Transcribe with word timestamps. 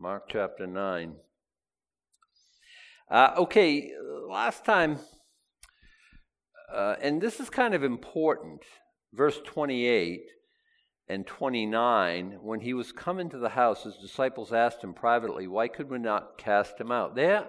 Mark 0.00 0.28
chapter 0.28 0.64
9. 0.64 1.16
Uh, 3.10 3.30
okay, 3.36 3.90
last 4.28 4.64
time, 4.64 5.00
uh, 6.72 6.94
and 7.02 7.20
this 7.20 7.40
is 7.40 7.50
kind 7.50 7.74
of 7.74 7.82
important, 7.82 8.62
verse 9.12 9.40
28 9.44 10.20
and 11.08 11.26
29, 11.26 12.38
when 12.42 12.60
he 12.60 12.74
was 12.74 12.92
come 12.92 13.18
into 13.18 13.38
the 13.38 13.48
house, 13.48 13.82
his 13.82 13.96
disciples 13.96 14.52
asked 14.52 14.84
him 14.84 14.94
privately, 14.94 15.48
Why 15.48 15.66
could 15.66 15.90
we 15.90 15.98
not 15.98 16.38
cast 16.38 16.80
him 16.80 16.92
out? 16.92 17.16
They're 17.16 17.48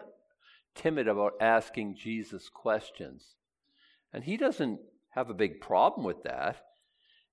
timid 0.74 1.08
about 1.08 1.34
asking 1.40 1.98
Jesus 1.98 2.50
questions. 2.50 3.36
And 4.12 4.24
he 4.24 4.38
doesn't 4.38 4.80
have 5.10 5.30
a 5.30 5.36
big 5.36 5.62
problem 5.62 6.04
with 6.04 6.24
that. 6.24 6.64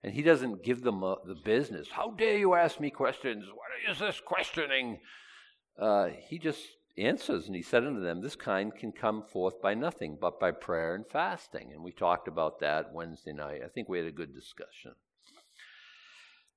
And 0.02 0.12
he 0.14 0.22
doesn't 0.22 0.62
give 0.62 0.82
them 0.82 1.02
uh, 1.02 1.16
the 1.26 1.34
business. 1.34 1.88
How 1.90 2.10
dare 2.10 2.38
you 2.38 2.54
ask 2.54 2.78
me 2.78 2.90
questions? 2.90 3.44
What 3.46 3.90
is 3.90 3.98
this 3.98 4.20
questioning? 4.20 5.00
Uh, 5.78 6.08
he 6.28 6.38
just 6.38 6.60
answers, 6.96 7.46
and 7.46 7.56
he 7.56 7.62
said 7.62 7.84
unto 7.84 8.00
them, 8.00 8.20
This 8.20 8.36
kind 8.36 8.74
can 8.74 8.92
come 8.92 9.22
forth 9.22 9.60
by 9.60 9.74
nothing 9.74 10.16
but 10.20 10.40
by 10.40 10.50
prayer 10.50 10.94
and 10.94 11.06
fasting. 11.06 11.72
And 11.72 11.82
we 11.82 11.92
talked 11.92 12.28
about 12.28 12.60
that 12.60 12.92
Wednesday 12.92 13.32
night. 13.32 13.60
I 13.64 13.68
think 13.68 13.88
we 13.88 13.98
had 13.98 14.06
a 14.06 14.12
good 14.12 14.34
discussion. 14.34 14.92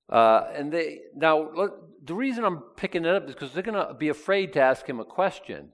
Uh, 0.09 0.47
and 0.55 0.71
they 0.71 1.01
now 1.15 1.51
look, 1.53 2.05
the 2.05 2.15
reason 2.15 2.43
I'm 2.43 2.63
picking 2.75 3.05
it 3.05 3.13
up 3.13 3.27
is 3.27 3.35
because 3.35 3.53
they're 3.53 3.61
going 3.61 3.87
to 3.87 3.93
be 3.93 4.09
afraid 4.09 4.53
to 4.53 4.61
ask 4.61 4.87
him 4.87 4.99
a 4.99 5.05
question, 5.05 5.69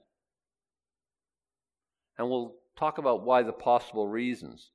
and 2.17 2.29
we'll 2.29 2.55
talk 2.75 2.97
about 2.97 3.23
why 3.23 3.43
the 3.43 3.53
possible 3.53 4.07
reasons. 4.07 4.71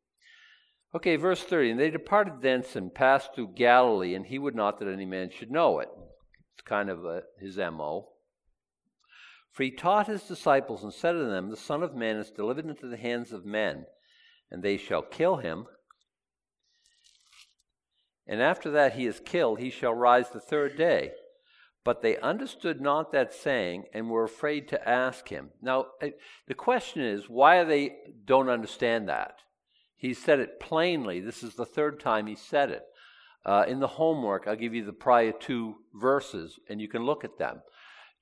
Okay, 0.95 1.17
verse 1.17 1.43
30. 1.43 1.73
And 1.73 1.81
they 1.81 1.91
departed 1.91 2.43
thence 2.43 2.75
and 2.77 2.95
passed 2.95 3.35
through 3.35 3.55
Galilee, 3.55 4.15
and 4.15 4.27
he 4.27 4.39
would 4.39 4.55
not 4.55 4.79
that 4.79 4.89
any 4.89 5.07
man 5.07 5.31
should 5.31 5.51
know 5.51 5.79
it. 5.79 5.89
It's 6.55 6.67
kind 6.67 6.91
of 6.91 7.05
a, 7.05 7.23
his 7.39 7.57
MO. 7.57 8.09
For 9.53 9.63
he 9.63 9.71
taught 9.71 10.07
his 10.07 10.23
disciples 10.23 10.83
and 10.83 10.93
said 10.93 11.13
to 11.13 11.25
them, 11.25 11.51
The 11.51 11.57
Son 11.57 11.83
of 11.83 11.95
Man 11.95 12.17
is 12.17 12.31
delivered 12.31 12.67
into 12.67 12.89
the 12.89 12.97
hands 12.97 13.33
of 13.33 13.45
men, 13.45 13.87
and 14.51 14.63
they 14.63 14.77
shall 14.77 15.03
kill 15.03 15.37
him 15.37 15.67
and 18.31 18.41
after 18.41 18.71
that 18.71 18.95
he 18.95 19.07
is 19.07 19.21
killed, 19.21 19.59
he 19.59 19.71
shall 19.71 19.93
rise 19.93 20.31
the 20.31 20.39
third 20.39 20.77
day. 20.77 21.11
But 21.85 22.01
they 22.01 22.17
understood 22.19 22.81
not 22.81 23.11
that 23.11 23.35
saying 23.35 23.87
and 23.93 24.09
were 24.09 24.23
afraid 24.23 24.69
to 24.69 24.89
ask 24.89 25.29
him. 25.29 25.51
Now, 25.61 25.87
eh, 26.01 26.11
the 26.47 26.55
question 26.55 27.03
is, 27.03 27.29
why 27.29 27.65
they 27.65 27.97
don't 28.25 28.49
understand 28.49 29.09
that? 29.09 29.35
He 30.01 30.15
said 30.15 30.41
it 30.41 30.59
plainly. 30.59 31.21
This 31.21 31.43
is 31.43 31.55
the 31.55 31.67
third 31.67 32.01
time 32.01 32.27
he 32.27 32.35
said 32.35 32.71
it. 32.71 32.85
Uh, 33.45 33.65
in 33.69 33.81
the 33.81 33.87
homework, 33.87 34.47
I'll 34.47 34.57
give 34.57 34.75
you 34.75 34.83
the 34.83 34.95
prior 34.95 35.31
two 35.31 35.77
verses, 35.95 36.59
and 36.71 36.81
you 36.81 36.89
can 36.89 37.05
look 37.05 37.23
at 37.23 37.37
them. 37.37 37.61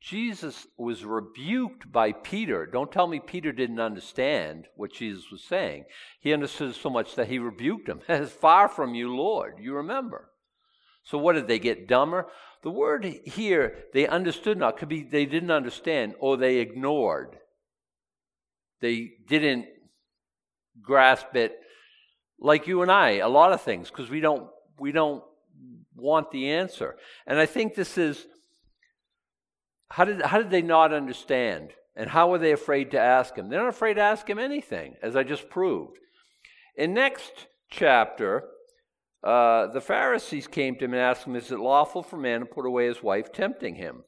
Jesus 0.00 0.66
was 0.76 1.04
rebuked 1.04 1.90
by 1.92 2.10
Peter. 2.10 2.66
Don't 2.66 2.90
tell 2.90 3.06
me 3.06 3.20
Peter 3.20 3.52
didn't 3.52 3.78
understand 3.78 4.66
what 4.74 4.92
Jesus 4.92 5.30
was 5.30 5.42
saying. 5.42 5.84
He 6.20 6.32
understood 6.32 6.74
so 6.74 6.90
much 6.90 7.14
that 7.14 7.28
he 7.28 7.38
rebuked 7.38 7.88
him. 7.88 8.00
As 8.08 8.32
far 8.32 8.68
from 8.68 8.96
you, 8.96 9.14
Lord, 9.14 9.54
you 9.60 9.74
remember. 9.74 10.30
So 11.04 11.16
what 11.16 11.34
did 11.34 11.46
they 11.46 11.60
get 11.60 11.86
dumber? 11.86 12.26
The 12.62 12.70
word 12.70 13.04
here, 13.04 13.84
they 13.94 14.08
understood 14.08 14.58
not, 14.58 14.78
could 14.78 14.88
be 14.88 15.04
they 15.04 15.26
didn't 15.26 15.52
understand 15.52 16.14
or 16.18 16.36
they 16.36 16.56
ignored. 16.56 17.38
They 18.80 19.12
didn't 19.28 19.66
grasp 20.82 21.36
it 21.36 21.58
like 22.40 22.66
you 22.66 22.82
and 22.82 22.90
I, 22.90 23.16
a 23.16 23.28
lot 23.28 23.52
of 23.52 23.62
things, 23.62 23.90
because 23.90 24.10
we 24.10 24.20
don't 24.20 24.48
we 24.78 24.92
don't 24.92 25.22
want 25.96 26.30
the 26.30 26.50
answer. 26.50 26.96
And 27.26 27.38
I 27.38 27.46
think 27.46 27.74
this 27.74 27.98
is 27.98 28.26
how 29.90 30.04
did, 30.04 30.22
how 30.22 30.38
did 30.38 30.50
they 30.50 30.62
not 30.62 30.92
understand? 30.92 31.70
And 31.96 32.10
how 32.10 32.30
were 32.30 32.38
they 32.38 32.52
afraid 32.52 32.92
to 32.92 33.00
ask 33.00 33.34
him? 33.34 33.48
They're 33.48 33.62
not 33.62 33.68
afraid 33.68 33.94
to 33.94 34.02
ask 34.02 34.28
him 34.28 34.38
anything, 34.38 34.94
as 35.02 35.16
I 35.16 35.24
just 35.24 35.50
proved. 35.50 35.98
In 36.76 36.94
next 36.94 37.48
chapter, 37.70 38.44
uh, 39.24 39.66
the 39.68 39.80
Pharisees 39.80 40.46
came 40.46 40.76
to 40.76 40.84
him 40.84 40.92
and 40.92 41.02
asked 41.02 41.26
him, 41.26 41.34
Is 41.34 41.50
it 41.50 41.58
lawful 41.58 42.04
for 42.04 42.16
a 42.16 42.20
man 42.20 42.40
to 42.40 42.46
put 42.46 42.66
away 42.66 42.86
his 42.86 43.02
wife, 43.02 43.32
tempting 43.32 43.74
him? 43.74 44.04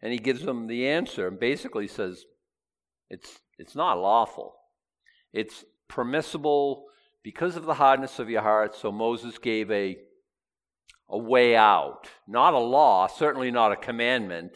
And 0.00 0.12
he 0.12 0.18
gives 0.18 0.42
them 0.42 0.68
the 0.68 0.86
answer 0.86 1.26
and 1.26 1.40
basically 1.40 1.88
says, 1.88 2.24
It's, 3.08 3.40
it's 3.58 3.74
not 3.74 3.98
lawful. 3.98 4.54
It's 5.32 5.64
permissible 5.88 6.84
because 7.22 7.56
of 7.56 7.64
the 7.64 7.74
hardness 7.74 8.18
of 8.18 8.30
your 8.30 8.42
heart. 8.42 8.74
So 8.74 8.90
Moses 8.90 9.38
gave 9.38 9.70
a 9.70 9.98
a 11.10 11.18
way 11.18 11.56
out, 11.56 12.08
not 12.26 12.54
a 12.54 12.58
law, 12.58 13.06
certainly 13.08 13.50
not 13.50 13.72
a 13.72 13.76
commandment. 13.76 14.52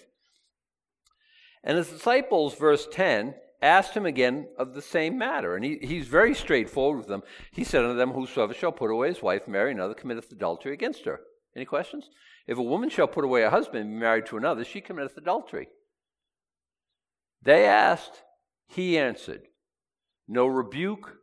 And 1.64 1.76
his 1.76 1.88
disciples, 1.88 2.54
verse 2.54 2.86
10, 2.92 3.34
asked 3.60 3.94
him 3.94 4.06
again 4.06 4.46
of 4.58 4.74
the 4.74 4.82
same 4.82 5.18
matter. 5.18 5.56
And 5.56 5.64
he, 5.64 5.78
he's 5.82 6.06
very 6.06 6.34
straightforward 6.34 6.98
with 6.98 7.08
them. 7.08 7.22
He 7.50 7.64
said 7.64 7.84
unto 7.84 7.96
them, 7.96 8.12
Whosoever 8.12 8.54
shall 8.54 8.72
put 8.72 8.90
away 8.90 9.08
his 9.08 9.22
wife, 9.22 9.48
marry 9.48 9.72
another, 9.72 9.94
committeth 9.94 10.30
adultery 10.30 10.74
against 10.74 11.04
her. 11.06 11.20
Any 11.56 11.64
questions? 11.64 12.08
If 12.46 12.58
a 12.58 12.62
woman 12.62 12.90
shall 12.90 13.08
put 13.08 13.24
away 13.24 13.42
her 13.42 13.50
husband 13.50 13.84
and 13.84 13.94
be 13.94 14.00
married 14.00 14.26
to 14.26 14.36
another, 14.36 14.64
she 14.64 14.80
committeth 14.80 15.16
adultery. 15.16 15.68
They 17.42 17.66
asked, 17.66 18.22
he 18.68 18.98
answered. 18.98 19.42
No 20.28 20.46
rebuke, 20.46 21.16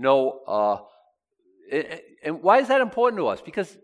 no. 0.00 0.40
Uh, 0.46 0.78
and 2.24 2.42
why 2.42 2.58
is 2.58 2.68
that 2.68 2.80
important 2.80 3.20
to 3.20 3.28
us? 3.28 3.40
Because 3.40 3.76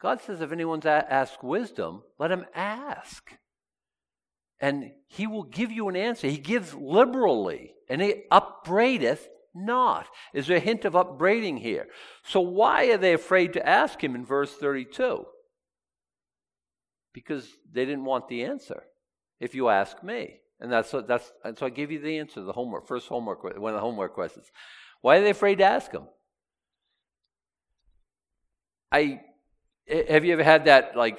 God 0.00 0.20
says, 0.20 0.40
if 0.40 0.52
anyone's 0.52 0.86
asked 0.86 1.42
wisdom, 1.42 2.02
let 2.18 2.30
him 2.30 2.44
ask. 2.54 3.32
And 4.60 4.92
he 5.08 5.26
will 5.26 5.42
give 5.42 5.72
you 5.72 5.88
an 5.88 5.96
answer. 5.96 6.28
He 6.28 6.38
gives 6.38 6.74
liberally, 6.74 7.72
and 7.88 8.00
he 8.00 8.24
upbraideth 8.30 9.28
not. 9.54 10.06
Is 10.32 10.46
there 10.46 10.58
a 10.58 10.60
hint 10.60 10.84
of 10.84 10.94
upbraiding 10.94 11.56
here? 11.56 11.88
So 12.24 12.40
why 12.40 12.86
are 12.86 12.98
they 12.98 13.14
afraid 13.14 13.54
to 13.54 13.68
ask 13.68 14.02
him 14.02 14.14
in 14.14 14.24
verse 14.24 14.52
32? 14.52 15.24
Because 17.12 17.48
they 17.72 17.84
didn't 17.84 18.04
want 18.04 18.28
the 18.28 18.44
answer, 18.44 18.84
if 19.40 19.54
you 19.54 19.68
ask 19.68 20.02
me. 20.02 20.36
And 20.60 20.70
that's, 20.70 20.94
that's 21.08 21.32
and 21.44 21.58
so 21.58 21.66
I 21.66 21.70
give 21.70 21.90
you 21.90 21.98
the 21.98 22.18
answer, 22.18 22.40
the 22.40 22.52
homework, 22.52 22.86
first 22.86 23.08
homework, 23.08 23.42
one 23.42 23.72
of 23.72 23.74
the 23.74 23.80
homework 23.80 24.14
questions. 24.14 24.46
Why 25.02 25.18
are 25.18 25.22
they 25.22 25.30
afraid 25.30 25.58
to 25.58 25.64
ask 25.64 25.92
him? 25.92 26.04
I 28.90 29.20
have 29.88 30.24
you 30.24 30.32
ever 30.32 30.44
had 30.44 30.64
that 30.66 30.96
like 30.96 31.18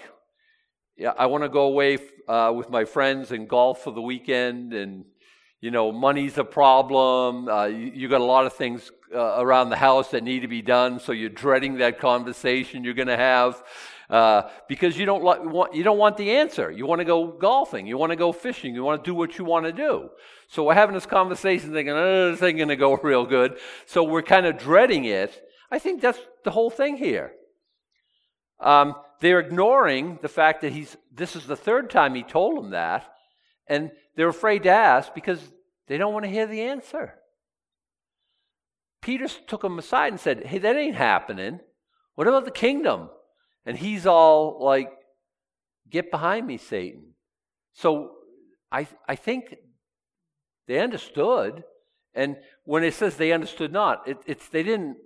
yeah, 0.95 1.13
I 1.17 1.25
want 1.25 1.43
to 1.43 1.49
go 1.49 1.63
away 1.63 1.97
uh, 2.27 2.53
with 2.55 2.69
my 2.69 2.85
friends 2.85 3.31
and 3.31 3.49
golf 3.49 3.83
for 3.83 3.91
the 3.91 4.01
weekend, 4.01 4.73
and 4.73 5.05
you 5.59 5.71
know, 5.71 5.91
money's 5.91 6.37
a 6.37 6.43
problem. 6.43 7.47
Uh, 7.47 7.65
you, 7.65 7.91
you, 7.95 8.09
got 8.09 8.21
a 8.21 8.25
lot 8.25 8.45
of 8.45 8.53
things 8.53 8.91
uh, 9.13 9.37
around 9.39 9.69
the 9.69 9.75
house 9.75 10.09
that 10.11 10.23
need 10.23 10.41
to 10.41 10.47
be 10.47 10.61
done, 10.61 10.99
so 10.99 11.11
you're 11.11 11.29
dreading 11.29 11.79
that 11.79 11.99
conversation 11.99 12.83
you're 12.83 12.93
going 12.93 13.07
to 13.07 13.17
have 13.17 13.63
uh, 14.13 14.47
because 14.67 14.95
you 14.95 15.07
don't 15.07 15.23
want 15.23 15.73
you 15.73 15.81
don't 15.81 15.97
want 15.97 16.17
the 16.17 16.35
answer. 16.35 16.69
You 16.69 16.85
want 16.85 16.99
to 16.99 17.05
go 17.05 17.25
golfing, 17.31 17.87
you 17.87 17.97
want 17.97 18.11
to 18.11 18.15
go 18.15 18.31
fishing, 18.31 18.75
you 18.75 18.83
want 18.83 19.03
to 19.03 19.09
do 19.09 19.15
what 19.15 19.39
you 19.39 19.43
want 19.43 19.65
to 19.65 19.71
do. 19.71 20.09
So 20.49 20.63
we're 20.63 20.75
having 20.75 20.93
this 20.93 21.07
conversation, 21.07 21.73
thinking, 21.73 21.95
"Oh, 21.95 22.29
this 22.29 22.43
ain't 22.43 22.57
going 22.57 22.69
to 22.69 22.75
go 22.75 22.95
real 23.03 23.25
good." 23.25 23.57
So 23.87 24.03
we're 24.03 24.21
kind 24.21 24.45
of 24.45 24.59
dreading 24.59 25.05
it. 25.05 25.41
I 25.71 25.79
think 25.79 25.99
that's 25.99 26.19
the 26.43 26.51
whole 26.51 26.69
thing 26.69 26.95
here. 26.95 27.31
Um, 28.59 28.93
they're 29.19 29.39
ignoring 29.39 30.19
the 30.21 30.29
fact 30.29 30.61
that 30.61 30.73
he's, 30.73 30.95
this 31.11 31.35
is 31.35 31.47
the 31.47 31.55
third 31.55 31.89
time 31.89 32.13
he 32.13 32.21
told 32.21 32.57
them 32.57 32.69
that, 32.69 33.11
and 33.67 33.89
they're 34.15 34.27
afraid 34.27 34.61
to 34.63 34.69
ask 34.69 35.15
because 35.15 35.39
they 35.87 35.97
don't 35.97 36.13
want 36.13 36.25
to 36.25 36.31
hear 36.31 36.45
the 36.45 36.61
answer. 36.61 37.15
Peter 39.01 39.27
took 39.47 39.63
him 39.63 39.79
aside 39.79 40.13
and 40.13 40.19
said, 40.19 40.45
Hey, 40.45 40.59
that 40.59 40.75
ain't 40.75 40.95
happening. 40.95 41.61
What 42.13 42.27
about 42.27 42.45
the 42.45 42.51
kingdom? 42.51 43.09
And 43.65 43.77
he's 43.77 44.05
all 44.05 44.63
like, 44.63 44.91
Get 45.89 46.09
behind 46.09 46.47
me, 46.47 46.57
Satan. 46.57 47.13
So 47.73 48.13
I, 48.71 48.87
I 49.07 49.15
think 49.15 49.55
they 50.67 50.79
understood. 50.79 51.63
And 52.15 52.37
when 52.63 52.83
it 52.83 52.95
says 52.95 53.15
they 53.15 53.31
understood 53.31 53.71
not, 53.71 54.07
it, 54.07 54.17
it's 54.25 54.47
they 54.47 54.63
didn't 54.63 54.97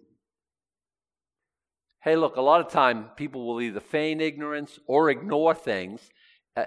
Hey, 2.07 2.15
look, 2.15 2.37
a 2.37 2.41
lot 2.41 2.61
of 2.61 2.71
time 2.71 3.09
people 3.17 3.45
will 3.45 3.59
either 3.59 3.81
feign 3.81 4.21
ignorance 4.21 4.79
or 4.87 5.09
ignore 5.09 5.53
things. 5.53 6.09
Uh, 6.55 6.63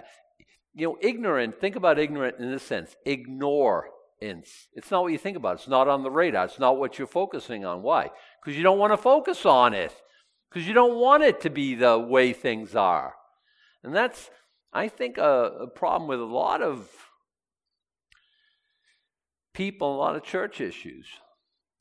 you 0.74 0.86
know, 0.86 0.98
ignorant, 1.00 1.58
think 1.58 1.76
about 1.76 1.98
ignorant 1.98 2.38
in 2.38 2.50
this 2.50 2.62
sense 2.62 2.94
ignore 3.06 3.88
It's 4.74 4.90
not 4.90 5.02
what 5.02 5.12
you 5.12 5.18
think 5.18 5.38
about. 5.38 5.54
It's 5.54 5.68
not 5.68 5.88
on 5.88 6.02
the 6.02 6.10
radar. 6.10 6.44
It's 6.44 6.58
not 6.58 6.78
what 6.78 6.98
you're 6.98 7.06
focusing 7.06 7.64
on. 7.64 7.82
Why? 7.82 8.10
Because 8.38 8.56
you 8.56 8.62
don't 8.62 8.78
want 8.78 8.92
to 8.92 8.98
focus 8.98 9.46
on 9.46 9.72
it. 9.72 9.94
Because 10.50 10.66
you 10.66 10.74
don't 10.74 10.96
want 10.96 11.22
it 11.22 11.40
to 11.42 11.50
be 11.50 11.74
the 11.74 11.98
way 11.98 12.32
things 12.32 12.74
are. 12.74 13.14
And 13.84 13.94
that's, 13.94 14.30
I 14.72 14.88
think, 14.88 15.16
a, 15.16 15.52
a 15.60 15.66
problem 15.68 16.08
with 16.08 16.20
a 16.20 16.24
lot 16.24 16.60
of 16.60 16.88
people, 19.54 19.94
a 19.94 19.98
lot 19.98 20.16
of 20.16 20.22
church 20.22 20.60
issues. 20.60 21.06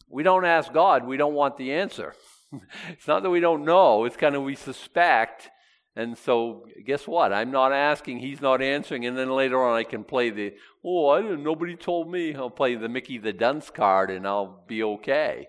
We 0.07 0.23
don't 0.23 0.45
ask 0.45 0.71
God, 0.71 1.05
we 1.05 1.17
don't 1.17 1.33
want 1.33 1.57
the 1.57 1.71
answer. 1.73 2.13
it's 2.89 3.07
not 3.07 3.23
that 3.23 3.29
we 3.29 3.39
don't 3.39 3.65
know, 3.65 4.05
it's 4.05 4.17
kind 4.17 4.35
of 4.35 4.43
we 4.43 4.55
suspect 4.55 5.49
And 5.95 6.17
so, 6.17 6.65
guess 6.85 7.07
what? 7.07 7.33
I'm 7.33 7.51
not 7.51 7.73
asking, 7.73 8.19
he's 8.19 8.41
not 8.41 8.61
answering, 8.61 9.05
and 9.05 9.17
then 9.17 9.29
later 9.29 9.61
on 9.61 9.75
I 9.77 9.83
can 9.83 10.03
play 10.03 10.29
the, 10.29 10.53
oh, 10.83 11.09
I 11.09 11.21
didn't, 11.21 11.43
nobody 11.43 11.75
told 11.75 12.09
me. 12.09 12.33
I'll 12.35 12.49
play 12.49 12.75
the 12.75 12.87
Mickey 12.87 13.17
the 13.17 13.33
Dunce 13.33 13.69
card 13.69 14.09
and 14.09 14.25
I'll 14.27 14.63
be 14.67 14.81
okay. 14.83 15.47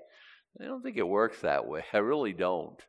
I 0.61 0.65
don't 0.65 0.83
think 0.83 0.97
it 0.97 1.07
works 1.07 1.41
that 1.41 1.67
way. 1.67 1.85
I 1.93 1.99
really 1.99 2.33
don't. 2.33 2.83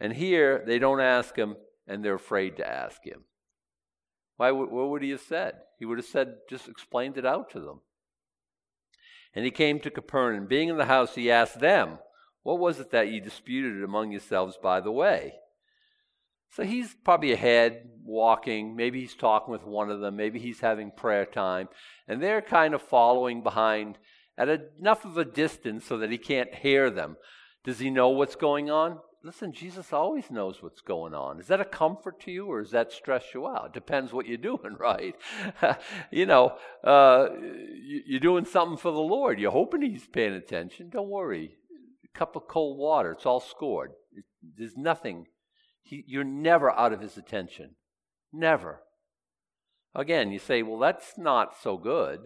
And 0.00 0.14
here, 0.14 0.62
they 0.66 0.78
don't 0.78 1.00
ask 1.00 1.36
him, 1.36 1.56
and 1.86 2.04
they're 2.04 2.14
afraid 2.14 2.56
to 2.56 2.68
ask 2.68 3.04
him. 3.04 3.24
Why, 4.36 4.50
what 4.52 4.70
would 4.70 5.02
he 5.02 5.10
have 5.10 5.20
said? 5.20 5.56
He 5.78 5.84
would 5.84 5.98
have 5.98 6.06
said, 6.06 6.36
just 6.48 6.68
explained 6.68 7.18
it 7.18 7.26
out 7.26 7.50
to 7.50 7.60
them. 7.60 7.80
And 9.34 9.44
he 9.44 9.50
came 9.50 9.78
to 9.80 9.90
Capernaum. 9.90 10.46
Being 10.46 10.70
in 10.70 10.78
the 10.78 10.86
house, 10.86 11.14
he 11.14 11.30
asked 11.30 11.60
them, 11.60 11.98
What 12.42 12.58
was 12.58 12.80
it 12.80 12.90
that 12.90 13.10
you 13.10 13.20
disputed 13.20 13.84
among 13.84 14.12
yourselves 14.12 14.58
by 14.60 14.80
the 14.80 14.90
way? 14.90 15.34
So 16.52 16.64
he's 16.64 16.96
probably 17.04 17.32
ahead, 17.32 17.88
walking. 18.02 18.74
Maybe 18.74 19.00
he's 19.00 19.14
talking 19.14 19.52
with 19.52 19.62
one 19.62 19.90
of 19.90 20.00
them. 20.00 20.16
Maybe 20.16 20.40
he's 20.40 20.60
having 20.60 20.90
prayer 20.90 21.26
time. 21.26 21.68
And 22.08 22.20
they're 22.20 22.42
kind 22.42 22.74
of 22.74 22.82
following 22.82 23.42
behind 23.42 23.98
at 24.36 24.48
enough 24.48 25.04
of 25.04 25.16
a 25.16 25.24
distance 25.24 25.84
so 25.84 25.98
that 25.98 26.10
he 26.10 26.18
can't 26.18 26.54
hear 26.54 26.90
them. 26.90 27.16
Does 27.62 27.78
he 27.78 27.90
know 27.90 28.08
what's 28.08 28.36
going 28.36 28.70
on? 28.70 28.98
Listen, 29.22 29.52
Jesus 29.52 29.92
always 29.92 30.30
knows 30.30 30.62
what's 30.62 30.80
going 30.80 31.12
on. 31.12 31.40
Is 31.40 31.48
that 31.48 31.60
a 31.60 31.64
comfort 31.64 32.20
to 32.20 32.30
you 32.30 32.46
or 32.46 32.62
does 32.62 32.70
that 32.70 32.90
stress 32.90 33.24
you 33.34 33.46
out? 33.46 33.74
Depends 33.74 34.12
what 34.12 34.26
you're 34.26 34.38
doing, 34.38 34.76
right? 34.78 35.14
you 36.10 36.26
know, 36.26 36.56
uh, 36.82 37.28
you're 38.06 38.20
doing 38.20 38.46
something 38.46 38.78
for 38.78 38.92
the 38.92 38.98
Lord. 38.98 39.38
You're 39.38 39.50
hoping 39.50 39.82
He's 39.82 40.06
paying 40.06 40.32
attention. 40.32 40.88
Don't 40.88 41.10
worry. 41.10 41.56
A 42.04 42.18
cup 42.18 42.34
of 42.34 42.48
cold 42.48 42.78
water, 42.78 43.12
it's 43.12 43.26
all 43.26 43.40
scored. 43.40 43.92
There's 44.56 44.76
nothing 44.76 45.26
he, 45.82 46.04
you're 46.06 46.24
never 46.24 46.70
out 46.70 46.92
of 46.92 47.00
his 47.00 47.16
attention. 47.16 47.76
Never. 48.32 48.82
Again, 49.94 50.30
you 50.30 50.38
say, 50.38 50.62
well, 50.62 50.78
that's 50.78 51.18
not 51.18 51.56
so 51.60 51.76
good. 51.76 52.20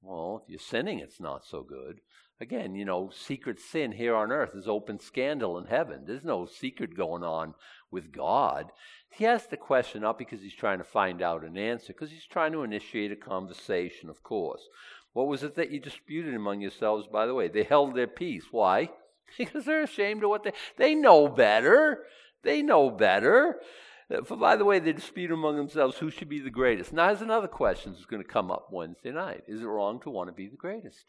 Well, 0.00 0.42
if 0.42 0.50
you're 0.50 0.58
sinning, 0.58 0.98
it's 0.98 1.20
not 1.20 1.44
so 1.44 1.62
good. 1.62 2.00
Again, 2.42 2.74
you 2.74 2.84
know, 2.84 3.08
secret 3.14 3.60
sin 3.60 3.92
here 3.92 4.16
on 4.16 4.32
earth 4.32 4.56
is 4.56 4.66
open 4.66 4.98
scandal 4.98 5.56
in 5.58 5.66
heaven. 5.66 6.02
There's 6.04 6.24
no 6.24 6.44
secret 6.44 6.96
going 6.96 7.22
on 7.22 7.54
with 7.88 8.10
God. 8.10 8.72
He 9.10 9.24
asks 9.24 9.46
the 9.46 9.56
question 9.56 10.02
not 10.02 10.18
because 10.18 10.42
he's 10.42 10.52
trying 10.52 10.78
to 10.78 10.84
find 10.84 11.22
out 11.22 11.44
an 11.44 11.56
answer, 11.56 11.92
because 11.92 12.10
he's 12.10 12.26
trying 12.26 12.50
to 12.50 12.64
initiate 12.64 13.12
a 13.12 13.16
conversation, 13.16 14.10
of 14.10 14.24
course. 14.24 14.62
What 15.12 15.28
was 15.28 15.44
it 15.44 15.54
that 15.54 15.70
you 15.70 15.78
disputed 15.78 16.34
among 16.34 16.60
yourselves, 16.62 17.06
by 17.06 17.26
the 17.26 17.34
way? 17.34 17.46
They 17.46 17.62
held 17.62 17.94
their 17.94 18.08
peace. 18.08 18.46
Why? 18.50 18.90
Because 19.38 19.64
they're 19.64 19.84
ashamed 19.84 20.24
of 20.24 20.30
what 20.30 20.42
they 20.42 20.52
they 20.76 20.96
know 20.96 21.28
better. 21.28 22.06
They 22.42 22.60
know 22.60 22.90
better. 22.90 23.60
Uh, 24.12 24.24
for, 24.24 24.36
by 24.36 24.56
the 24.56 24.64
way, 24.64 24.80
they 24.80 24.92
dispute 24.92 25.30
among 25.30 25.56
themselves 25.56 25.98
who 25.98 26.10
should 26.10 26.28
be 26.28 26.40
the 26.40 26.50
greatest. 26.50 26.92
Now, 26.92 27.06
there's 27.06 27.22
another 27.22 27.46
question 27.46 27.92
that's 27.92 28.04
going 28.04 28.22
to 28.22 28.28
come 28.28 28.50
up 28.50 28.66
Wednesday 28.72 29.12
night. 29.12 29.44
Is 29.46 29.62
it 29.62 29.66
wrong 29.66 30.00
to 30.00 30.10
want 30.10 30.28
to 30.28 30.34
be 30.34 30.48
the 30.48 30.56
greatest? 30.56 31.04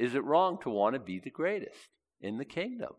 Is 0.00 0.14
it 0.14 0.24
wrong 0.24 0.56
to 0.62 0.70
want 0.70 0.94
to 0.94 0.98
be 0.98 1.20
the 1.20 1.28
greatest 1.28 1.76
in 2.22 2.38
the 2.38 2.44
kingdom? 2.46 2.92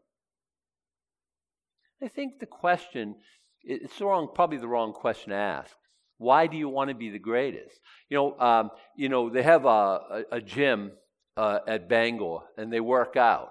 I 2.00 2.08
think 2.08 2.40
the 2.40 2.46
question, 2.46 3.16
it's 3.64 3.98
the 3.98 4.06
wrong, 4.06 4.30
probably 4.36 4.60
the 4.60 4.68
wrong 4.68 4.94
question 4.94 5.32
to 5.32 5.36
ask. 5.36 5.76
Why 6.20 6.46
do 6.46 6.58
you 6.58 6.70
want 6.70 6.90
to 6.90 6.96
be 6.96 7.10
the 7.10 7.18
greatest? 7.18 7.80
You 8.08 8.18
know, 8.18 8.40
um, 8.40 8.70
you 8.96 9.10
know 9.10 9.32
they 9.32 9.42
have 9.42 9.66
a, 9.66 9.68
a, 9.68 10.24
a 10.34 10.42
gym 10.42 10.92
uh, 11.36 11.60
at 11.68 11.90
Bangor 11.90 12.42
and 12.56 12.72
they 12.72 12.80
work 12.80 13.18
out. 13.18 13.50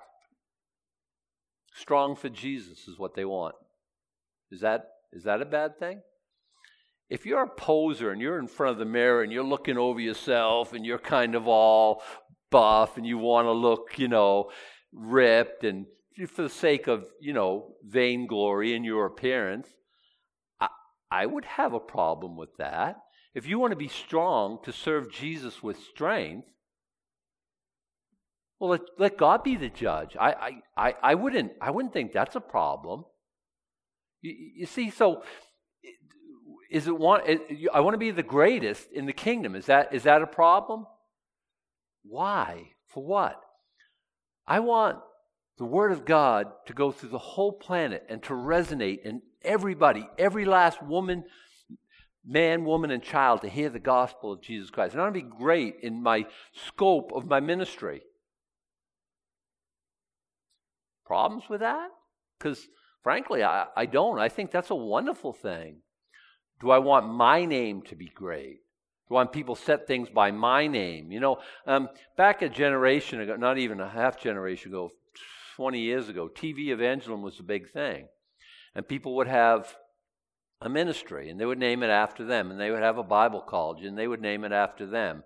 Strong 1.75 2.17
for 2.17 2.29
Jesus 2.29 2.87
is 2.87 3.01
what 3.01 3.17
they 3.17 3.25
want. 3.25 3.57
Is 4.53 4.61
that, 4.61 4.91
is 5.13 5.25
that 5.25 5.43
a 5.43 5.45
bad 5.45 5.77
thing? 5.81 6.03
If 7.09 7.27
you're 7.27 7.43
a 7.43 7.49
poser 7.49 8.13
and 8.13 8.21
you're 8.21 8.39
in 8.39 8.47
front 8.47 8.75
of 8.75 8.79
the 8.79 8.85
mirror 8.85 9.25
and 9.25 9.33
you're 9.33 9.43
looking 9.43 9.77
over 9.77 9.99
yourself 9.99 10.73
and 10.73 10.87
you're 10.87 10.99
kind 10.99 11.35
of 11.35 11.49
all 11.49 12.05
buff 12.51 12.97
and 12.97 13.07
you 13.07 13.19
want 13.19 13.47
to 13.47 13.53
look, 13.53 13.99
you 13.99 14.09
know, 14.09 14.51
ripped 14.93 15.65
and 15.65 15.87
for 16.29 16.43
the 16.43 16.49
sake 16.49 16.87
of, 16.87 17.07
you 17.21 17.33
know, 17.33 17.75
vainglory 17.85 18.75
in 18.75 18.85
your 18.85 19.07
appearance, 19.07 19.69
I, 20.61 20.69
I 21.11 21.27
would 21.27 21.45
have 21.45 21.73
a 21.73 21.81
problem 21.81 22.37
with 22.37 22.51
that. 22.59 22.97
If 23.35 23.47
you 23.47 23.59
want 23.59 23.73
to 23.73 23.77
be 23.77 23.89
strong 23.89 24.59
to 24.65 24.73
serve 24.73 25.13
Jesus 25.13 25.63
with 25.63 25.79
strength, 25.79 26.49
well, 28.59 28.71
let, 28.71 28.81
let 28.99 29.17
God 29.17 29.43
be 29.43 29.57
the 29.57 29.71
judge. 29.71 30.17
I, 30.21 30.33
I, 30.33 30.89
I, 30.89 30.95
I, 31.03 31.15
wouldn't, 31.15 31.53
I 31.61 31.71
wouldn't 31.71 31.95
think 31.95 32.13
that's 32.13 32.37
a 32.37 32.41
problem. 32.41 33.05
You, 34.21 34.35
you 34.57 34.67
see, 34.67 34.91
so 34.91 35.23
is 36.71 36.87
it 36.87 36.97
one? 36.97 37.23
I 37.73 37.81
want 37.81 37.95
to 37.95 37.99
be 37.99 38.11
the 38.11 38.23
greatest 38.23 38.93
in 38.93 39.07
the 39.07 39.13
kingdom. 39.13 39.57
Is 39.57 39.67
that 39.67 39.93
is 39.93 40.05
that 40.05 40.23
a 40.23 40.27
problem? 40.27 40.87
Why? 42.03 42.73
For 42.89 43.05
what? 43.05 43.41
I 44.47 44.61
want 44.61 44.99
the 45.59 45.65
word 45.65 45.93
of 45.93 46.05
God 46.05 46.47
to 46.67 46.73
go 46.73 46.91
through 46.91 47.11
the 47.11 47.19
whole 47.19 47.53
planet 47.53 48.05
and 48.09 48.23
to 48.25 48.33
resonate 48.33 49.03
in 49.05 49.23
everybody, 49.43 50.09
every 50.19 50.45
last 50.45 50.83
woman, 50.83 51.25
man, 52.25 52.65
woman, 52.65 52.91
and 52.91 53.03
child 53.03 53.43
to 53.43 53.49
hear 53.49 53.69
the 53.69 53.79
gospel 53.79 54.33
of 54.33 54.43
Jesus 54.43 54.71
Christ. 54.71 54.95
And 54.95 55.01
I 55.01 55.05
want 55.05 55.15
to 55.15 55.23
be 55.23 55.37
great 55.39 55.77
in 55.83 56.03
my 56.03 56.27
scope 56.67 57.13
of 57.15 57.27
my 57.27 57.41
ministry. 57.41 58.03
Problems 61.05 61.45
with 61.49 61.61
that? 61.61 61.91
Because 62.39 62.67
frankly, 63.03 63.43
I, 63.43 63.67
I 63.77 63.87
don't. 63.87 64.19
I 64.19 64.29
think 64.29 64.51
that's 64.51 64.71
a 64.71 64.75
wonderful 64.75 65.33
thing. 65.33 65.83
Do 66.61 66.71
I 66.71 66.79
want 66.79 67.13
my 67.13 67.45
name 67.45 67.83
to 67.83 67.97
be 67.97 68.07
great? 68.07 68.61
I 69.11 69.15
want 69.15 69.33
people 69.33 69.57
set 69.57 69.87
things 69.87 70.09
by 70.09 70.31
my 70.31 70.67
name? 70.67 71.11
You 71.11 71.21
know, 71.21 71.39
um, 71.67 71.89
back 72.17 72.43
a 72.43 72.49
generation 72.49 73.21
ago, 73.21 73.37
not 73.37 73.59
even 73.59 73.81
a 73.81 73.89
half 73.89 74.21
generation 74.21 74.71
ago, 74.71 74.91
20 75.57 75.81
years 75.81 76.09
ago, 76.09 76.29
TV 76.29 76.69
evangelism 76.69 77.23
was 77.23 77.39
a 77.41 77.43
big 77.43 77.71
thing. 77.71 78.07
And 78.75 78.87
people 78.87 79.17
would 79.17 79.27
have 79.27 79.75
a 80.61 80.69
ministry 80.69 81.29
and 81.29 81.41
they 81.41 81.47
would 81.47 81.59
name 81.59 81.83
it 81.83 81.91
after 81.91 82.25
them. 82.25 82.51
And 82.51 82.61
they 82.61 82.71
would 82.71 82.83
have 82.83 82.99
a 82.99 83.03
Bible 83.03 83.41
college 83.41 83.85
and 83.85 83.99
they 83.99 84.07
would 84.07 84.21
name 84.21 84.45
it 84.45 84.53
after 84.53 84.87
them. 84.87 85.25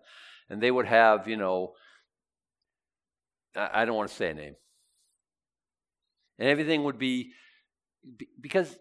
And 0.48 0.62
they 0.62 0.70
would 0.70 0.86
have, 0.86 1.28
you 1.28 1.36
know, 1.36 1.74
I 3.54 3.84
don't 3.84 3.96
want 3.96 4.08
to 4.08 4.16
say 4.16 4.30
a 4.30 4.34
name 4.34 4.54
and 6.38 6.48
everything 6.48 6.84
would 6.84 6.98
be 6.98 7.32
because 8.40 8.76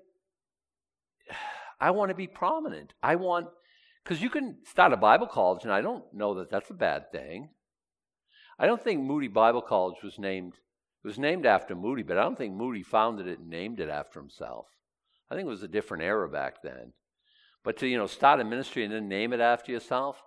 I 1.79 1.91
want 1.91 2.09
to 2.09 2.15
be 2.15 2.27
prominent. 2.27 2.93
I 3.01 3.15
want 3.15 3.48
because 4.03 4.22
you 4.22 4.29
can 4.29 4.57
start 4.65 4.93
a 4.93 4.98
Bible 4.98 5.27
college, 5.27 5.63
and 5.63 5.72
I 5.72 5.81
don't 5.81 6.03
know 6.13 6.36
that 6.36 6.50
that's 6.50 6.69
a 6.69 6.75
bad 6.75 7.12
thing. 7.12 7.50
I 8.60 8.65
don't 8.65 8.83
think 8.83 9.01
Moody 9.01 9.27
Bible 9.27 9.62
College 9.62 10.03
was 10.03 10.19
named 10.19 10.53
it 11.03 11.07
was 11.07 11.19
named 11.19 11.45
after 11.45 11.75
Moody, 11.75 12.03
but 12.03 12.17
I 12.17 12.24
don't 12.24 12.38
think 12.38 12.53
Moody 12.53 12.81
founded 12.81 13.27
it 13.27 13.39
and 13.39 13.50
named 13.50 13.81
it 13.81 13.89
after 13.89 14.22
himself. 14.22 14.67
I 15.29 15.36
think 15.36 15.48
it 15.48 15.50
was 15.50 15.63
a 15.63 15.67
different 15.67 16.03
era 16.03 16.29
back 16.29 16.62
then. 16.63 16.93
But 17.63 17.77
to 17.77 17.88
you 17.88 17.98
know 17.98 18.07
start 18.07 18.39
a 18.39 18.45
ministry 18.45 18.86
and 18.86 18.93
then 18.93 19.10
name 19.10 19.33
it 19.33 19.41
after 19.41 19.72
yourself, 19.72 20.24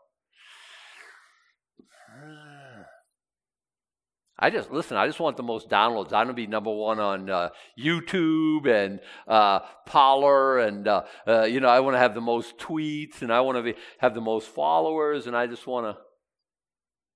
I 4.38 4.50
just 4.50 4.70
listen. 4.70 4.96
I 4.96 5.06
just 5.06 5.18
want 5.18 5.36
the 5.36 5.42
most 5.42 5.70
downloads. 5.70 6.12
I 6.12 6.18
want 6.18 6.28
to 6.28 6.34
be 6.34 6.46
number 6.46 6.70
one 6.70 7.00
on 7.00 7.30
uh, 7.30 7.48
YouTube 7.78 8.66
and 8.66 9.00
uh, 9.26 9.60
Parler, 9.86 10.58
and 10.58 10.86
uh, 10.86 11.04
uh, 11.26 11.44
you 11.44 11.60
know, 11.60 11.68
I 11.68 11.80
want 11.80 11.94
to 11.94 11.98
have 11.98 12.14
the 12.14 12.20
most 12.20 12.58
tweets, 12.58 13.22
and 13.22 13.32
I 13.32 13.40
want 13.40 13.64
to 13.64 13.74
have 13.98 14.14
the 14.14 14.20
most 14.20 14.48
followers, 14.48 15.26
and 15.26 15.36
I 15.36 15.46
just 15.46 15.66
want 15.66 15.86
to. 15.86 16.02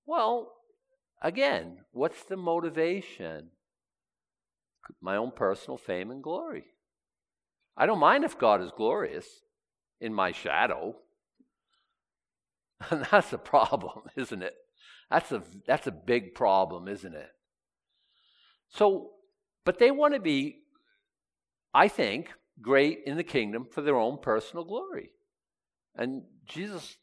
Well, 0.07 0.53
again, 1.21 1.79
what's 1.93 2.23
the 2.25 2.37
motivation? 2.37 3.51
My 5.01 5.17
own 5.17 5.31
personal 5.31 5.77
fame 5.77 6.11
and 6.11 6.23
glory. 6.23 6.65
I 7.77 7.87
don't 7.87 7.99
mind 7.99 8.25
if 8.25 8.39
God 8.39 8.63
is 8.63 8.73
glorious 8.77 9.27
in 10.01 10.15
my 10.15 10.33
shadow. 10.33 10.97
And 12.91 13.07
that's 13.11 13.33
a 13.33 13.39
problem, 13.39 14.03
isn't 14.17 14.43
it? 14.43 14.55
That's 15.11 15.33
a, 15.33 15.43
that's 15.67 15.87
a 15.87 15.93
big 15.93 16.35
problem, 16.35 16.87
isn't 16.89 17.15
it? 17.15 17.31
So, 18.69 19.11
but 19.65 19.79
they 19.79 19.91
want 19.91 20.15
to 20.15 20.21
be, 20.21 20.59
I 21.75 21.89
think, 21.89 22.33
great 22.63 23.01
in 23.07 23.17
the 23.17 23.25
kingdom 23.25 23.67
for 23.71 23.83
their 23.83 23.97
own 23.97 24.19
personal 24.23 24.65
glory. 24.65 25.11
And 25.97 26.23
Jesus, 26.47 26.97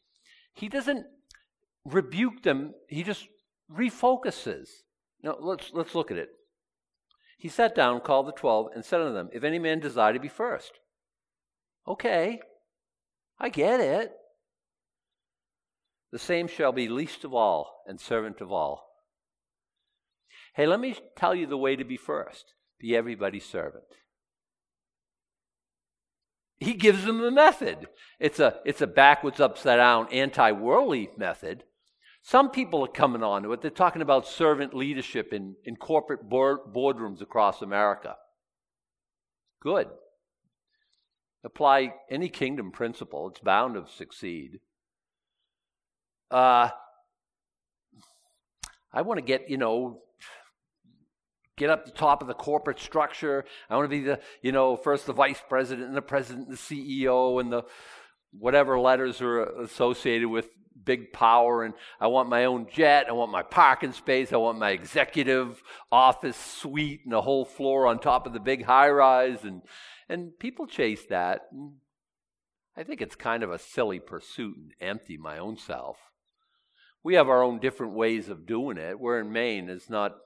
he 0.54 0.68
doesn't 0.68 1.04
rebuke 1.84 2.42
them, 2.42 2.72
he 2.88 3.02
just 3.02 3.26
refocuses. 3.70 4.68
Now, 5.22 5.36
let's, 5.40 5.70
let's 5.74 5.94
look 5.94 6.10
at 6.10 6.16
it. 6.16 6.30
He 7.36 7.48
sat 7.48 7.74
down, 7.74 8.00
called 8.00 8.26
the 8.26 8.32
twelve, 8.32 8.68
and 8.74 8.84
said 8.84 9.00
unto 9.00 9.14
them, 9.14 9.28
If 9.32 9.44
any 9.44 9.58
man 9.58 9.80
desire 9.80 10.12
to 10.12 10.18
be 10.18 10.28
first. 10.28 10.72
Okay, 11.86 12.40
I 13.38 13.48
get 13.48 13.80
it. 13.80 14.12
The 16.12 16.18
same 16.18 16.48
shall 16.48 16.72
be 16.72 16.88
least 16.88 17.24
of 17.24 17.34
all 17.34 17.82
and 17.86 18.00
servant 18.00 18.40
of 18.40 18.50
all. 18.50 18.88
Hey, 20.54 20.66
let 20.66 20.80
me 20.80 20.96
tell 21.16 21.34
you 21.34 21.46
the 21.46 21.58
way 21.58 21.76
to 21.76 21.84
be 21.84 21.96
first 21.96 22.54
be 22.80 22.96
everybody's 22.96 23.44
servant. 23.44 23.84
he 26.60 26.74
gives 26.74 27.04
them 27.04 27.18
the 27.18 27.30
method. 27.30 27.86
It's 28.18 28.40
a, 28.40 28.58
it's 28.64 28.80
a 28.80 28.86
backwards, 28.86 29.40
upside 29.40 29.78
down, 29.78 30.08
anti 30.12 30.52
worldly 30.52 31.10
method. 31.16 31.64
Some 32.22 32.50
people 32.50 32.84
are 32.84 32.88
coming 32.88 33.22
on 33.22 33.42
to 33.44 33.52
it. 33.52 33.62
They're 33.62 33.70
talking 33.70 34.02
about 34.02 34.26
servant 34.26 34.74
leadership 34.74 35.32
in, 35.32 35.54
in 35.64 35.76
corporate 35.76 36.28
board, 36.28 36.58
boardrooms 36.74 37.20
across 37.20 37.62
America. 37.62 38.16
Good. 39.60 39.88
Apply 41.44 41.94
any 42.10 42.28
kingdom 42.28 42.72
principle, 42.72 43.28
it's 43.28 43.40
bound 43.40 43.74
to 43.74 43.90
succeed. 43.90 44.60
Uh, 46.30 46.70
I 48.92 49.02
want 49.02 49.18
to 49.18 49.24
get, 49.24 49.50
you 49.50 49.56
know, 49.56 50.02
get 51.56 51.70
up 51.70 51.84
the 51.84 51.90
top 51.90 52.22
of 52.22 52.28
the 52.28 52.34
corporate 52.34 52.78
structure. 52.78 53.44
I 53.68 53.76
want 53.76 53.86
to 53.86 53.96
be 53.96 54.04
the, 54.04 54.20
you 54.42 54.52
know, 54.52 54.76
first 54.76 55.06
the 55.06 55.12
vice 55.12 55.42
president 55.48 55.88
and 55.88 55.96
the 55.96 56.02
president 56.02 56.48
and 56.48 56.56
the 56.56 56.60
CEO 56.60 57.40
and 57.40 57.52
the 57.52 57.64
whatever 58.32 58.78
letters 58.78 59.20
are 59.20 59.42
associated 59.60 60.28
with 60.28 60.48
big 60.84 61.12
power. 61.12 61.64
And 61.64 61.74
I 62.00 62.06
want 62.06 62.28
my 62.28 62.44
own 62.44 62.66
jet. 62.72 63.06
I 63.08 63.12
want 63.12 63.32
my 63.32 63.42
parking 63.42 63.92
space. 63.92 64.32
I 64.32 64.36
want 64.36 64.58
my 64.58 64.70
executive 64.70 65.62
office 65.90 66.36
suite 66.36 67.00
and 67.04 67.14
a 67.14 67.20
whole 67.20 67.44
floor 67.44 67.86
on 67.86 67.98
top 67.98 68.26
of 68.26 68.32
the 68.32 68.40
big 68.40 68.64
high 68.64 68.90
rise. 68.90 69.44
And, 69.44 69.62
and 70.08 70.38
people 70.38 70.66
chase 70.66 71.04
that. 71.10 71.42
And 71.52 71.74
I 72.76 72.84
think 72.84 73.02
it's 73.02 73.16
kind 73.16 73.42
of 73.42 73.50
a 73.50 73.58
silly 73.58 73.98
pursuit 73.98 74.56
and 74.56 74.72
empty 74.80 75.16
my 75.16 75.38
own 75.38 75.56
self. 75.56 75.98
We 77.08 77.14
have 77.14 77.30
our 77.30 77.42
own 77.42 77.58
different 77.58 77.94
ways 77.94 78.28
of 78.28 78.44
doing 78.44 78.76
it. 78.76 79.00
We're 79.00 79.18
in 79.18 79.32
Maine. 79.32 79.70
It's 79.70 79.88
not 79.88 80.18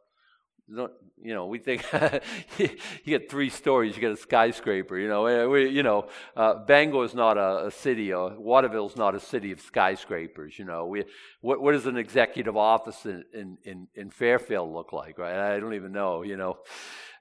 not 0.66 0.90
you 1.22 1.32
know, 1.32 1.46
we 1.46 1.60
think 1.60 1.84
you 2.58 2.68
get 3.06 3.30
three 3.30 3.50
stories, 3.50 3.94
you 3.94 4.00
get 4.00 4.10
a 4.10 4.16
skyscraper. 4.16 4.98
You 4.98 5.06
know, 5.06 5.48
we, 5.48 5.68
you 5.68 5.84
know, 5.84 6.08
uh, 6.36 6.54
Bangor 6.54 7.04
is 7.04 7.14
not 7.14 7.38
a, 7.38 7.66
a 7.66 7.70
city. 7.70 8.12
Uh, 8.12 8.30
Waterville's 8.30 8.96
not 8.96 9.14
a 9.14 9.20
city 9.20 9.52
of 9.52 9.60
skyscrapers. 9.60 10.58
You 10.58 10.64
know, 10.64 10.86
we 10.86 11.04
what, 11.40 11.62
what 11.62 11.70
does 11.70 11.86
an 11.86 11.96
executive 11.96 12.56
office 12.56 13.06
in, 13.06 13.22
in, 13.32 13.58
in, 13.62 13.86
in 13.94 14.10
Fairfield 14.10 14.72
look 14.72 14.92
like? 14.92 15.18
Right? 15.18 15.54
I 15.54 15.60
don't 15.60 15.74
even 15.74 15.92
know. 15.92 16.22
You 16.22 16.36
know, 16.36 16.58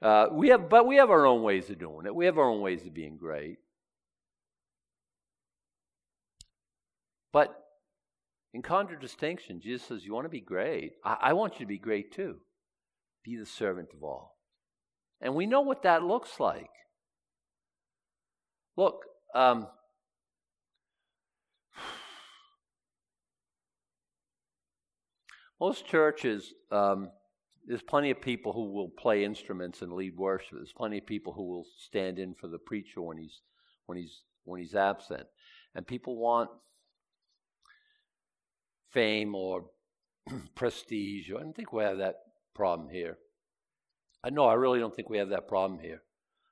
uh, 0.01 0.29
we 0.31 0.47
have, 0.47 0.69
but 0.69 0.87
we 0.87 0.95
have 0.95 1.11
our 1.11 1.27
own 1.27 1.43
ways 1.43 1.69
of 1.69 1.77
doing 1.77 2.07
it. 2.07 2.15
We 2.15 2.25
have 2.25 2.39
our 2.39 2.49
own 2.49 2.61
ways 2.61 2.83
of 2.87 2.95
being 2.95 3.17
great. 3.17 3.59
But 7.31 7.60
in 8.53 8.61
contradistinction, 8.61 9.61
Jesus 9.61 9.87
says, 9.87 10.05
"You 10.05 10.13
want 10.13 10.25
to 10.25 10.29
be 10.29 10.41
great? 10.41 10.93
I, 11.03 11.17
I 11.21 11.33
want 11.33 11.53
you 11.53 11.65
to 11.65 11.69
be 11.69 11.79
great 11.79 12.11
too." 12.11 12.37
Be 13.23 13.37
the 13.37 13.45
servant 13.45 13.89
of 13.93 14.03
all. 14.03 14.37
And 15.21 15.35
we 15.35 15.45
know 15.45 15.61
what 15.61 15.83
that 15.83 16.03
looks 16.03 16.39
like. 16.39 16.71
Look, 18.75 19.03
um, 19.35 19.67
most 25.59 25.85
churches, 25.85 26.53
um, 26.71 27.11
there's 27.67 27.83
plenty 27.83 28.09
of 28.09 28.19
people 28.19 28.53
who 28.53 28.73
will 28.73 28.89
play 28.89 29.23
instruments 29.23 29.83
and 29.83 29.93
lead 29.93 30.17
worship. 30.17 30.53
There's 30.53 30.73
plenty 30.75 30.97
of 30.97 31.05
people 31.05 31.33
who 31.33 31.47
will 31.47 31.65
stand 31.77 32.17
in 32.17 32.33
for 32.33 32.47
the 32.47 32.57
preacher 32.57 33.01
when 33.01 33.17
he's 33.17 33.41
when 33.85 33.99
he's 33.99 34.23
when 34.43 34.59
he's 34.59 34.73
absent, 34.73 35.27
and 35.75 35.85
people 35.85 36.17
want 36.17 36.49
fame 38.91 39.35
or 39.35 39.65
prestige. 40.55 41.31
I 41.31 41.39
don't 41.39 41.55
think 41.55 41.73
we 41.73 41.83
have 41.83 41.97
that 41.99 42.15
problem 42.53 42.89
here. 42.89 43.17
I 44.23 44.29
know 44.29 44.45
I 44.45 44.53
really 44.53 44.79
don't 44.79 44.95
think 44.95 45.09
we 45.09 45.17
have 45.17 45.29
that 45.29 45.47
problem 45.47 45.79
here. 45.79 46.03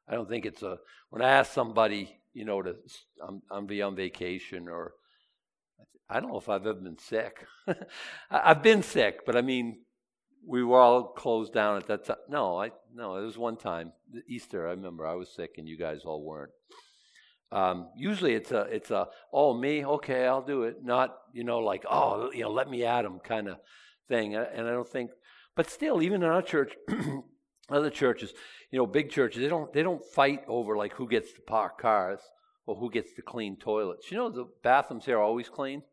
I 0.08 0.16
don't 0.16 0.28
think 0.28 0.46
it's 0.46 0.64
a 0.64 0.78
when 1.12 1.22
I 1.22 1.30
ask 1.30 1.52
somebody, 1.52 2.20
you 2.34 2.46
know, 2.46 2.62
to 2.62 2.76
I'm, 3.26 3.42
I'm 3.52 3.68
be 3.68 3.82
on 3.82 3.96
vacation 3.96 4.68
or 4.68 4.94
I 6.10 6.20
don't 6.20 6.32
know 6.32 6.40
if 6.40 6.50
I've 6.50 6.66
ever 6.66 6.80
been 6.80 6.98
sick. 6.98 7.46
I've 8.32 8.64
been 8.64 8.82
sick, 8.82 9.26
but 9.26 9.36
I 9.36 9.42
mean, 9.42 9.82
we 10.48 10.64
were 10.64 10.80
all 10.80 11.04
closed 11.10 11.54
down 11.54 11.78
at 11.78 11.88
that 11.88 12.06
time. 12.06 12.18
No, 12.28 12.60
I 12.60 12.72
no, 12.94 13.18
it 13.18 13.26
was 13.26 13.38
one 13.38 13.58
time 13.58 13.94
Easter. 14.28 14.68
I 14.68 14.72
remember 14.72 15.06
I 15.06 15.14
was 15.14 15.30
sick 15.30 15.56
and 15.58 15.68
you 15.68 15.78
guys 15.78 16.02
all 16.06 16.24
weren't. 16.24 16.52
Um, 17.52 17.90
usually 17.96 18.36
it's 18.36 18.52
a 18.52 18.62
it's 18.62 18.92
a 18.92 19.08
oh 19.34 19.58
me 19.58 19.84
okay 19.84 20.28
I'll 20.28 20.44
do 20.44 20.64
it 20.64 20.84
not 20.84 21.18
you 21.34 21.44
know 21.44 21.60
like 21.60 21.84
oh 21.90 22.32
you 22.32 22.44
know 22.44 22.52
let 22.52 22.70
me 22.70 22.86
at 22.86 23.06
him 23.06 23.20
kind 23.20 23.48
of 23.48 23.58
thing 24.08 24.36
and 24.36 24.68
I 24.68 24.72
don't 24.72 24.88
think 24.88 25.10
but 25.60 25.70
still, 25.70 26.02
even 26.02 26.24
in 26.24 26.30
our 26.30 26.42
church, 26.42 26.74
other 27.70 27.90
churches, 27.90 28.34
you 28.72 28.80
know, 28.80 28.86
big 28.86 29.12
churches, 29.12 29.42
they 29.42 29.50
don't 29.50 29.74
they 29.74 29.84
don't 29.84 30.02
fight 30.02 30.42
over 30.48 30.78
like 30.78 30.94
who 30.94 31.06
gets 31.06 31.34
to 31.34 31.42
park 31.42 31.82
cars 31.82 32.22
or 32.66 32.76
who 32.76 32.90
gets 32.90 33.12
to 33.16 33.22
clean 33.22 33.58
toilets. 33.58 34.10
You 34.10 34.16
know, 34.16 34.30
the 34.30 34.48
bathrooms 34.64 35.04
here 35.04 35.18
are 35.18 35.22
always 35.22 35.50
clean. 35.50 35.84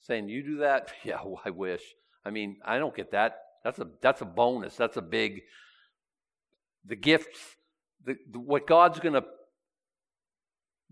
Saying 0.00 0.28
you 0.28 0.42
do 0.42 0.56
that, 0.56 0.92
yeah, 1.04 1.20
well, 1.24 1.40
I 1.44 1.50
wish. 1.50 1.82
I 2.24 2.30
mean, 2.30 2.56
I 2.64 2.80
don't 2.80 2.92
get 2.92 3.12
that. 3.12 3.38
That's 3.62 3.78
a 3.78 3.86
that's 4.00 4.20
a 4.20 4.24
bonus. 4.24 4.74
That's 4.74 4.96
a 4.96 5.02
big. 5.02 5.42
The 6.84 6.96
gifts, 6.96 7.38
the, 8.04 8.16
the 8.32 8.40
what 8.40 8.66
God's 8.66 8.98
going 8.98 9.14
to 9.14 9.22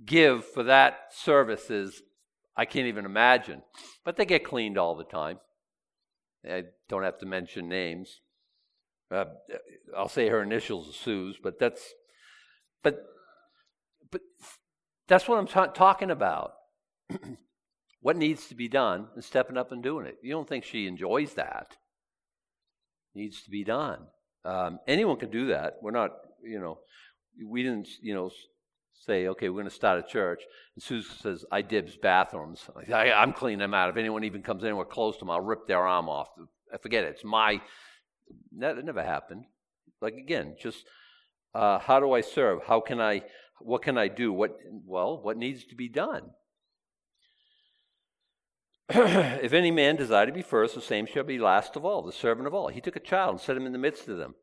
give 0.05 0.45
for 0.45 0.63
that 0.65 1.13
service 1.13 1.71
is 1.71 2.03
I 2.57 2.65
can't 2.65 2.87
even 2.87 3.05
imagine. 3.05 3.63
But 4.05 4.17
they 4.17 4.25
get 4.25 4.45
cleaned 4.45 4.79
all 4.79 4.95
the 4.95 5.05
time. 5.05 5.39
I 6.49 6.65
don't 6.89 7.03
have 7.05 7.19
to 7.19 7.27
mention 7.27 7.69
names. 7.69 8.21
Uh, 9.11 9.25
I'll 9.97 10.09
say 10.09 10.29
her 10.29 10.43
initials 10.43 10.89
are 10.89 10.93
Sue's, 10.93 11.37
but 11.43 11.59
that's, 11.59 11.83
but, 12.83 13.03
but 14.11 14.21
that's 15.09 15.27
what 15.27 15.39
I'm 15.39 15.47
ta- 15.47 15.67
talking 15.67 16.11
about. 16.11 16.53
what 18.01 18.17
needs 18.17 18.47
to 18.47 18.55
be 18.55 18.69
done 18.69 19.09
and 19.15 19.25
stepping 19.25 19.57
up 19.57 19.73
and 19.73 19.83
doing 19.83 20.07
it. 20.07 20.17
You 20.23 20.33
don't 20.33 20.49
think 20.49 20.65
she 20.65 20.87
enjoys 20.87 21.35
that? 21.35 21.77
Needs 23.15 23.43
to 23.43 23.51
be 23.51 23.65
done. 23.65 24.07
Um, 24.45 24.79
anyone 24.87 25.17
can 25.17 25.31
do 25.31 25.49
that. 25.49 25.75
We're 25.83 25.91
not, 25.91 26.13
you 26.43 26.61
know, 26.61 26.79
we 27.47 27.63
didn't, 27.63 27.89
you 28.01 28.15
know, 28.15 28.31
say, 29.01 29.29
okay, 29.29 29.49
we're 29.49 29.55
going 29.55 29.65
to 29.65 29.71
start 29.71 29.99
a 29.99 30.09
church. 30.09 30.43
And 30.75 30.83
Susan 30.83 31.17
says, 31.17 31.45
I 31.51 31.63
dibs 31.63 31.97
bathrooms. 31.97 32.69
I, 32.93 33.07
am 33.07 33.33
cleaning 33.33 33.59
them 33.59 33.75
out. 33.75 33.89
If 33.89 33.97
anyone 33.97 34.25
even 34.25 34.43
comes 34.43 34.63
anywhere 34.63 34.85
close 34.85 35.17
to 35.17 35.21
them, 35.21 35.31
I'll 35.31 35.41
rip 35.41 35.67
their 35.67 35.87
arm 35.87 36.09
off. 36.09 36.29
I 36.73 36.77
forget 36.79 37.05
it. 37.05 37.15
It's 37.15 37.25
my. 37.25 37.61
That 38.59 38.85
never 38.85 39.03
happened. 39.03 39.47
Like 40.01 40.15
again, 40.15 40.57
just 40.61 40.85
uh, 41.55 41.79
how 41.79 41.99
do 41.99 42.13
I 42.13 42.21
serve? 42.21 42.61
How 42.67 42.81
can 42.81 43.01
I? 43.01 43.23
What 43.59 43.83
can 43.83 43.99
I 43.99 44.09
do? 44.09 44.33
What 44.33 44.57
well? 44.87 45.21
What 45.21 45.37
needs 45.37 45.65
to 45.65 45.75
be 45.75 45.89
done? 45.89 46.31
if 48.89 49.53
any 49.53 49.71
man 49.71 49.97
desire 49.97 50.27
to 50.27 50.33
be 50.33 50.43
first, 50.43 50.75
the 50.75 50.81
same 50.81 51.07
shall 51.07 51.25
be 51.25 51.39
last 51.39 51.77
of 51.77 51.85
all, 51.85 52.03
the 52.03 52.13
servant 52.13 52.47
of 52.47 52.55
all. 52.55 52.69
He 52.69 52.81
took 52.81 52.97
a 52.97 53.01
child 53.01 53.33
and 53.33 53.41
set 53.41 53.57
him 53.57 53.67
in 53.67 53.73
the 53.73 53.79
midst 53.79 54.09
of 54.09 54.19
them. 54.19 54.35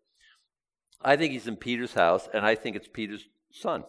I 1.02 1.16
think 1.16 1.32
he's 1.32 1.48
in 1.48 1.58
Peter's 1.58 1.94
house, 1.94 2.28
and 2.34 2.46
I 2.46 2.56
think 2.56 2.76
it's 2.76 2.88
Peter's 2.88 3.28
son. 3.52 3.84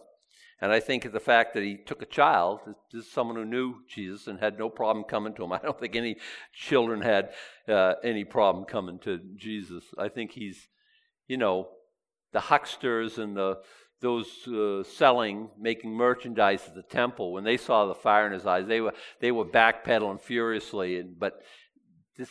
And 0.61 0.71
I 0.73 0.79
think 0.81 1.09
the 1.09 1.19
fact 1.19 1.53
that 1.53 1.63
he 1.63 1.77
took 1.77 2.01
a 2.01 2.05
child, 2.05 2.59
this 2.91 3.05
is 3.05 3.11
someone 3.11 3.37
who 3.37 3.45
knew 3.45 3.75
Jesus 3.87 4.27
and 4.27 4.39
had 4.39 4.59
no 4.59 4.69
problem 4.69 5.05
coming 5.05 5.33
to 5.35 5.43
him. 5.43 5.51
I 5.53 5.59
don't 5.59 5.79
think 5.79 5.95
any 5.95 6.17
children 6.53 7.01
had 7.01 7.31
uh, 7.67 7.93
any 8.03 8.25
problem 8.25 8.65
coming 8.65 8.99
to 8.99 9.19
Jesus. 9.35 9.83
I 9.97 10.09
think 10.09 10.31
he's, 10.31 10.67
you 11.27 11.37
know, 11.37 11.69
the 12.33 12.41
hucksters 12.41 13.17
and 13.17 13.35
the 13.35 13.59
those 14.01 14.47
uh, 14.47 14.81
selling, 14.83 15.49
making 15.59 15.91
merchandise 15.91 16.61
at 16.67 16.73
the 16.73 16.83
temple, 16.83 17.33
when 17.33 17.43
they 17.43 17.57
saw 17.57 17.85
the 17.85 17.93
fire 17.93 18.25
in 18.25 18.31
his 18.31 18.45
eyes, 18.45 18.65
they 18.65 18.79
were 18.79 18.93
they 19.19 19.31
were 19.31 19.45
backpedaling 19.45 20.21
furiously. 20.21 20.97
And 20.97 21.19
but 21.19 21.41
this 22.17 22.29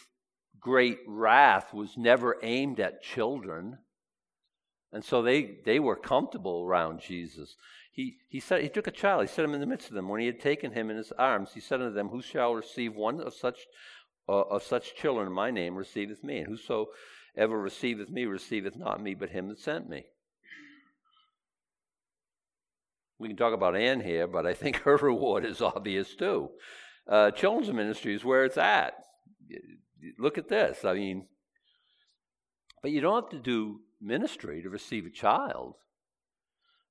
great 0.58 0.99
wrath 1.06 1.75
was 1.75 1.99
never 1.99 2.38
aimed 2.42 2.80
at 2.80 3.02
children, 3.02 3.78
and 4.92 5.04
so 5.04 5.20
they 5.20 5.58
they 5.66 5.78
were 5.78 5.97
comfortable 5.97 6.62
around 6.62 7.00
Jesus 7.00 7.54
he, 7.90 8.18
he, 8.28 8.40
said, 8.40 8.62
he 8.62 8.68
took 8.68 8.87
a 8.87 8.92
child, 8.92 9.23
he 9.23 9.28
set 9.28 9.45
him 9.45 9.54
in 9.54 9.61
the 9.61 9.66
midst 9.66 9.88
of 9.88 9.95
them. 9.95 10.09
When 10.09 10.21
he 10.21 10.26
had 10.26 10.40
taken 10.40 10.73
him 10.73 10.90
in 10.90 10.97
his 10.97 11.12
arms, 11.12 11.50
he 11.54 11.61
said 11.61 11.80
unto 11.80 11.95
them, 11.95 12.09
Who 12.09 12.23
shall 12.23 12.54
receive 12.54 12.95
one 12.95 13.21
of 13.21 13.35
such, 13.35 13.66
uh, 14.28 14.42
of 14.42 14.62
such 14.62 14.95
children 14.95 15.26
in 15.26 15.33
my 15.33 15.50
name 15.50 15.75
receiveth 15.75 16.23
me, 16.23 16.38
and 16.38 16.47
whosoever 16.47 17.59
receiveth 17.61 18.09
me 18.09 18.25
receiveth 18.25 18.76
not 18.76 19.02
me, 19.02 19.14
but 19.14 19.30
him 19.30 19.49
that 19.49 19.59
sent 19.59 19.88
me. 19.88 20.04
We 23.18 23.28
can 23.28 23.37
talk 23.37 23.52
about 23.52 23.76
Anne 23.76 24.00
here, 24.00 24.28
but 24.28 24.47
I 24.47 24.54
think 24.54 24.76
her 24.83 24.97
reward 24.97 25.45
is 25.45 25.61
obvious 25.61 26.14
too. 26.14 26.50
Uh, 27.09 27.30
children's 27.30 27.73
ministry 27.73 28.14
is 28.14 28.25
where 28.25 28.45
it's 28.45 28.59
at. 28.59 28.95
Look 30.18 30.38
at 30.38 30.49
this. 30.49 30.85
I 30.85 30.95
mean, 30.95 31.26
but 32.83 32.92
you 32.92 33.00
don't 33.00 33.25
have 33.25 33.30
to 33.30 33.40
do 33.40 33.80
ministry 34.00 34.62
to 34.62 34.68
receive 34.68 35.04
a 35.07 35.11
child 35.11 35.75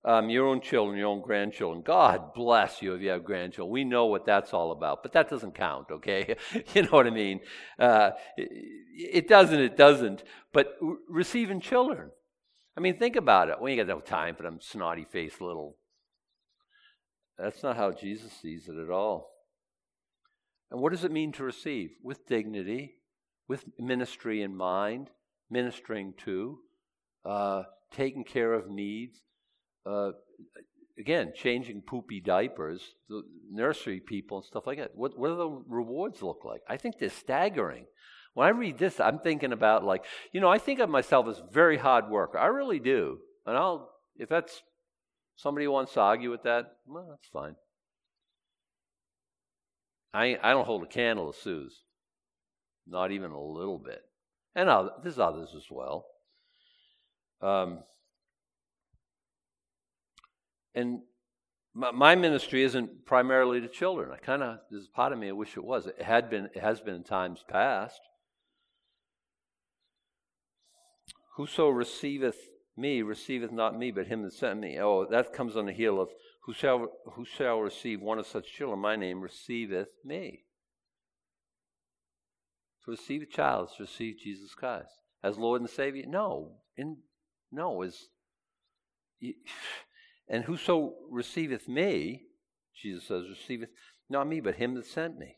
um, 0.05 0.29
your 0.29 0.47
own 0.47 0.61
children, 0.61 0.97
your 0.97 1.07
own 1.07 1.21
grandchildren. 1.21 1.83
God 1.85 2.33
bless 2.33 2.81
you 2.81 2.93
if 2.93 3.01
you 3.01 3.09
have 3.09 3.25
grandchildren. 3.25 3.71
We 3.71 3.83
know 3.83 4.05
what 4.05 4.25
that's 4.25 4.53
all 4.53 4.71
about, 4.71 5.03
but 5.03 5.13
that 5.13 5.29
doesn't 5.29 5.55
count, 5.55 5.87
okay? 5.91 6.35
you 6.73 6.83
know 6.83 6.89
what 6.91 7.07
I 7.07 7.11
mean? 7.11 7.41
Uh, 7.77 8.11
it, 8.37 9.27
doesn't, 9.27 9.59
it 9.59 9.75
doesn't. 9.75 10.23
But 10.53 10.77
receiving 11.09 11.59
children. 11.59 12.11
I 12.77 12.79
mean, 12.79 12.97
think 12.97 13.15
about 13.15 13.49
it. 13.49 13.59
We 13.59 13.71
ain't 13.71 13.79
got 13.79 13.93
no 13.93 13.99
time 13.99 14.35
for 14.35 14.43
them 14.43 14.59
snotty 14.61 15.05
faced 15.11 15.41
little. 15.41 15.77
That's 17.37 17.63
not 17.63 17.75
how 17.75 17.91
Jesus 17.91 18.31
sees 18.31 18.67
it 18.67 18.77
at 18.77 18.89
all. 18.89 19.31
And 20.71 20.81
what 20.81 20.91
does 20.91 21.03
it 21.03 21.11
mean 21.11 21.31
to 21.33 21.43
receive? 21.43 21.91
With 22.03 22.27
dignity, 22.27 22.95
with 23.47 23.65
ministry 23.79 24.41
in 24.41 24.55
mind, 24.55 25.09
ministering 25.49 26.13
to, 26.25 26.59
uh, 27.25 27.63
taking 27.91 28.23
care 28.23 28.53
of 28.53 28.69
needs. 28.69 29.21
Uh, 29.87 30.11
again, 30.99 31.31
changing 31.35 31.81
poopy 31.81 32.19
diapers, 32.19 32.81
the 33.07 33.21
nursery 33.51 33.99
people 33.99 34.37
and 34.37 34.45
stuff 34.45 34.67
like 34.67 34.79
that. 34.79 34.91
What, 34.95 35.17
what 35.17 35.29
do 35.29 35.35
the 35.35 35.63
rewards 35.67 36.21
look 36.21 36.43
like? 36.43 36.61
I 36.67 36.77
think 36.77 36.95
they're 36.99 37.09
staggering. 37.09 37.85
When 38.33 38.47
I 38.47 38.51
read 38.51 38.77
this, 38.77 38.99
I'm 38.99 39.19
thinking 39.19 39.53
about 39.53 39.83
like, 39.83 40.03
you 40.31 40.41
know, 40.41 40.49
I 40.49 40.57
think 40.57 40.79
of 40.79 40.89
myself 40.89 41.27
as 41.27 41.41
very 41.51 41.77
hard 41.77 42.09
worker. 42.09 42.37
I 42.37 42.47
really 42.47 42.79
do. 42.79 43.19
And 43.45 43.55
I'll, 43.55 43.89
if 44.17 44.29
that's 44.29 44.61
somebody 45.35 45.67
wants 45.67 45.93
to 45.93 46.01
argue 46.01 46.31
with 46.31 46.43
that, 46.43 46.65
well, 46.85 47.07
that's 47.09 47.29
fine. 47.31 47.55
I, 50.13 50.37
I 50.43 50.51
don't 50.51 50.65
hold 50.65 50.83
a 50.83 50.87
candle 50.87 51.31
to 51.31 51.39
Sue's. 51.39 51.83
Not 52.87 53.11
even 53.11 53.31
a 53.31 53.41
little 53.41 53.79
bit. 53.79 54.01
And 54.55 54.69
other, 54.69 54.91
there's 55.03 55.19
others 55.19 55.49
as 55.55 55.65
well. 55.69 56.05
Um, 57.41 57.83
and 60.77 61.01
my, 61.73 61.91
my, 61.91 62.15
ministry 62.15 62.63
isn't 62.63 63.05
primarily 63.05 63.59
to 63.61 63.67
children. 63.67 64.11
I 64.13 64.17
kind 64.17 64.43
of 64.43 64.59
there's 64.69 64.85
a 64.85 64.95
part 64.95 65.11
of 65.11 65.19
me 65.19 65.29
I 65.29 65.33
wish 65.33 65.57
it 65.57 65.63
was. 65.63 65.87
It 65.87 66.01
had 66.01 66.29
been. 66.29 66.49
It 66.55 66.61
has 66.61 66.79
been 66.79 66.95
in 66.95 67.03
times 67.03 67.43
past. 67.47 67.99
Whoso 71.35 71.69
receiveth 71.69 72.37
me 72.77 73.01
receiveth 73.01 73.51
not 73.51 73.77
me, 73.77 73.89
but 73.91 74.07
him 74.07 74.21
that 74.21 74.33
sent 74.33 74.59
me. 74.59 74.77
Oh, 74.79 75.07
that 75.09 75.33
comes 75.33 75.57
on 75.57 75.65
the 75.65 75.73
heel 75.73 75.99
of 75.99 76.09
who 76.43 76.53
shall 76.53 76.89
who 77.13 77.25
shall 77.25 77.59
receive 77.59 78.01
one 78.01 78.19
of 78.19 78.27
such 78.27 78.53
children. 78.53 78.79
My 78.79 78.95
name 78.95 79.21
receiveth 79.21 79.89
me. 80.05 80.43
To 82.85 82.91
receive 82.91 83.23
a 83.23 83.25
child 83.25 83.69
is 83.69 83.77
to 83.77 83.83
receive 83.83 84.19
Jesus 84.19 84.53
Christ 84.53 84.91
as 85.23 85.37
Lord 85.37 85.61
and 85.61 85.69
Savior. 85.69 86.05
No, 86.07 86.51
in 86.77 86.97
no 87.51 87.81
is. 87.81 88.09
And 90.29 90.43
whoso 90.43 90.95
receiveth 91.09 91.67
me, 91.67 92.23
Jesus 92.75 93.05
says, 93.05 93.23
receiveth 93.29 93.69
not 94.09 94.27
me, 94.27 94.39
but 94.39 94.55
him 94.55 94.75
that 94.75 94.85
sent 94.85 95.17
me. 95.17 95.37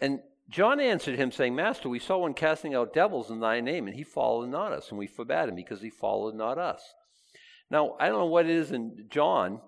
And 0.00 0.20
John 0.48 0.80
answered 0.80 1.16
him, 1.16 1.30
saying, 1.30 1.54
Master, 1.54 1.88
we 1.88 1.98
saw 1.98 2.18
one 2.18 2.34
casting 2.34 2.74
out 2.74 2.92
devils 2.92 3.30
in 3.30 3.40
thy 3.40 3.60
name, 3.60 3.86
and 3.86 3.96
he 3.96 4.02
followed 4.02 4.48
not 4.48 4.72
us, 4.72 4.88
and 4.90 4.98
we 4.98 5.06
forbade 5.06 5.48
him 5.48 5.54
because 5.54 5.80
he 5.80 5.90
followed 5.90 6.34
not 6.34 6.58
us. 6.58 6.82
Now, 7.70 7.96
I 8.00 8.08
don't 8.08 8.18
know 8.18 8.26
what 8.26 8.46
it 8.46 8.52
is 8.52 8.72
in 8.72 9.06
John. 9.10 9.60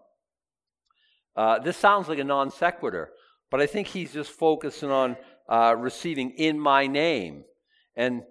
Uh, 1.36 1.60
this 1.60 1.76
sounds 1.76 2.08
like 2.08 2.18
a 2.18 2.24
non 2.24 2.50
sequitur, 2.50 3.10
but 3.50 3.60
I 3.60 3.66
think 3.66 3.88
he's 3.88 4.12
just 4.12 4.30
focusing 4.30 4.90
on 4.90 5.16
uh, 5.48 5.76
receiving 5.78 6.30
in 6.30 6.58
my 6.58 6.86
name. 6.86 7.44
And, 7.94 8.22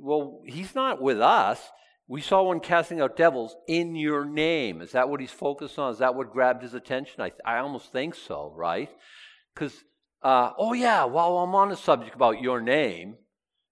well, 0.00 0.40
he's 0.46 0.74
not 0.74 1.02
with 1.02 1.20
us. 1.20 1.60
We 2.10 2.20
saw 2.20 2.42
one 2.42 2.58
casting 2.58 3.00
out 3.00 3.16
devils 3.16 3.54
in 3.68 3.94
your 3.94 4.24
name. 4.24 4.82
Is 4.82 4.90
that 4.92 5.08
what 5.08 5.20
he's 5.20 5.30
focused 5.30 5.78
on? 5.78 5.92
Is 5.92 6.00
that 6.00 6.16
what 6.16 6.32
grabbed 6.32 6.60
his 6.60 6.74
attention? 6.74 7.20
I, 7.20 7.30
I 7.46 7.58
almost 7.58 7.92
think 7.92 8.16
so, 8.16 8.52
right? 8.56 8.90
Because, 9.54 9.84
uh, 10.20 10.50
oh 10.58 10.72
yeah, 10.72 11.04
while 11.04 11.38
I'm 11.38 11.54
on 11.54 11.68
the 11.68 11.76
subject 11.76 12.16
about 12.16 12.40
your 12.40 12.60
name, 12.60 13.14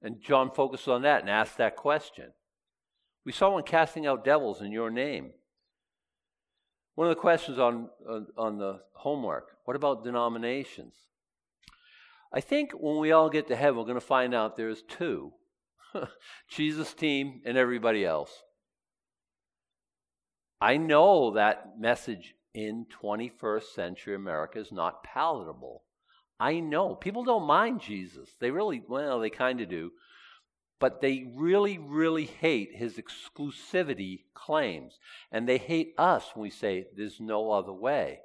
and 0.03 0.23
John 0.23 0.53
focused 0.53 0.87
on 0.87 1.03
that 1.03 1.23
and 1.23 1.29
asked 1.29 1.59
that 1.59 1.75
question. 1.75 2.27
We 3.27 3.33
saw 3.33 3.51
one 3.51 3.65
casting 3.65 4.07
out 4.07 4.25
devils 4.25 4.63
in 4.63 4.71
your 4.71 4.89
name. 4.89 5.33
One 6.95 7.09
of 7.09 7.17
the 7.17 7.21
questions 7.21 7.59
on, 7.59 7.89
on, 8.09 8.29
on 8.37 8.59
the 8.59 8.83
homework 8.95 9.49
what 9.65 9.75
about 9.75 10.05
denominations? 10.05 10.95
I 12.33 12.41
think 12.41 12.71
when 12.71 12.99
we 13.01 13.11
all 13.11 13.31
get 13.31 13.49
to 13.49 13.57
heaven, 13.57 13.79
we're 13.79 13.85
going 13.85 13.97
to 13.97 14.01
find 14.01 14.33
out 14.33 14.57
there's 14.57 14.83
two 14.83 15.33
Jesus' 16.49 16.95
team, 16.95 17.41
and 17.45 17.57
everybody 17.57 18.05
else. 18.05 18.31
I 20.61 20.77
know 20.77 21.33
that 21.33 21.79
message 21.79 22.35
in 22.55 22.87
21st 23.03 23.75
century 23.75 24.15
America 24.15 24.59
is 24.59 24.73
not 24.73 25.05
palatable. 25.05 25.85
I 26.41 26.61
know. 26.61 26.95
People 26.95 27.25
don't 27.25 27.47
mind 27.47 27.81
Jesus. 27.81 28.31
They 28.41 28.51
really, 28.51 28.83
well, 28.87 29.21
they 29.21 29.31
kind 29.31 29.61
of 29.61 29.69
do. 29.69 29.93
But 30.81 31.01
they 31.01 31.27
really, 31.35 31.79
really 31.79 32.27
hate 32.27 32.71
his 32.75 32.99
exclusivity 32.99 34.25
claims. 34.35 34.99
And 35.33 35.49
they 35.49 35.59
hate 35.59 35.95
us 35.99 36.25
when 36.35 36.43
we 36.43 36.51
say 36.51 36.87
there's 36.97 37.21
no 37.21 37.51
other 37.51 37.73
way. 37.73 38.21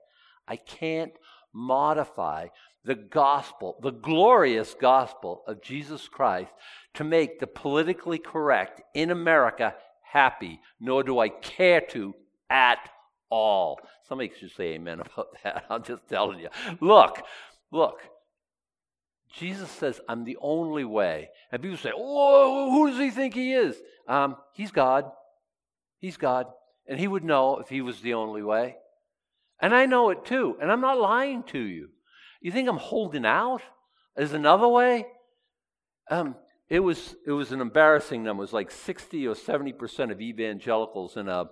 I 0.47 0.57
can't 0.57 1.13
modify 1.53 2.47
the 2.83 2.95
gospel, 2.95 3.79
the 3.81 3.91
glorious 3.91 4.75
gospel 4.79 5.43
of 5.47 5.61
Jesus 5.61 6.07
Christ, 6.07 6.51
to 6.95 7.03
make 7.03 7.39
the 7.39 7.47
politically 7.47 8.19
correct 8.19 8.81
in 8.93 9.09
America 9.09 9.75
happy, 10.01 10.59
nor 10.79 11.03
do 11.03 11.19
I 11.19 11.29
care 11.29 11.81
to 11.89 12.13
at 12.49 12.89
all. 13.29 13.79
Somebody 14.07 14.31
should 14.39 14.51
say 14.51 14.73
amen 14.73 14.99
about 14.99 15.29
that. 15.43 15.65
I'm 15.69 15.83
just 15.83 16.07
telling 16.07 16.39
you. 16.39 16.49
Look, 16.79 17.21
look. 17.71 18.01
Jesus 19.33 19.71
says, 19.71 19.99
I'm 20.07 20.23
the 20.23 20.37
only 20.39 20.83
way. 20.83 21.29
And 21.51 21.61
people 21.61 21.77
say, 21.77 21.91
Oh, 21.95 22.71
who 22.71 22.91
does 22.91 22.99
he 22.99 23.09
think 23.09 23.33
he 23.33 23.53
is? 23.53 23.75
Um, 24.07 24.35
he's 24.53 24.71
God. 24.71 25.05
He's 25.97 26.17
God. 26.17 26.45
And 26.87 26.99
he 26.99 27.07
would 27.07 27.23
know 27.23 27.57
if 27.57 27.69
he 27.69 27.81
was 27.81 28.01
the 28.01 28.13
only 28.13 28.43
way. 28.43 28.75
And 29.59 29.73
I 29.73 29.87
know 29.87 30.11
it 30.11 30.25
too. 30.25 30.57
And 30.61 30.71
I'm 30.71 30.81
not 30.81 30.99
lying 30.99 31.43
to 31.43 31.59
you. 31.59 31.89
You 32.41 32.51
think 32.51 32.69
I'm 32.69 32.77
holding 32.77 33.25
out? 33.25 33.61
There's 34.15 34.33
another 34.33 34.67
way? 34.67 35.07
Um, 36.11 36.35
it 36.73 36.79
was 36.79 37.15
it 37.27 37.31
was 37.31 37.51
an 37.51 37.61
embarrassing 37.61 38.23
number. 38.23 38.41
It 38.41 38.45
was 38.45 38.53
like 38.53 38.71
60 38.71 39.27
or 39.27 39.35
70 39.35 39.73
percent 39.73 40.11
of 40.11 40.19
evangelicals 40.19 41.17
in 41.17 41.29
a 41.29 41.45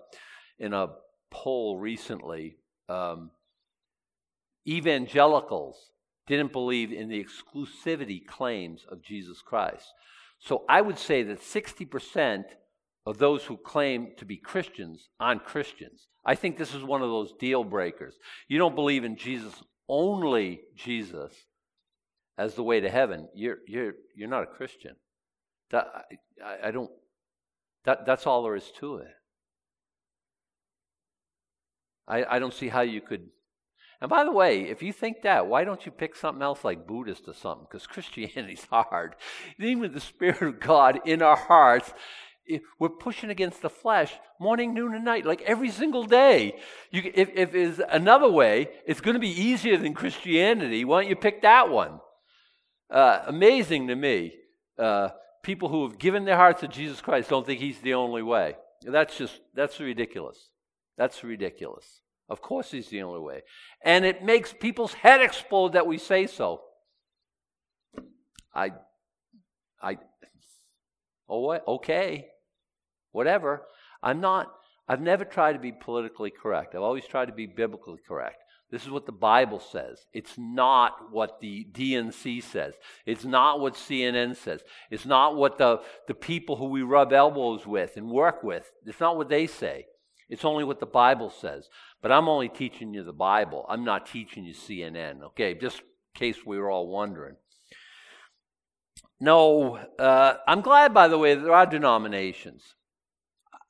in 0.58 0.74
a 0.74 0.88
poll 1.30 1.78
recently. 1.78 2.58
Um, 2.90 3.30
evangelicals 4.68 5.78
didn't 6.26 6.52
believe 6.52 6.92
in 6.92 7.08
the 7.08 7.24
exclusivity 7.24 8.26
claims 8.26 8.84
of 8.90 9.04
Jesus 9.04 9.44
Christ. 9.44 9.94
So 10.40 10.66
I 10.68 10.82
would 10.82 10.98
say 10.98 11.22
that 11.22 11.44
60 11.44 11.86
percent 11.86 12.48
of 13.06 13.20
those 13.20 13.44
who 13.44 13.58
claim 13.58 14.14
to 14.18 14.26
be 14.26 14.38
Christians 14.38 15.10
aren't 15.20 15.46
Christians. 15.46 16.08
I 16.26 16.34
think 16.34 16.58
this 16.58 16.74
is 16.74 16.84
one 16.84 17.04
of 17.04 17.10
those 17.10 17.34
deal 17.40 17.64
breakers. 17.64 18.16
You 18.48 18.58
don't 18.58 18.76
believe 18.76 19.04
in 19.04 19.18
Jesus 19.18 19.54
only 19.88 20.62
Jesus 20.76 21.32
as 22.42 22.56
the 22.56 22.64
way 22.64 22.80
to 22.80 22.90
heaven, 22.90 23.28
you're, 23.36 23.60
you're, 23.68 23.94
you're 24.16 24.28
not 24.28 24.42
a 24.42 24.48
Christian. 24.48 24.96
That, 25.72 26.06
I, 26.44 26.68
I 26.68 26.72
don't, 26.72 26.92
that, 27.86 28.06
that's 28.06 28.28
all 28.28 28.44
there 28.44 28.56
is 28.56 28.72
to 28.80 28.98
it. 28.98 29.08
I, 32.08 32.36
I 32.36 32.40
don't 32.40 32.54
see 32.54 32.68
how 32.68 32.82
you 32.82 33.02
could. 33.02 33.28
And 34.02 34.10
by 34.10 34.24
the 34.24 34.32
way, 34.32 34.64
if 34.64 34.82
you 34.82 34.92
think 34.92 35.22
that, 35.22 35.48
why 35.48 35.64
don't 35.64 35.86
you 35.86 35.92
pick 35.92 36.16
something 36.16 36.42
else 36.42 36.64
like 36.64 36.88
Buddhist 36.88 37.28
or 37.28 37.34
something? 37.34 37.68
Because 37.70 37.88
Christianity's 37.88 38.66
hard. 38.70 39.16
Even 39.60 39.80
with 39.80 39.94
the 39.94 40.00
Spirit 40.00 40.42
of 40.42 40.60
God 40.60 41.00
in 41.06 41.22
our 41.22 41.38
hearts, 41.38 41.94
we're 42.80 42.90
pushing 42.90 43.30
against 43.30 43.62
the 43.62 43.70
flesh 43.70 44.14
morning, 44.40 44.74
noon, 44.74 44.96
and 44.96 45.06
night, 45.06 45.26
like 45.26 45.42
every 45.44 45.70
single 45.70 46.04
day. 46.04 46.60
You, 46.90 47.12
if, 47.14 47.30
if 47.34 47.52
there's 47.52 47.80
another 47.80 48.30
way, 48.30 48.70
it's 48.86 49.02
going 49.02 49.14
to 49.14 49.20
be 49.20 49.30
easier 49.30 49.78
than 49.78 49.94
Christianity. 49.94 50.84
Why 50.84 51.02
don't 51.02 51.10
you 51.10 51.16
pick 51.16 51.44
that 51.44 51.70
one? 51.70 52.00
Uh, 52.90 53.20
amazing 53.28 53.88
to 53.88 53.96
me. 53.96 54.34
Uh, 54.78 55.10
people 55.44 55.70
who 55.70 55.88
have 55.88 55.98
given 55.98 56.26
their 56.26 56.36
hearts 56.36 56.62
to 56.62 56.68
Jesus 56.68 57.02
Christ 57.02 57.30
don't 57.30 57.46
think 57.46 57.60
He's 57.60 57.80
the 57.80 57.94
only 57.94 58.24
way. 58.24 58.56
That's 58.84 59.18
just, 59.18 59.40
that's 59.54 59.80
ridiculous. 59.80 60.50
That's 60.98 61.24
ridiculous. 61.24 62.02
Of 62.30 62.42
course, 62.42 62.72
He's 62.72 62.90
the 62.90 63.02
only 63.02 63.20
way. 63.20 63.42
And 63.84 64.06
it 64.06 64.24
makes 64.24 64.54
people's 64.54 64.94
head 64.94 65.22
explode 65.22 65.74
that 65.74 65.88
we 65.88 65.98
say 65.98 66.28
so. 66.28 66.62
I, 68.54 68.72
I, 69.82 69.98
oh, 71.30 71.58
okay 71.76 72.28
whatever. 73.12 73.64
I'm 74.02 74.22
not, 74.22 74.52
I've 74.88 75.02
never 75.02 75.26
tried 75.26 75.54
to 75.54 75.60
be 75.60 75.72
politically 75.72 76.32
correct. 76.32 76.76
I've 76.76 76.82
always 76.82 77.06
tried 77.06 77.26
to 77.26 77.34
be 77.34 77.46
biblically 77.46 78.00
correct. 78.08 78.38
This 78.72 78.84
is 78.84 78.90
what 78.90 79.06
the 79.06 79.12
Bible 79.12 79.60
says. 79.60 80.06
It's 80.14 80.38
not 80.38 81.12
what 81.12 81.42
the 81.42 81.68
DNC 81.74 82.42
says. 82.42 82.74
It's 83.06 83.26
not 83.26 83.60
what 83.60 83.74
CNN 83.74 84.38
says. 84.38 84.62
It's 84.90 85.06
not 85.06 85.36
what 85.36 85.58
the, 85.58 85.82
the 86.08 86.14
people 86.14 86.56
who 86.56 86.68
we 86.68 86.82
rub 86.82 87.12
elbows 87.12 87.68
with 87.68 87.98
and 87.98 88.10
work 88.10 88.44
with, 88.44 88.72
it's 88.86 89.02
not 89.02 89.18
what 89.18 89.28
they 89.28 89.46
say. 89.46 89.88
It's 90.30 90.46
only 90.46 90.64
what 90.64 90.80
the 90.80 90.86
Bible 90.86 91.30
says. 91.30 91.68
But 92.02 92.14
I'm 92.14 92.30
only 92.30 92.48
teaching 92.48 92.94
you 92.94 93.04
the 93.04 93.12
Bible. 93.12 93.66
I'm 93.68 93.84
not 93.84 94.06
teaching 94.06 94.46
you 94.46 94.54
CNN, 94.54 95.22
okay? 95.24 95.54
Just 95.54 95.80
in 95.80 95.86
case 96.16 96.38
we 96.46 96.58
were 96.58 96.72
all 96.72 96.88
wondering. 96.88 97.36
No, 99.20 99.78
uh, 100.00 100.36
I'm 100.48 100.62
glad, 100.62 100.94
by 100.94 101.10
the 101.10 101.18
way, 101.18 101.36
there 101.36 101.54
are 101.54 101.66
denominations. 101.66 102.76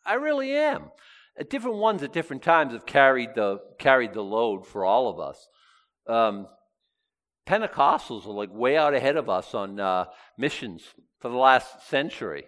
I 0.06 0.14
really 0.14 0.54
am. 0.56 0.92
At 1.42 1.50
different 1.50 1.78
ones 1.78 2.04
at 2.04 2.14
different 2.14 2.44
times 2.44 2.74
have 2.74 2.86
carried 2.86 3.34
the 3.34 3.58
carried 3.80 4.14
the 4.14 4.22
load 4.22 4.68
for 4.68 4.86
all 4.86 5.10
of 5.10 5.20
us. 5.20 5.48
Um, 6.06 6.46
Pentecostals 7.48 8.28
are 8.28 8.32
like 8.32 8.54
way 8.54 8.78
out 8.78 8.94
ahead 8.94 9.18
of 9.18 9.28
us 9.28 9.56
on 9.56 9.80
uh, 9.80 10.06
missions 10.38 10.84
for 11.20 11.30
the 11.30 11.38
last 11.38 11.88
century. 11.90 12.44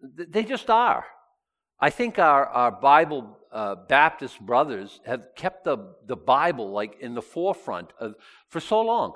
They 0.00 0.44
just 0.44 0.70
are. 0.70 1.04
I 1.80 1.90
think 1.90 2.20
our, 2.20 2.46
our 2.46 2.70
Bible 2.70 3.36
uh, 3.50 3.74
Baptist 3.88 4.38
brothers 4.38 5.00
have 5.04 5.34
kept 5.34 5.64
the, 5.64 5.94
the 6.06 6.14
Bible 6.14 6.70
like 6.70 7.00
in 7.00 7.14
the 7.14 7.20
forefront 7.20 7.92
of, 7.98 8.14
for 8.48 8.60
so 8.60 8.80
long. 8.80 9.14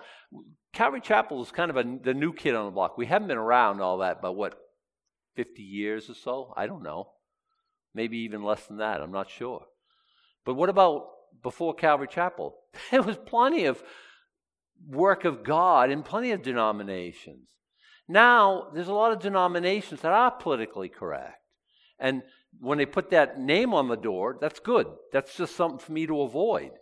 Calvary 0.72 1.00
Chapel 1.00 1.40
is 1.40 1.52
kind 1.52 1.70
of 1.70 1.76
a, 1.76 1.84
the 2.02 2.14
new 2.14 2.32
kid 2.32 2.56
on 2.56 2.64
the 2.64 2.72
block. 2.72 2.98
We 2.98 3.06
haven't 3.06 3.28
been 3.28 3.38
around 3.38 3.80
all 3.80 3.98
that, 3.98 4.20
but 4.20 4.32
what, 4.32 4.58
50 5.36 5.62
years 5.62 6.10
or 6.10 6.14
so? 6.14 6.52
I 6.56 6.66
don't 6.66 6.82
know. 6.82 7.12
Maybe 7.96 8.18
even 8.18 8.42
less 8.42 8.66
than 8.66 8.76
that. 8.76 9.00
I'm 9.00 9.10
not 9.10 9.30
sure. 9.30 9.64
But 10.44 10.54
what 10.54 10.68
about 10.68 11.06
before 11.42 11.74
Calvary 11.74 12.08
Chapel? 12.08 12.54
There 12.90 13.02
was 13.02 13.16
plenty 13.16 13.64
of 13.64 13.82
work 14.86 15.24
of 15.24 15.42
God 15.42 15.90
in 15.90 16.02
plenty 16.02 16.30
of 16.32 16.42
denominations. 16.42 17.48
Now, 18.06 18.68
there's 18.74 18.88
a 18.88 18.92
lot 18.92 19.12
of 19.12 19.20
denominations 19.20 20.02
that 20.02 20.12
are 20.12 20.30
politically 20.30 20.90
correct. 20.90 21.40
And 21.98 22.22
when 22.60 22.76
they 22.76 22.84
put 22.84 23.10
that 23.10 23.40
name 23.40 23.72
on 23.72 23.88
the 23.88 23.96
door, 23.96 24.36
that's 24.38 24.60
good. 24.60 24.86
That's 25.10 25.34
just 25.34 25.56
something 25.56 25.78
for 25.78 25.92
me 25.92 26.06
to 26.06 26.20
avoid. 26.20 26.72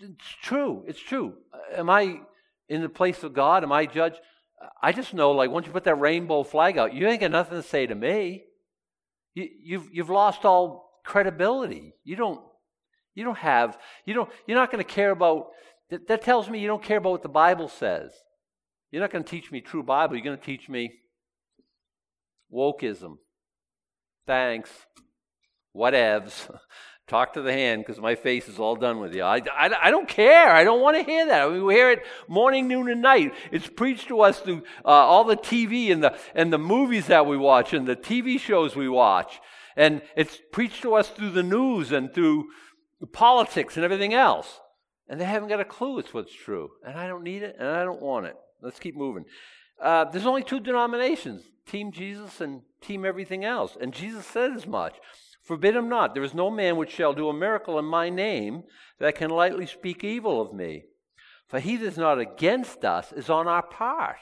It's 0.00 0.36
true. 0.42 0.84
It's 0.86 1.00
true. 1.00 1.32
Am 1.74 1.88
I 1.88 2.20
in 2.68 2.82
the 2.82 2.90
place 2.90 3.22
of 3.24 3.32
God? 3.32 3.64
Am 3.64 3.72
I 3.72 3.86
judge? 3.86 4.16
I 4.82 4.92
just 4.92 5.14
know, 5.14 5.30
like, 5.30 5.50
once 5.50 5.66
you 5.66 5.72
put 5.72 5.84
that 5.84 5.98
rainbow 5.98 6.42
flag 6.42 6.76
out, 6.76 6.92
you 6.92 7.08
ain't 7.08 7.22
got 7.22 7.30
nothing 7.30 7.56
to 7.56 7.66
say 7.66 7.86
to 7.86 7.94
me. 7.94 8.44
You, 9.38 9.48
you've 9.62 9.88
you've 9.92 10.10
lost 10.10 10.44
all 10.44 11.00
credibility. 11.04 11.94
You 12.02 12.16
don't 12.16 12.40
you 13.14 13.22
don't 13.22 13.38
have 13.38 13.78
you 14.04 14.12
don't 14.12 14.28
you're 14.48 14.58
not 14.58 14.72
going 14.72 14.84
to 14.84 14.90
care 14.90 15.12
about. 15.12 15.50
That, 15.90 16.08
that 16.08 16.22
tells 16.22 16.50
me 16.50 16.58
you 16.58 16.66
don't 16.66 16.82
care 16.82 16.98
about 16.98 17.12
what 17.12 17.22
the 17.22 17.28
Bible 17.28 17.68
says. 17.68 18.10
You're 18.90 19.00
not 19.00 19.12
going 19.12 19.22
to 19.22 19.30
teach 19.30 19.52
me 19.52 19.60
true 19.60 19.84
Bible. 19.84 20.16
You're 20.16 20.24
going 20.24 20.38
to 20.38 20.44
teach 20.44 20.68
me 20.68 20.92
wokeism. 22.52 23.18
Thanks. 24.26 24.70
Whatevs. 25.74 26.50
Talk 27.08 27.32
to 27.32 27.42
the 27.42 27.52
hand 27.52 27.82
because 27.82 27.98
my 28.00 28.14
face 28.14 28.48
is 28.48 28.58
all 28.58 28.76
done 28.76 29.00
with 29.00 29.14
you. 29.14 29.22
I, 29.22 29.40
I, 29.52 29.70
I 29.84 29.90
don't 29.90 30.06
care. 30.06 30.50
I 30.50 30.62
don't 30.62 30.82
want 30.82 30.98
to 30.98 31.02
hear 31.02 31.26
that. 31.26 31.42
I 31.42 31.48
mean, 31.48 31.64
we 31.64 31.74
hear 31.74 31.90
it 31.90 32.04
morning, 32.28 32.68
noon, 32.68 32.90
and 32.90 33.00
night. 33.00 33.32
It's 33.50 33.66
preached 33.66 34.08
to 34.08 34.20
us 34.20 34.40
through 34.40 34.62
uh, 34.84 34.88
all 34.88 35.24
the 35.24 35.36
TV 35.36 35.90
and 35.90 36.04
the, 36.04 36.18
and 36.34 36.52
the 36.52 36.58
movies 36.58 37.06
that 37.06 37.24
we 37.24 37.38
watch 37.38 37.72
and 37.72 37.86
the 37.86 37.96
TV 37.96 38.38
shows 38.38 38.76
we 38.76 38.90
watch. 38.90 39.40
And 39.74 40.02
it's 40.16 40.38
preached 40.52 40.82
to 40.82 40.94
us 40.96 41.08
through 41.08 41.30
the 41.30 41.42
news 41.42 41.92
and 41.92 42.12
through 42.12 42.48
politics 43.12 43.76
and 43.76 43.84
everything 43.84 44.12
else. 44.12 44.60
And 45.08 45.18
they 45.18 45.24
haven't 45.24 45.48
got 45.48 45.60
a 45.60 45.64
clue 45.64 45.98
it's 46.00 46.12
what's 46.12 46.34
true. 46.34 46.68
And 46.86 46.98
I 46.98 47.06
don't 47.06 47.24
need 47.24 47.42
it 47.42 47.56
and 47.58 47.68
I 47.68 47.84
don't 47.84 48.02
want 48.02 48.26
it. 48.26 48.36
Let's 48.60 48.78
keep 48.78 48.94
moving. 48.94 49.24
Uh, 49.82 50.04
there's 50.04 50.26
only 50.26 50.42
two 50.42 50.60
denominations 50.60 51.44
Team 51.64 51.90
Jesus 51.90 52.40
and 52.40 52.62
Team 52.82 53.04
everything 53.04 53.44
else. 53.44 53.78
And 53.80 53.94
Jesus 53.94 54.26
said 54.26 54.52
as 54.52 54.66
much. 54.66 54.96
Forbid 55.48 55.76
him 55.76 55.88
not. 55.88 56.12
There 56.12 56.22
is 56.22 56.34
no 56.34 56.50
man 56.50 56.76
which 56.76 56.90
shall 56.90 57.14
do 57.14 57.30
a 57.30 57.32
miracle 57.32 57.78
in 57.78 57.86
my 57.86 58.10
name 58.10 58.64
that 58.98 59.14
can 59.14 59.30
lightly 59.30 59.64
speak 59.64 60.04
evil 60.04 60.42
of 60.42 60.52
me. 60.52 60.84
For 61.46 61.58
he 61.58 61.78
that 61.78 61.86
is 61.86 61.96
not 61.96 62.18
against 62.18 62.84
us 62.84 63.12
is 63.12 63.30
on 63.30 63.48
our 63.48 63.62
part. 63.62 64.18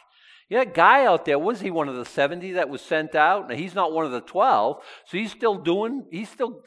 That 0.48 0.72
guy 0.72 1.04
out 1.04 1.24
there, 1.24 1.40
was 1.40 1.58
he 1.60 1.72
one 1.72 1.88
of 1.88 1.96
the 1.96 2.04
70 2.04 2.52
that 2.52 2.68
was 2.68 2.80
sent 2.80 3.16
out? 3.16 3.48
Now, 3.48 3.56
he's 3.56 3.74
not 3.74 3.92
one 3.92 4.04
of 4.04 4.12
the 4.12 4.20
12, 4.20 4.80
so 5.04 5.18
he's 5.18 5.32
still 5.32 5.56
doing, 5.56 6.06
he's 6.12 6.28
still 6.28 6.62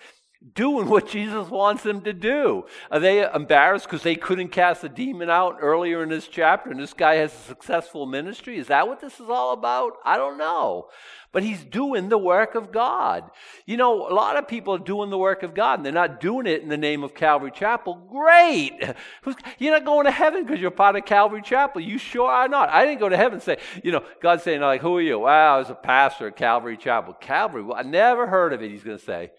doing 0.53 0.87
what 0.87 1.09
Jesus 1.09 1.49
wants 1.49 1.83
them 1.83 2.01
to 2.01 2.13
do. 2.13 2.63
Are 2.89 2.99
they 2.99 3.29
embarrassed 3.29 3.85
because 3.85 4.03
they 4.03 4.15
couldn't 4.15 4.49
cast 4.49 4.83
a 4.85 4.89
demon 4.89 5.29
out 5.29 5.57
earlier 5.59 6.01
in 6.01 6.09
this 6.09 6.29
chapter 6.29 6.71
and 6.71 6.79
this 6.79 6.93
guy 6.93 7.15
has 7.15 7.33
a 7.33 7.47
successful 7.47 8.05
ministry? 8.05 8.57
Is 8.57 8.67
that 8.67 8.87
what 8.87 9.01
this 9.01 9.19
is 9.19 9.29
all 9.29 9.51
about? 9.51 9.93
I 10.05 10.15
don't 10.15 10.37
know. 10.37 10.87
But 11.31 11.43
he's 11.43 11.63
doing 11.63 12.07
the 12.07 12.17
work 12.17 12.55
of 12.55 12.71
God. 12.71 13.29
You 13.65 13.75
know, 13.75 14.07
a 14.09 14.13
lot 14.13 14.37
of 14.37 14.47
people 14.47 14.73
are 14.75 14.79
doing 14.79 15.09
the 15.09 15.17
work 15.17 15.43
of 15.43 15.53
God 15.53 15.77
and 15.77 15.85
they're 15.85 15.93
not 15.93 16.21
doing 16.21 16.47
it 16.47 16.63
in 16.63 16.69
the 16.69 16.77
name 16.77 17.03
of 17.03 17.13
Calvary 17.13 17.51
Chapel. 17.51 17.95
Great. 18.09 18.81
You're 19.59 19.73
not 19.73 19.85
going 19.85 20.05
to 20.05 20.11
heaven 20.11 20.45
because 20.45 20.59
you're 20.61 20.71
part 20.71 20.95
of 20.95 21.05
Calvary 21.05 21.41
Chapel. 21.43 21.81
You 21.81 21.97
sure 21.97 22.31
are 22.31 22.47
not. 22.47 22.69
I 22.69 22.85
didn't 22.85 22.99
go 22.99 23.09
to 23.09 23.17
heaven 23.17 23.33
and 23.35 23.43
say, 23.43 23.57
you 23.83 23.91
know, 23.91 24.03
God's 24.21 24.43
saying, 24.43 24.61
like, 24.61 24.81
who 24.81 24.97
are 24.97 25.01
you? 25.01 25.19
Well, 25.19 25.55
I 25.55 25.59
was 25.59 25.69
a 25.69 25.75
pastor 25.75 26.27
at 26.27 26.37
Calvary 26.37 26.77
Chapel. 26.77 27.13
Calvary, 27.13 27.61
well, 27.61 27.77
I 27.77 27.83
never 27.83 28.25
heard 28.25 28.53
of 28.53 28.63
it, 28.63 28.71
he's 28.71 28.83
going 28.83 28.97
to 28.97 29.03
say. 29.03 29.31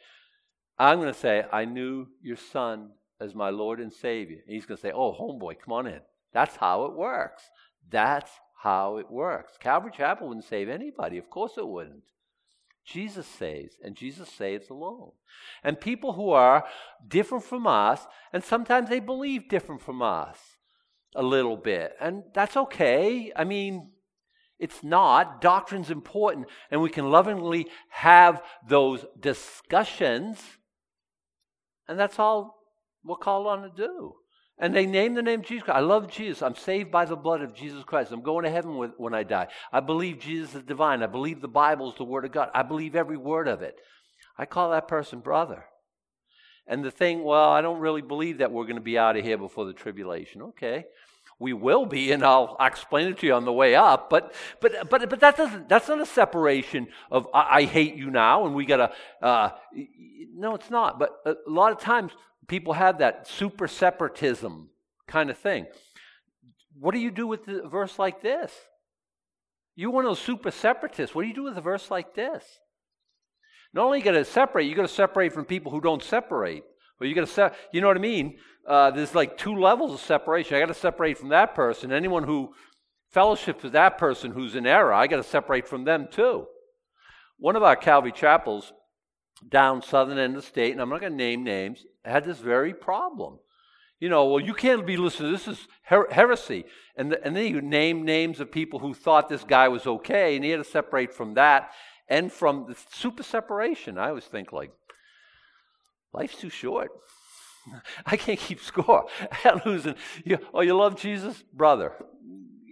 I'm 0.81 0.99
going 0.99 1.13
to 1.13 1.19
say, 1.19 1.45
I 1.53 1.67
knew 1.67 2.07
your 2.23 2.39
son 2.39 2.93
as 3.21 3.35
my 3.35 3.51
Lord 3.51 3.81
and 3.81 3.93
Savior. 3.93 4.39
And 4.47 4.55
he's 4.55 4.65
going 4.65 4.79
to 4.79 4.83
say, 4.83 4.93
Oh, 4.93 5.13
homeboy, 5.13 5.57
come 5.63 5.75
on 5.75 5.87
in. 5.87 6.01
That's 6.33 6.57
how 6.57 6.87
it 6.87 6.95
works. 6.95 7.43
That's 7.91 8.31
how 8.63 8.97
it 8.97 9.11
works. 9.11 9.59
Calvary 9.61 9.93
Chapel 9.95 10.29
wouldn't 10.29 10.47
save 10.47 10.71
anybody. 10.71 11.19
Of 11.19 11.29
course 11.29 11.53
it 11.59 11.69
wouldn't. 11.69 12.05
Jesus 12.87 13.27
saves, 13.27 13.75
and 13.85 13.95
Jesus 13.95 14.31
saves 14.31 14.71
alone. 14.71 15.13
And 15.63 15.79
people 15.79 16.15
who 16.15 16.31
are 16.31 16.65
different 17.07 17.45
from 17.45 17.67
us, 17.67 18.07
and 18.33 18.43
sometimes 18.43 18.89
they 18.89 19.01
believe 19.01 19.51
different 19.51 19.83
from 19.83 20.01
us 20.01 20.39
a 21.15 21.23
little 21.23 21.59
bit, 21.59 21.95
and 22.01 22.23
that's 22.35 22.57
okay. 22.57 23.33
I 23.37 23.45
mean, 23.45 23.91
it's 24.59 24.83
not. 24.83 25.43
Doctrine's 25.43 25.91
important, 25.91 26.47
and 26.71 26.81
we 26.81 26.89
can 26.89 27.11
lovingly 27.11 27.67
have 27.91 28.43
those 28.67 29.05
discussions 29.21 30.41
and 31.91 31.99
that's 31.99 32.21
all 32.21 32.57
we're 33.05 33.17
called 33.17 33.49
on 33.49 33.63
to 33.63 33.69
do. 33.69 34.15
And 34.59 34.75
they 34.75 34.87
name 34.87 35.15
the 35.15 35.23
name 35.23 35.43
Jesus 35.43 35.65
Christ. 35.65 35.77
I 35.77 35.81
love 35.81 36.09
Jesus. 36.09 36.41
I'm 36.41 36.55
saved 36.55 36.93
by 36.93 37.05
the 37.05 37.17
blood 37.17 37.43
of 37.43 37.55
Jesus 37.55 37.83
Christ. 37.83 38.13
I'm 38.13 38.23
going 38.23 38.45
to 38.45 38.51
heaven 38.51 38.77
with, 38.77 38.93
when 38.97 39.13
I 39.13 39.25
die. 39.25 39.49
I 39.73 39.81
believe 39.81 40.21
Jesus 40.21 40.55
is 40.55 40.63
divine. 40.63 41.03
I 41.03 41.07
believe 41.07 41.41
the 41.41 41.49
Bible 41.49 41.91
is 41.91 41.97
the 41.97 42.05
Word 42.05 42.25
of 42.25 42.33
God. 42.33 42.51
I 42.55 42.63
believe 42.63 42.95
every 42.95 43.17
word 43.17 43.49
of 43.49 43.63
it. 43.63 43.75
I 44.39 44.47
call 44.47 44.71
that 44.71 44.87
person 44.87 45.19
brother. 45.21 45.65
And 46.67 46.85
the 46.85 46.91
thing, 46.93 47.25
well, 47.25 47.51
I 47.51 47.61
don't 47.63 47.81
really 47.81 48.03
believe 48.03 48.39
that 48.39 48.53
we're 48.53 48.65
going 48.65 48.77
to 48.77 48.83
be 48.83 48.99
out 48.99 49.17
of 49.17 49.25
here 49.25 49.39
before 49.39 49.65
the 49.65 49.73
tribulation. 49.73 50.43
Okay. 50.43 50.85
We 51.41 51.55
will 51.55 51.87
be, 51.87 52.13
and 52.13 52.23
I'll, 52.23 52.55
I'll 52.61 52.67
explain 52.67 53.09
it 53.09 53.19
to 53.21 53.27
you 53.27 53.33
on 53.33 53.47
the 53.47 53.53
way 53.53 53.75
up. 53.75 54.11
But, 54.11 54.35
but, 54.61 54.91
but, 54.91 55.09
but 55.09 55.21
that 55.21 55.39
doesn't, 55.39 55.71
that's 55.71 55.89
not 55.89 55.99
a 55.99 56.07
separation 56.07 56.89
of 57.11 57.27
I, 57.33 57.61
I 57.61 57.65
hate 57.65 57.95
you 57.97 58.11
now, 58.11 58.45
and 58.45 58.55
we 58.55 58.67
got 58.67 58.77
to, 58.77 59.27
uh, 59.27 59.51
no, 60.35 60.55
it's 60.55 60.71
not. 60.71 60.99
But 60.99 61.17
a 61.25 61.35
lot 61.47 61.73
of 61.73 61.79
times 61.79 62.13
people 62.47 62.75
have 62.75 62.99
that 62.99 63.27
super 63.27 63.67
separatism 63.67 64.69
kind 65.09 65.31
of 65.31 65.39
thing. 65.39 65.67
What 66.79 66.93
do 66.93 67.01
you 67.01 67.11
do 67.11 67.27
with 67.27 67.49
a 67.49 67.67
verse 67.67 67.99
like 67.99 68.21
this? 68.21 68.53
You're 69.77 69.91
one 69.91 70.05
of 70.05 70.11
those 70.11 70.21
super 70.21 70.51
separatists. 70.51 71.15
What 71.15 71.23
do 71.23 71.29
you 71.29 71.35
do 71.35 71.45
with 71.45 71.57
a 71.57 71.63
verse 71.63 71.91
like 71.91 72.15
this? 72.15 72.45
Not 73.73 73.87
only 73.87 73.99
you 73.99 74.05
got 74.05 74.13
to 74.13 74.27
separate, 74.27 74.67
you 74.67 74.75
got 74.75 74.83
to 74.83 74.89
separate 74.89 75.33
from 75.33 75.47
people 75.47 75.73
who 75.73 75.81
don't 75.81 76.03
separate. 76.03 76.65
Well, 77.01 77.09
you 77.09 77.15
got 77.15 77.27
to, 77.27 77.33
se- 77.33 77.53
you 77.73 77.81
know 77.81 77.87
what 77.87 77.97
I 77.97 78.01
mean? 78.01 78.39
Uh, 78.69 78.91
there's 78.91 79.15
like 79.15 79.39
two 79.39 79.57
levels 79.57 79.93
of 79.93 80.01
separation. 80.01 80.57
I 80.57 80.61
got 80.61 80.67
to 80.67 80.75
separate 80.75 81.19
from 81.19 81.31
that 81.31 81.55
person. 81.55 81.91
Anyone 81.91 82.25
who 82.25 82.53
fellowships 83.11 83.65
with 83.65 83.73
that 83.73 83.99
person 83.99 84.33
who's 84.33 84.55
in 84.55 84.67
error, 84.67 84.93
I 84.93 85.07
got 85.07 85.17
to 85.17 85.25
separate 85.25 85.67
from 85.67 85.85
them 85.85 86.09
too. 86.11 86.47
One 87.39 87.57
of 87.57 87.63
our 87.63 87.75
Calvary 87.75 88.13
chapels 88.13 88.73
down 89.49 89.81
southern 89.81 90.19
end 90.19 90.37
of 90.37 90.43
the 90.43 90.47
state, 90.47 90.73
and 90.73 90.81
I'm 90.81 90.91
not 90.91 91.01
going 91.01 91.13
to 91.13 91.17
name 91.17 91.43
names, 91.43 91.87
had 92.05 92.25
this 92.25 92.39
very 92.39 92.75
problem. 92.75 93.39
You 93.99 94.09
know, 94.09 94.27
well, 94.27 94.41
you 94.41 94.55
can't 94.55 94.87
be 94.87 94.97
listening. 94.97 95.33
This 95.33 95.49
is 95.49 95.67
her- 95.85 96.11
heresy. 96.11 96.65
And, 96.97 97.13
the, 97.13 97.25
and 97.25 97.35
then 97.35 97.47
you 97.47 97.63
name 97.63 98.05
names 98.05 98.41
of 98.41 98.53
people 98.53 98.79
who 98.79 98.93
thought 98.93 99.29
this 99.29 99.45
guy 99.45 99.69
was 99.69 99.87
okay, 99.87 100.37
and 100.37 100.45
he 100.45 100.51
had 100.51 100.63
to 100.63 100.71
separate 100.71 101.15
from 101.15 101.35
that 101.35 101.71
and 102.09 102.31
from 102.31 102.67
the 102.69 102.77
super 102.93 103.23
separation. 103.23 103.97
I 103.97 104.09
always 104.09 104.25
think, 104.25 104.53
like, 104.53 104.71
life's 106.13 106.37
too 106.37 106.51
short. 106.51 106.91
I 108.07 108.17
can't 108.17 108.39
keep 108.39 108.61
score. 108.61 109.07
I'm 109.45 109.61
losing. 109.65 109.95
You, 110.25 110.39
oh, 110.53 110.61
you 110.61 110.75
love 110.77 110.97
Jesus? 110.97 111.43
Brother. 111.53 111.93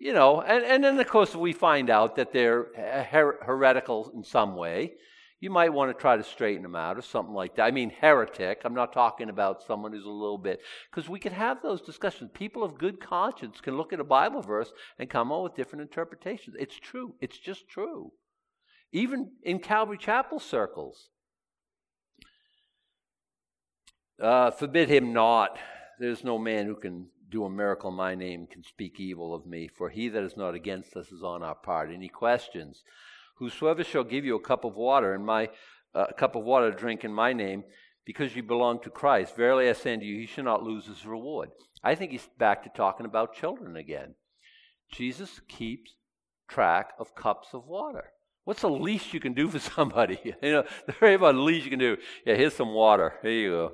You 0.01 0.13
know, 0.13 0.41
and, 0.41 0.65
and 0.65 0.85
then, 0.85 0.99
of 0.99 1.09
course, 1.09 1.31
if 1.31 1.37
we 1.37 1.53
find 1.53 1.91
out 1.91 2.17
that 2.17 2.33
they're 2.33 2.67
her- 3.11 3.39
heretical 3.43 4.13
in 4.15 4.23
some 4.23 4.55
way 4.55 4.93
you 5.41 5.51
might 5.51 5.73
want 5.73 5.91
to 5.91 6.01
try 6.01 6.17
to 6.17 6.25
straighten 6.25 6.63
them 6.63 6.75
out 6.75 6.99
or 6.99 7.03
something 7.03 7.35
like 7.35 7.57
that. 7.57 7.63
I 7.63 7.71
mean, 7.71 7.91
heretic. 7.91 8.63
I'm 8.65 8.75
not 8.75 8.93
talking 8.93 9.29
about 9.29 9.63
someone 9.63 9.93
who's 9.93 10.05
a 10.05 10.11
little 10.11 10.39
bit, 10.39 10.61
because 10.91 11.09
we 11.09 11.21
can 11.21 11.33
have 11.33 11.63
those 11.63 11.81
discussions. 11.81 12.31
People 12.35 12.65
of 12.65 12.79
good 12.79 13.01
conscience 13.01 13.61
can 13.61 13.77
look 13.77 13.93
at 13.93 14.01
a 14.01 14.05
Bible 14.05 14.43
verse 14.43 14.73
and 14.99 15.09
come 15.09 15.31
up 15.31 15.45
with 15.45 15.55
different 15.55 15.83
interpretations. 15.83 16.57
It's 16.59 16.77
true. 16.77 17.15
It's 17.21 17.39
just 17.39 17.69
true. 17.69 18.13
Even 18.93 19.33
in 19.43 19.61
Calvary 19.61 19.99
Chapel 19.99 20.41
circles. 20.41 21.11
Uh, 24.21 24.51
forbid 24.51 24.89
him 24.89 25.13
not. 25.13 25.59
There's 25.99 26.25
no 26.25 26.39
man 26.39 26.67
who 26.67 26.75
can 26.75 27.07
do 27.31 27.45
a 27.45 27.51
miracle 27.51 27.91
in 27.91 27.97
my 27.97 28.15
name 28.15 28.47
can 28.47 28.65
speak 28.65 28.99
evil 28.99 29.35
of 29.35 29.47
me, 29.47 29.69
for 29.69 29.91
he 29.91 30.09
that 30.09 30.23
is 30.23 30.37
not 30.37 30.55
against 30.55 30.97
us 30.97 31.13
is 31.13 31.23
on 31.23 31.43
our 31.43 31.55
part. 31.55 31.91
Any 31.93 32.09
questions? 32.09 32.83
Whosoever 33.37 33.85
shall 33.85 34.05
give 34.05 34.25
you 34.25 34.35
a 34.37 34.41
cup 34.41 34.65
of 34.65 34.75
water 34.75 35.15
in 35.15 35.25
my 35.25 35.51
a 35.95 36.13
cup 36.13 36.37
of 36.37 36.45
water 36.45 36.71
drink 36.71 37.05
in 37.05 37.13
my 37.13 37.33
name, 37.33 37.65
because 38.05 38.37
you 38.37 38.43
belong 38.43 38.81
to 38.81 38.91
Christ, 38.91 39.37
verily 39.37 39.69
I 39.69 39.73
say 39.73 39.95
unto 39.95 40.05
you, 40.05 40.21
he 40.21 40.27
shall 40.27 40.45
not 40.45 40.63
lose 40.63 40.87
his 40.87 41.07
reward. 41.07 41.51
I 41.83 41.95
think 41.95 42.13
he's 42.13 42.29
back 42.39 42.63
to 42.65 42.71
talking 42.71 43.07
about 43.07 43.35
children 43.35 43.77
again. 43.77 44.15
Jesus 44.93 45.41
keeps 45.49 45.95
track 46.49 46.93
of 46.99 47.15
cups 47.15 47.49
of 47.53 47.67
water. 47.67 48.13
What's 48.45 48.63
the 48.63 48.71
least 48.71 49.13
you 49.13 49.21
can 49.21 49.35
do 49.35 49.49
for 49.49 49.59
somebody? 49.77 50.19
you 50.25 50.53
know, 50.53 50.65
the 50.87 50.93
very 50.93 51.17
least 51.17 51.65
you 51.65 51.71
can 51.71 51.79
do. 51.79 51.97
Yeah, 52.25 52.35
here's 52.35 52.55
some 52.55 52.73
water. 52.73 53.15
Here 53.23 53.31
you 53.31 53.51
go. 53.51 53.73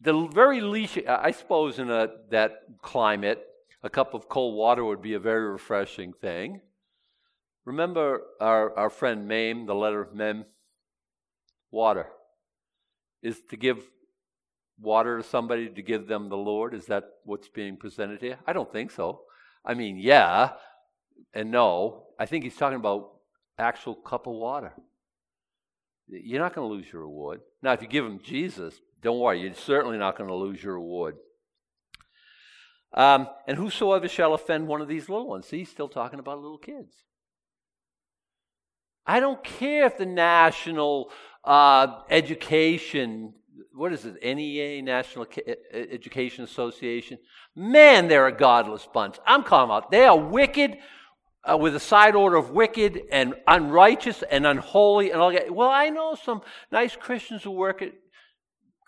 The 0.00 0.26
very 0.26 0.60
least, 0.60 0.98
I 1.08 1.30
suppose, 1.30 1.78
in 1.78 1.90
a, 1.90 2.08
that 2.30 2.52
climate, 2.82 3.42
a 3.82 3.90
cup 3.90 4.14
of 4.14 4.28
cold 4.28 4.54
water 4.54 4.84
would 4.84 5.02
be 5.02 5.14
a 5.14 5.18
very 5.18 5.48
refreshing 5.48 6.12
thing. 6.12 6.60
Remember 7.64 8.22
our, 8.40 8.76
our 8.78 8.90
friend 8.90 9.26
Mem, 9.26 9.66
the 9.66 9.74
letter 9.74 10.00
of 10.02 10.14
Mem? 10.14 10.44
Water. 11.70 12.06
Is 13.22 13.40
to 13.50 13.56
give 13.56 13.78
water 14.78 15.18
to 15.18 15.24
somebody 15.24 15.68
to 15.68 15.82
give 15.82 16.06
them 16.06 16.28
the 16.28 16.36
Lord? 16.36 16.74
Is 16.74 16.86
that 16.86 17.04
what's 17.24 17.48
being 17.48 17.76
presented 17.76 18.20
here? 18.20 18.38
I 18.46 18.52
don't 18.52 18.70
think 18.70 18.90
so. 18.90 19.22
I 19.64 19.74
mean, 19.74 19.96
yeah 19.98 20.52
and 21.34 21.50
no. 21.50 22.04
I 22.18 22.26
think 22.26 22.44
he's 22.44 22.56
talking 22.56 22.78
about 22.78 23.10
actual 23.58 23.94
cup 23.94 24.26
of 24.26 24.34
water. 24.34 24.72
You're 26.08 26.40
not 26.40 26.54
going 26.54 26.68
to 26.68 26.74
lose 26.74 26.92
your 26.92 27.02
reward. 27.02 27.40
Now, 27.62 27.72
if 27.72 27.82
you 27.82 27.88
give 27.88 28.04
him 28.04 28.20
Jesus, 28.22 28.80
don't 29.06 29.20
worry, 29.20 29.40
you're 29.40 29.54
certainly 29.54 29.98
not 29.98 30.18
going 30.18 30.28
to 30.28 30.34
lose 30.34 30.60
your 30.60 30.74
reward. 30.74 31.16
Um, 32.92 33.28
and 33.46 33.56
whosoever 33.56 34.08
shall 34.08 34.34
offend 34.34 34.66
one 34.66 34.80
of 34.80 34.88
these 34.88 35.08
little 35.08 35.28
ones. 35.28 35.46
See, 35.46 35.58
he's 35.58 35.70
still 35.70 35.88
talking 35.88 36.18
about 36.18 36.40
little 36.40 36.58
kids. 36.58 36.92
I 39.06 39.20
don't 39.20 39.42
care 39.44 39.86
if 39.86 39.96
the 39.96 40.06
national 40.06 41.12
uh, 41.44 42.00
education, 42.10 43.34
what 43.72 43.92
is 43.92 44.04
it, 44.06 44.16
NEA, 44.24 44.82
National 44.82 45.24
Education 45.72 46.42
Association, 46.42 47.18
man, 47.54 48.08
they're 48.08 48.26
a 48.26 48.36
godless 48.36 48.88
bunch. 48.92 49.18
I'm 49.24 49.44
calling 49.44 49.70
out. 49.70 49.92
They 49.92 50.04
are 50.04 50.18
wicked 50.18 50.78
uh, 51.48 51.56
with 51.56 51.76
a 51.76 51.80
side 51.80 52.16
order 52.16 52.34
of 52.34 52.50
wicked 52.50 53.02
and 53.12 53.34
unrighteous 53.46 54.24
and 54.28 54.44
unholy 54.44 55.12
and 55.12 55.20
all 55.20 55.30
that. 55.30 55.54
Well, 55.54 55.70
I 55.70 55.90
know 55.90 56.16
some 56.16 56.42
nice 56.72 56.96
Christians 56.96 57.44
who 57.44 57.52
work 57.52 57.82
at, 57.82 57.92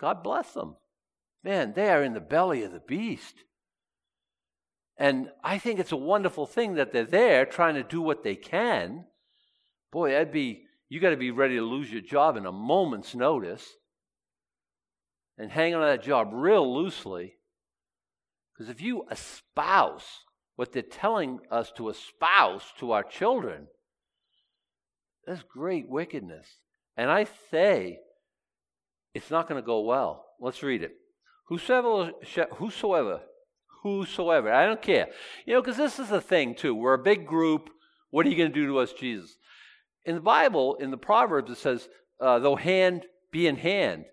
God 0.01 0.23
bless 0.23 0.53
them. 0.53 0.77
Man, 1.45 1.73
they 1.75 1.89
are 1.91 2.03
in 2.03 2.15
the 2.15 2.21
belly 2.21 2.63
of 2.63 2.73
the 2.73 2.81
beast. 2.81 3.35
And 4.97 5.31
I 5.45 5.59
think 5.59 5.79
it's 5.79 5.93
a 5.93 5.97
wonderful 5.97 6.47
thing 6.47 6.75
that 6.75 6.93
they're 6.93 7.05
there 7.05 7.47
trying 7.47 7.77
to 7.77 7.85
do 7.85 8.01
what 8.03 8.25
they 8.25 8.35
can. 8.35 9.05
Boy, 9.93 10.11
that'd 10.11 10.33
be, 10.33 10.65
you 10.89 11.01
got 11.01 11.11
to 11.11 11.17
be 11.17 11.31
ready 11.31 11.57
to 11.57 11.63
lose 11.63 11.91
your 11.91 12.03
job 12.03 12.37
in 12.37 12.47
a 12.47 12.53
moment's 12.53 13.15
notice 13.15 13.65
and 15.39 15.51
hang 15.51 15.75
on 15.75 15.81
to 15.81 15.87
that 15.87 16.03
job 16.03 16.31
real 16.33 16.75
loosely. 16.75 17.35
Because 18.53 18.69
if 18.69 18.81
you 18.81 19.05
espouse 19.11 20.25
what 20.57 20.73
they're 20.73 20.83
telling 20.83 21.39
us 21.49 21.71
to 21.77 21.89
espouse 21.89 22.65
to 22.81 22.91
our 22.91 23.05
children, 23.05 23.69
that's 25.25 25.43
great 25.43 25.89
wickedness. 25.89 26.49
And 26.97 27.09
I 27.09 27.29
say, 27.53 28.01
it's 29.14 29.31
not 29.31 29.49
going 29.49 29.61
to 29.61 29.66
go 29.66 29.81
well. 29.81 30.25
Let's 30.40 30.62
read 30.62 30.83
it. 30.83 30.92
Whosoever, 31.49 32.12
whosoever, 32.57 33.21
whosoever, 33.83 34.53
I 34.53 34.66
don't 34.66 34.83
care. 34.83 35.09
You 35.47 35.55
know, 35.55 35.62
because 35.62 35.77
this 35.77 35.99
is 35.99 36.09
the 36.09 36.21
thing, 36.21 36.55
too. 36.55 36.75
We're 36.75 36.94
a 36.94 37.03
big 37.03 37.27
group. 37.27 37.71
What 38.11 38.27
are 38.27 38.29
you 38.29 38.37
going 38.37 38.53
to 38.53 38.55
do 38.55 38.66
to 38.66 38.79
us, 38.79 38.92
Jesus? 38.92 39.37
In 40.05 40.14
the 40.14 40.21
Bible, 40.21 40.77
in 40.77 40.90
the 40.90 40.97
Proverbs, 40.97 41.51
it 41.51 41.59
says, 41.59 41.88
uh, 42.21 42.38
though 42.38 42.57
hand 42.57 43.05
be 43.31 43.47
in 43.47 43.57
hand, 43.57 44.05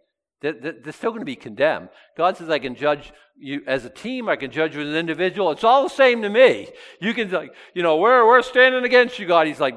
they're 0.53 0.93
still 0.93 1.11
going 1.11 1.21
to 1.21 1.25
be 1.25 1.35
condemned. 1.35 1.89
God 2.17 2.37
says, 2.37 2.49
I 2.49 2.59
can 2.59 2.75
judge 2.75 3.11
you 3.37 3.61
as 3.67 3.85
a 3.85 3.89
team, 3.89 4.29
I 4.29 4.35
can 4.35 4.51
judge 4.51 4.75
you 4.75 4.81
as 4.81 4.89
an 4.89 4.95
individual. 4.95 5.51
It's 5.51 5.63
all 5.63 5.83
the 5.83 5.89
same 5.89 6.21
to 6.21 6.29
me. 6.29 6.69
You 7.01 7.13
can, 7.13 7.29
like, 7.31 7.53
you 7.73 7.83
know, 7.83 7.97
we're, 7.97 8.25
we're 8.25 8.41
standing 8.41 8.83
against 8.85 9.19
you, 9.19 9.25
God. 9.25 9.47
He's 9.47 9.59
like, 9.59 9.75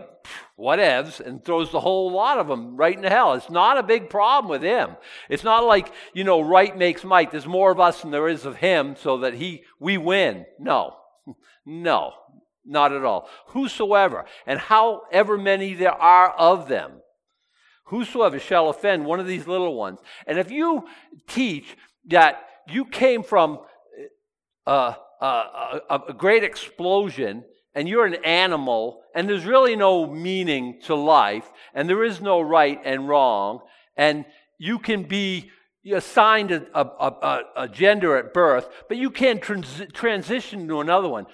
whatevs, 0.59 1.21
and 1.21 1.45
throws 1.45 1.71
the 1.71 1.81
whole 1.81 2.11
lot 2.11 2.39
of 2.39 2.49
them 2.49 2.77
right 2.77 2.97
into 2.97 3.09
hell. 3.09 3.35
It's 3.35 3.51
not 3.51 3.79
a 3.79 3.83
big 3.83 4.11
problem 4.11 4.51
with 4.51 4.63
him. 4.63 4.97
It's 5.29 5.45
not 5.45 5.65
like, 5.65 5.93
you 6.15 6.25
know, 6.25 6.41
right 6.41 6.77
makes 6.77 7.05
might. 7.05 7.31
There's 7.31 7.47
more 7.47 7.71
of 7.71 7.81
us 7.81 8.03
than 8.03 8.11
there 8.11 8.29
is 8.29 8.45
of 8.45 8.57
him 8.57 8.97
so 8.97 9.19
that 9.19 9.35
he, 9.35 9.65
we 9.81 9.99
win. 9.99 10.47
No, 10.59 10.97
no, 11.67 12.13
not 12.65 12.93
at 12.93 13.05
all. 13.05 13.29
Whosoever, 13.49 14.25
and 14.47 14.59
however 14.59 15.39
many 15.39 15.75
there 15.75 15.93
are 15.95 16.31
of 16.31 16.69
them, 16.69 16.93
Whosoever 17.89 18.39
shall 18.39 18.69
offend 18.69 19.05
one 19.05 19.21
of 19.21 19.27
these 19.27 19.47
little 19.47 19.75
ones. 19.75 20.01
And 20.27 20.39
if 20.39 20.51
you 20.51 20.87
teach 21.27 21.77
that 22.09 22.45
you 22.69 22.85
came 22.85 23.23
from 23.23 23.61
a, 24.67 24.95
a, 25.21 25.27
a, 25.27 26.01
a 26.09 26.13
great 26.13 26.45
explosion 26.45 27.45
and 27.75 27.89
you're 27.89 28.05
an 28.05 28.23
animal 28.25 29.03
and 29.15 29.29
there's 29.29 29.45
really 29.45 29.75
no 29.75 30.07
meaning 30.07 30.81
to 30.85 30.95
life 30.95 31.51
and 31.75 31.89
there 31.89 32.05
is 32.05 32.21
no 32.21 32.41
right 32.41 32.81
and 32.85 33.09
wrong 33.09 33.61
and 33.97 34.25
you 34.59 34.79
can 34.79 35.05
be 35.05 35.51
assigned 35.91 36.51
a, 36.51 36.67
a, 36.75 36.85
a, 37.07 37.41
a, 37.57 37.69
gender 37.69 38.17
at 38.17 38.35
birth, 38.35 38.69
but 38.89 38.99
you 38.99 39.11
can't 39.11 39.41
trans- 39.41 39.83
transition 39.95 40.69
to 40.69 40.81
another 40.81 41.09
one. 41.09 41.27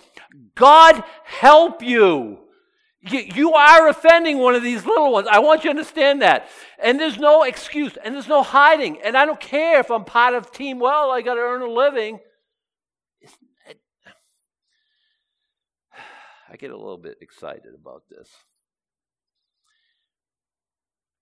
God 0.55 1.03
help 1.25 1.83
you. 1.83 2.44
You, 3.07 3.53
are 3.53 3.89
offending 3.89 4.39
one 4.39 4.55
of 4.55 4.63
these 4.63 4.87
little 4.87 5.13
ones. 5.13 5.29
I 5.31 5.41
want 5.41 5.63
you 5.63 5.65
to 5.65 5.77
understand 5.77 6.23
that. 6.23 6.49
And 6.83 6.99
there's 6.99 7.19
no 7.19 7.43
excuse 7.43 7.99
and 8.03 8.15
there's 8.15 8.29
no 8.29 8.43
hiding. 8.43 8.97
And 9.05 9.15
I 9.15 9.27
don't 9.27 9.41
care 9.41 9.81
if 9.81 9.91
I'm 9.91 10.07
part 10.07 10.33
of 10.35 10.51
team, 10.51 10.79
well, 10.79 11.11
I 11.11 11.21
got 11.21 11.35
to 11.35 11.41
earn 11.41 11.61
a 11.61 11.71
living. 11.71 12.21
I 16.51 16.57
get 16.57 16.71
a 16.71 16.79
little 16.79 16.97
bit 16.97 17.19
excited 17.21 17.75
about 17.79 18.05
this. 18.09 18.31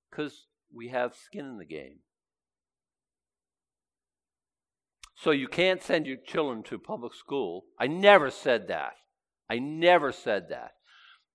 Because 0.08 0.46
we 0.72 0.90
have 0.90 1.16
skin 1.16 1.46
in 1.46 1.58
the 1.58 1.64
game. 1.64 1.98
So 5.16 5.32
you 5.32 5.48
can't 5.48 5.82
send 5.82 6.06
your 6.06 6.16
children 6.16 6.62
to 6.64 6.78
public 6.78 7.14
school. 7.14 7.64
I 7.78 7.86
never 7.88 8.30
said 8.30 8.68
that. 8.68 8.92
I 9.50 9.58
never 9.58 10.12
said 10.12 10.48
that. 10.50 10.74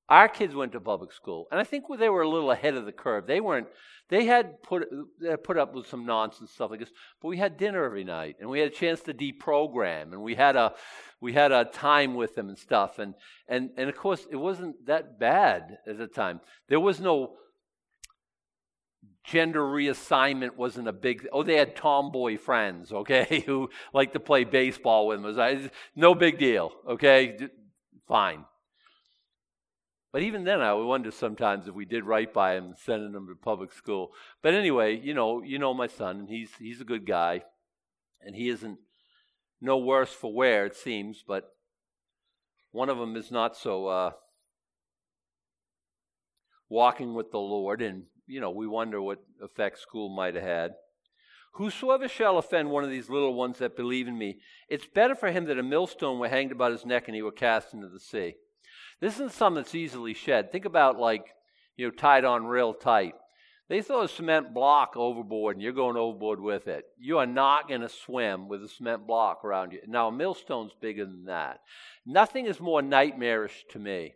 Our 0.09 0.29
kids 0.29 0.55
went 0.55 0.71
to 0.71 0.79
public 0.79 1.11
school, 1.11 1.47
and 1.51 1.59
I 1.59 1.65
think 1.65 1.85
they 1.99 2.07
were 2.07 2.21
a 2.21 2.29
little 2.29 2.51
ahead 2.51 2.75
of 2.75 2.85
the 2.85 2.93
curve. 2.93 3.27
They 3.27 3.41
weren't. 3.41 3.67
They 4.09 4.25
had 4.25 4.63
put 4.63 4.87
they 5.19 5.31
had 5.31 5.43
put 5.43 5.57
up 5.57 5.75
with 5.75 5.87
some 5.87 6.05
nonsense 6.05 6.51
stuff 6.51 6.71
like 6.71 6.79
this, 6.79 6.91
but 7.21 7.27
we 7.27 7.37
had 7.37 7.57
dinner 7.57 7.83
every 7.83 8.05
night, 8.05 8.37
and 8.39 8.49
we 8.49 8.59
had 8.59 8.71
a 8.71 8.75
chance 8.75 9.01
to 9.01 9.13
deprogram, 9.13 10.13
and 10.13 10.21
we 10.21 10.35
had 10.35 10.55
a 10.55 10.73
we 11.19 11.33
had 11.33 11.51
a 11.51 11.65
time 11.65 12.15
with 12.15 12.35
them 12.35 12.47
and 12.47 12.57
stuff, 12.57 12.99
and 12.99 13.15
and 13.49 13.71
and 13.75 13.89
of 13.89 13.97
course 13.97 14.25
it 14.31 14.37
wasn't 14.37 14.85
that 14.85 15.19
bad 15.19 15.79
at 15.85 15.97
the 15.97 16.07
time. 16.07 16.39
There 16.69 16.79
was 16.79 17.01
no 17.01 17.33
gender 19.25 19.59
reassignment 19.59 20.55
wasn't 20.55 20.87
a 20.87 20.93
big 20.93 21.27
oh 21.33 21.43
they 21.43 21.57
had 21.57 21.75
tomboy 21.75 22.37
friends 22.37 22.93
okay 22.93 23.41
who 23.45 23.69
liked 23.93 24.13
to 24.13 24.21
play 24.21 24.45
baseball 24.45 25.05
with 25.05 25.21
them 25.21 25.69
no 25.97 26.15
big 26.15 26.39
deal 26.39 26.71
okay 26.87 27.37
fine 28.07 28.45
but 30.11 30.21
even 30.21 30.45
then, 30.45 30.61
I 30.61 30.73
wonder 30.73 31.11
sometimes 31.11 31.67
if 31.67 31.75
we 31.75 31.85
did 31.85 32.05
right 32.05 32.31
by 32.33 32.55
him, 32.55 32.73
sending 32.77 33.13
him 33.13 33.27
to 33.27 33.35
public 33.35 33.73
school. 33.73 34.11
But 34.41 34.53
anyway, 34.53 34.97
you 34.97 35.13
know, 35.13 35.43
you 35.43 35.59
know 35.59 35.73
my 35.73 35.87
son, 35.87 36.19
and 36.19 36.29
he's 36.29 36.51
he's 36.59 36.81
a 36.81 36.85
good 36.85 37.05
guy, 37.05 37.43
and 38.21 38.35
he 38.35 38.49
isn't 38.49 38.79
no 39.59 39.77
worse 39.77 40.11
for 40.11 40.33
wear, 40.33 40.65
it 40.65 40.75
seems. 40.75 41.23
But 41.27 41.49
one 42.71 42.89
of 42.89 42.97
them 42.97 43.15
is 43.15 43.31
not 43.31 43.57
so 43.57 43.87
uh, 43.87 44.11
walking 46.69 47.13
with 47.13 47.31
the 47.31 47.39
Lord, 47.39 47.81
and 47.81 48.03
you 48.27 48.39
know, 48.39 48.51
we 48.51 48.65
wonder 48.65 49.01
what 49.01 49.19
effect 49.41 49.79
school 49.79 50.09
might 50.09 50.35
have 50.35 50.43
had. 50.43 50.71
Whosoever 51.53 52.07
shall 52.07 52.37
offend 52.37 52.69
one 52.69 52.83
of 52.83 52.91
these 52.91 53.09
little 53.09 53.33
ones 53.33 53.57
that 53.57 53.75
believe 53.75 54.07
in 54.07 54.17
me, 54.17 54.39
it's 54.69 54.85
better 54.85 55.15
for 55.15 55.31
him 55.31 55.45
that 55.45 55.57
a 55.57 55.63
millstone 55.63 56.19
were 56.19 56.29
hanged 56.29 56.51
about 56.51 56.71
his 56.71 56.85
neck 56.85 57.07
and 57.07 57.15
he 57.15 57.23
were 57.23 57.31
cast 57.31 57.73
into 57.73 57.89
the 57.89 57.99
sea. 57.99 58.35
This 58.99 59.15
isn't 59.15 59.33
something 59.33 59.63
that's 59.63 59.75
easily 59.75 60.13
shed. 60.13 60.51
Think 60.51 60.65
about 60.65 60.99
like, 60.99 61.25
you 61.75 61.87
know, 61.87 61.91
tied 61.91 62.25
on 62.25 62.45
real 62.45 62.73
tight. 62.73 63.13
They 63.69 63.81
throw 63.81 64.03
a 64.03 64.07
cement 64.07 64.53
block 64.53 64.93
overboard 64.95 65.57
and 65.57 65.63
you're 65.63 65.73
going 65.73 65.97
overboard 65.97 66.39
with 66.39 66.67
it. 66.67 66.85
You 66.97 67.17
are 67.17 67.25
not 67.25 67.67
going 67.67 67.81
to 67.81 67.89
swim 67.89 68.47
with 68.47 68.63
a 68.63 68.69
cement 68.69 69.05
block 69.05 69.43
around 69.43 69.73
you. 69.73 69.79
Now, 69.87 70.07
a 70.07 70.11
millstone's 70.11 70.71
bigger 70.79 71.05
than 71.05 71.25
that. 71.25 71.59
Nothing 72.05 72.45
is 72.45 72.61
more 72.61 72.81
nightmarish 72.81 73.65
to 73.71 73.79
me. 73.79 74.13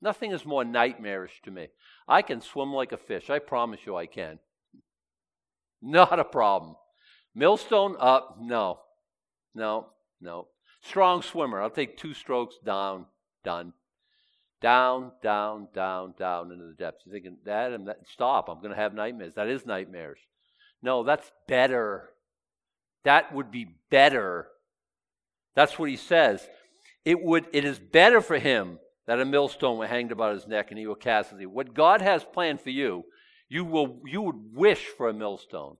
Nothing 0.00 0.32
is 0.32 0.46
more 0.46 0.64
nightmarish 0.64 1.42
to 1.44 1.50
me. 1.50 1.68
I 2.08 2.22
can 2.22 2.40
swim 2.40 2.72
like 2.72 2.92
a 2.92 2.96
fish. 2.96 3.28
I 3.28 3.38
promise 3.38 3.80
you 3.84 3.96
I 3.96 4.06
can. 4.06 4.38
Not 5.82 6.18
a 6.18 6.24
problem. 6.24 6.76
Millstone 7.34 7.96
up? 8.00 8.38
No. 8.40 8.80
No. 9.54 9.88
No. 10.20 10.48
Strong 10.80 11.22
swimmer. 11.22 11.60
I'll 11.60 11.70
take 11.70 11.98
two 11.98 12.14
strokes 12.14 12.56
down 12.64 13.06
done. 13.42 13.72
Down, 14.60 15.12
down, 15.22 15.68
down, 15.74 16.14
down 16.18 16.52
into 16.52 16.66
the 16.66 16.74
depths. 16.74 17.02
You're 17.04 17.14
thinking, 17.14 17.36
Adam, 17.48 17.86
that, 17.86 17.98
stop. 18.08 18.48
I'm 18.48 18.58
going 18.58 18.70
to 18.70 18.76
have 18.76 18.94
nightmares. 18.94 19.34
That 19.34 19.48
is 19.48 19.66
nightmares. 19.66 20.18
No, 20.82 21.02
that's 21.02 21.30
better. 21.48 22.10
That 23.04 23.34
would 23.34 23.50
be 23.50 23.66
better. 23.90 24.46
That's 25.56 25.78
what 25.78 25.90
he 25.90 25.96
says. 25.96 26.48
It 27.04 27.22
would. 27.22 27.46
It 27.52 27.64
is 27.64 27.78
better 27.78 28.20
for 28.20 28.38
him 28.38 28.78
that 29.06 29.20
a 29.20 29.24
millstone 29.24 29.78
were 29.78 29.86
hanged 29.86 30.12
about 30.12 30.34
his 30.34 30.46
neck 30.46 30.70
and 30.70 30.78
he 30.78 30.86
will 30.86 30.94
cast 30.94 31.32
it. 31.32 31.46
What 31.46 31.74
God 31.74 32.00
has 32.00 32.24
planned 32.24 32.60
for 32.60 32.70
you, 32.70 33.04
you 33.48 33.64
will. 33.64 34.00
You 34.06 34.22
would 34.22 34.54
wish 34.54 34.86
for 34.96 35.08
a 35.08 35.14
millstone. 35.14 35.76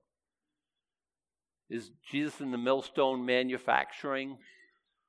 Is 1.69 1.89
Jesus 2.11 2.41
in 2.41 2.51
the 2.51 2.57
millstone 2.57 3.25
manufacturing 3.25 4.37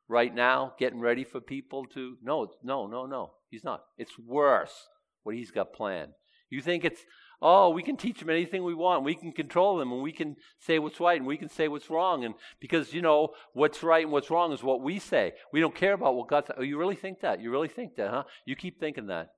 right 0.08 0.34
now, 0.34 0.74
getting 0.78 1.00
ready 1.00 1.24
for 1.24 1.40
people 1.40 1.84
to? 1.94 2.16
No, 2.22 2.48
no, 2.62 2.86
no, 2.86 3.06
no. 3.06 3.32
He's 3.50 3.64
not. 3.64 3.82
It's 3.98 4.18
worse 4.18 4.88
what 5.22 5.34
he's 5.34 5.50
got 5.50 5.72
planned. 5.72 6.12
You 6.50 6.60
think 6.60 6.84
it's, 6.84 7.00
oh, 7.40 7.70
we 7.70 7.82
can 7.82 7.96
teach 7.96 8.20
them 8.20 8.30
anything 8.30 8.62
we 8.62 8.74
want. 8.74 9.04
We 9.04 9.14
can 9.14 9.32
control 9.32 9.78
them 9.78 9.92
and 9.92 10.02
we 10.02 10.12
can 10.12 10.36
say 10.60 10.78
what's 10.78 11.00
right 11.00 11.18
and 11.18 11.26
we 11.26 11.36
can 11.36 11.48
say 11.48 11.68
what's 11.68 11.90
wrong. 11.90 12.24
And 12.24 12.34
because, 12.60 12.92
you 12.92 13.02
know, 13.02 13.30
what's 13.52 13.82
right 13.82 14.04
and 14.04 14.12
what's 14.12 14.30
wrong 14.30 14.52
is 14.52 14.62
what 14.62 14.82
we 14.82 14.98
say. 14.98 15.32
We 15.52 15.60
don't 15.60 15.74
care 15.74 15.94
about 15.94 16.14
what 16.14 16.28
God. 16.28 16.44
Oh, 16.56 16.62
you 16.62 16.78
really 16.78 16.96
think 16.96 17.20
that? 17.20 17.40
You 17.40 17.50
really 17.50 17.68
think 17.68 17.96
that, 17.96 18.10
huh? 18.10 18.24
You 18.46 18.56
keep 18.56 18.78
thinking 18.78 19.06
that. 19.06 19.30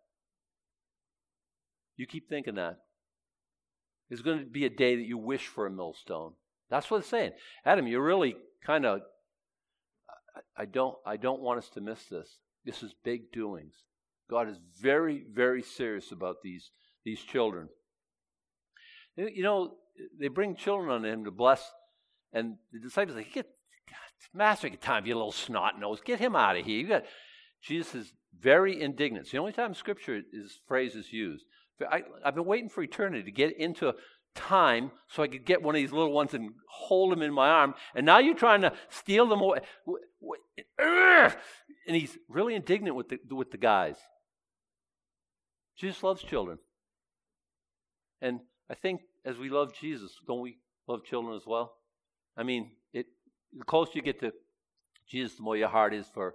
You 1.97 2.07
keep 2.07 2.29
thinking 2.29 2.57
that. 2.57 2.79
There's 4.09 4.23
going 4.23 4.41
to 4.41 4.45
be 4.45 4.65
a 4.65 4.71
day 4.71 4.97
that 4.97 5.07
you 5.07 5.19
wish 5.19 5.47
for 5.47 5.67
a 5.67 5.71
millstone. 5.71 6.35
That's 6.71 6.91
what 6.91 6.99
it's 6.99 7.09
saying. 7.09 7.33
Adam, 7.65 7.87
you're 7.87 8.05
really 8.05 8.37
kind 8.65 8.85
of 8.85 9.01
I 10.57 10.65
don't 10.65 10.97
I 11.07 11.17
don't 11.17 11.41
want 11.41 11.59
us 11.59 11.69
to 11.71 11.81
miss 11.81 12.05
this. 12.05 12.39
This 12.65 12.83
is 12.83 12.95
big 13.05 13.33
doings. 13.33 13.75
God 14.29 14.49
is 14.49 14.57
very, 14.81 15.25
very 15.33 15.63
serious 15.63 16.11
about 16.11 16.37
these, 16.43 16.71
these 17.05 17.21
children. 17.21 17.69
You 19.17 19.43
know, 19.43 19.75
they 20.19 20.29
bring 20.29 20.57
children 20.57 20.91
on 20.91 21.05
him 21.05 21.25
to 21.25 21.31
bless, 21.31 21.71
and 22.33 22.57
the 22.73 22.81
disciples 22.81 23.17
like, 23.17 23.33
get 23.33 23.47
Master, 24.35 24.69
get 24.69 24.81
time, 24.81 25.07
you 25.07 25.15
little 25.15 25.31
snot 25.31 25.79
nose, 25.79 26.01
get 26.05 26.19
him 26.19 26.35
out 26.35 26.57
of 26.57 26.65
here. 26.65 26.81
You 26.81 26.89
got 26.89 27.05
Jesus 27.63 27.95
is 27.95 28.13
very 28.39 28.81
indignant. 28.81 29.25
It's 29.25 29.33
the 29.33 29.39
only 29.39 29.53
time 29.53 29.75
Scripture 29.75 30.23
is 30.33 30.59
phrase 30.67 30.95
is 30.95 31.13
used. 31.13 31.45
I, 31.81 32.03
I've 32.25 32.35
been 32.35 32.47
waiting 32.47 32.69
for 32.71 32.83
eternity 32.83 33.23
to 33.25 33.31
get 33.31 33.57
into 33.59 33.93
time 34.37 34.93
so 35.09 35.23
I 35.23 35.29
could 35.29 35.45
get 35.45 35.63
one 35.63 35.75
of 35.75 35.81
these 35.81 35.93
little 35.93 36.13
ones 36.13 36.35
and 36.35 36.51
hold 36.69 37.13
them 37.13 37.23
in 37.23 37.33
my 37.33 37.49
arm. 37.49 37.75
And 37.95 38.07
now 38.07 38.19
you're 38.19 38.35
trying 38.35 38.61
to 38.61 38.73
steal 38.89 39.27
them 39.27 39.41
away. 39.41 39.59
And 40.79 41.97
he's 41.97 42.17
really 42.29 42.55
indignant 42.55 42.95
with 42.95 43.09
the, 43.09 43.19
with 43.35 43.51
the 43.51 43.57
guys. 43.57 43.97
Jesus 45.79 46.03
loves 46.03 46.23
children. 46.23 46.59
And 48.21 48.41
I 48.71 48.75
think 48.75 49.01
as 49.25 49.37
we 49.37 49.49
love 49.49 49.75
Jesus, 49.75 50.13
don't 50.27 50.41
we 50.41 50.59
love 50.87 51.05
children 51.05 51.37
as 51.37 51.47
well? 51.47 51.75
I 52.37 52.43
mean, 52.43 52.71
it, 52.93 53.07
the 53.57 53.65
closer 53.65 53.93
you 53.95 54.03
get 54.03 54.21
to 54.21 54.33
Jesus, 55.09 55.37
the 55.37 55.43
more 55.43 55.57
your 55.57 55.69
heart 55.69 55.95
is 55.95 56.07
for. 56.13 56.35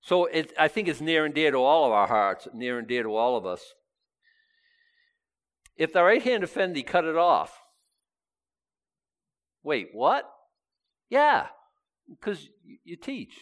So 0.00 0.26
it, 0.26 0.52
I 0.58 0.68
think 0.68 0.88
it's 0.88 1.00
near 1.00 1.24
and 1.24 1.34
dear 1.34 1.50
to 1.50 1.58
all 1.58 1.86
of 1.86 1.92
our 1.92 2.06
hearts, 2.06 2.46
near 2.52 2.78
and 2.78 2.86
dear 2.86 3.02
to 3.02 3.16
all 3.16 3.36
of 3.36 3.46
us. 3.46 3.62
If 5.76 5.92
the 5.92 6.02
right 6.02 6.22
hand 6.22 6.44
offend 6.44 6.76
thee, 6.76 6.82
cut 6.82 7.04
it 7.04 7.16
off. 7.16 7.60
Wait, 9.62 9.88
what? 9.92 10.30
Yeah, 11.08 11.46
because 12.08 12.48
you 12.84 12.96
teach. 12.96 13.34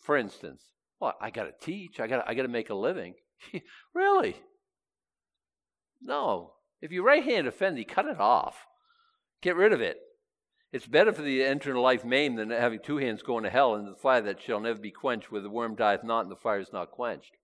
For 0.00 0.16
instance, 0.16 0.62
well, 1.00 1.14
I 1.20 1.30
got 1.30 1.44
to 1.44 1.52
teach. 1.60 2.00
I 2.00 2.06
got 2.06 2.28
I 2.28 2.34
got 2.34 2.42
to 2.42 2.48
make 2.48 2.70
a 2.70 2.74
living. 2.74 3.14
really? 3.94 4.36
No. 6.00 6.54
If 6.80 6.90
your 6.90 7.04
right 7.04 7.22
hand 7.22 7.46
offend 7.46 7.76
thee, 7.76 7.84
cut 7.84 8.06
it 8.06 8.18
off. 8.18 8.66
Get 9.40 9.56
rid 9.56 9.72
of 9.72 9.80
it. 9.80 9.98
It's 10.72 10.86
better 10.86 11.12
for 11.12 11.22
thee 11.22 11.38
to 11.38 11.46
enter 11.46 11.70
into 11.70 11.80
life 11.80 12.04
maimed 12.04 12.38
than 12.38 12.50
having 12.50 12.80
two 12.80 12.96
hands 12.96 13.22
going 13.22 13.44
to 13.44 13.50
hell 13.50 13.74
and 13.74 13.86
the 13.86 13.94
fire 13.94 14.22
that 14.22 14.40
shall 14.40 14.58
never 14.58 14.78
be 14.78 14.90
quenched, 14.90 15.30
where 15.30 15.42
the 15.42 15.50
worm 15.50 15.76
dieth 15.76 16.02
not 16.02 16.22
and 16.22 16.30
the 16.30 16.36
fire 16.36 16.60
is 16.60 16.72
not 16.72 16.90
quenched. 16.90 17.36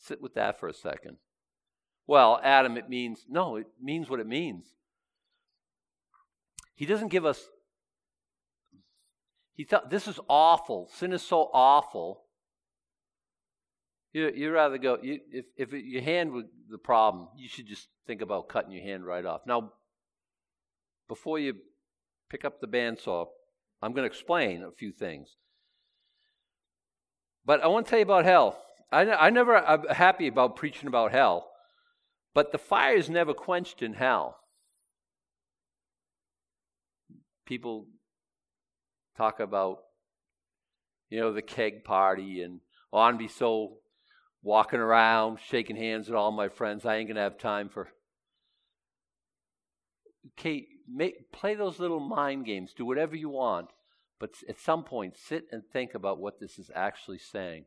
Sit 0.00 0.22
with 0.22 0.34
that 0.34 0.58
for 0.58 0.68
a 0.68 0.74
second. 0.74 1.18
Well, 2.06 2.40
Adam, 2.42 2.76
it 2.76 2.88
means, 2.88 3.24
no, 3.28 3.56
it 3.56 3.66
means 3.80 4.08
what 4.08 4.18
it 4.18 4.26
means. 4.26 4.64
He 6.74 6.86
doesn't 6.86 7.08
give 7.08 7.26
us, 7.26 7.40
he 9.54 9.64
thought, 9.64 9.90
this 9.90 10.08
is 10.08 10.18
awful. 10.28 10.90
Sin 10.94 11.12
is 11.12 11.22
so 11.22 11.50
awful. 11.52 12.22
You, 14.12 14.32
you 14.34 14.50
rather 14.50 14.78
go, 14.78 14.98
you, 15.02 15.20
if, 15.30 15.44
if 15.56 15.72
your 15.72 16.02
hand 16.02 16.32
was 16.32 16.46
the 16.68 16.78
problem, 16.78 17.28
you 17.36 17.48
should 17.48 17.68
just 17.68 17.88
think 18.06 18.22
about 18.22 18.48
cutting 18.48 18.72
your 18.72 18.82
hand 18.82 19.04
right 19.04 19.24
off. 19.24 19.42
Now, 19.46 19.72
before 21.06 21.38
you 21.38 21.54
pick 22.30 22.44
up 22.44 22.60
the 22.60 22.66
bandsaw, 22.66 23.26
I'm 23.82 23.92
going 23.92 24.08
to 24.08 24.10
explain 24.10 24.62
a 24.62 24.72
few 24.72 24.90
things. 24.90 25.36
But 27.44 27.62
I 27.62 27.68
want 27.68 27.86
to 27.86 27.90
tell 27.90 27.98
you 27.98 28.04
about 28.04 28.24
hell. 28.24 28.60
I, 28.92 29.08
I 29.10 29.30
never, 29.30 29.56
I'm 29.56 29.86
happy 29.88 30.26
about 30.26 30.56
preaching 30.56 30.88
about 30.88 31.12
hell, 31.12 31.48
but 32.34 32.52
the 32.52 32.58
fire 32.58 32.94
is 32.94 33.08
never 33.08 33.34
quenched 33.34 33.82
in 33.82 33.94
hell. 33.94 34.36
People 37.46 37.86
talk 39.16 39.40
about, 39.40 39.78
you 41.08 41.20
know, 41.20 41.32
the 41.32 41.42
keg 41.42 41.84
party 41.84 42.42
and 42.42 42.60
oh, 42.92 42.98
I'd 42.98 43.18
be 43.18 43.28
so 43.28 43.78
walking 44.42 44.80
around, 44.80 45.38
shaking 45.48 45.76
hands 45.76 46.08
with 46.08 46.16
all 46.16 46.32
my 46.32 46.48
friends. 46.48 46.84
I 46.84 46.96
ain't 46.96 47.08
gonna 47.08 47.20
have 47.20 47.38
time 47.38 47.68
for. 47.68 47.88
Kate, 50.36 50.68
make, 50.88 51.32
play 51.32 51.54
those 51.54 51.80
little 51.80 52.00
mind 52.00 52.44
games. 52.44 52.72
Do 52.76 52.84
whatever 52.84 53.16
you 53.16 53.30
want, 53.30 53.68
but 54.18 54.30
at 54.48 54.60
some 54.60 54.84
point, 54.84 55.16
sit 55.16 55.46
and 55.50 55.62
think 55.72 55.94
about 55.94 56.18
what 56.18 56.40
this 56.40 56.58
is 56.58 56.70
actually 56.74 57.18
saying 57.18 57.64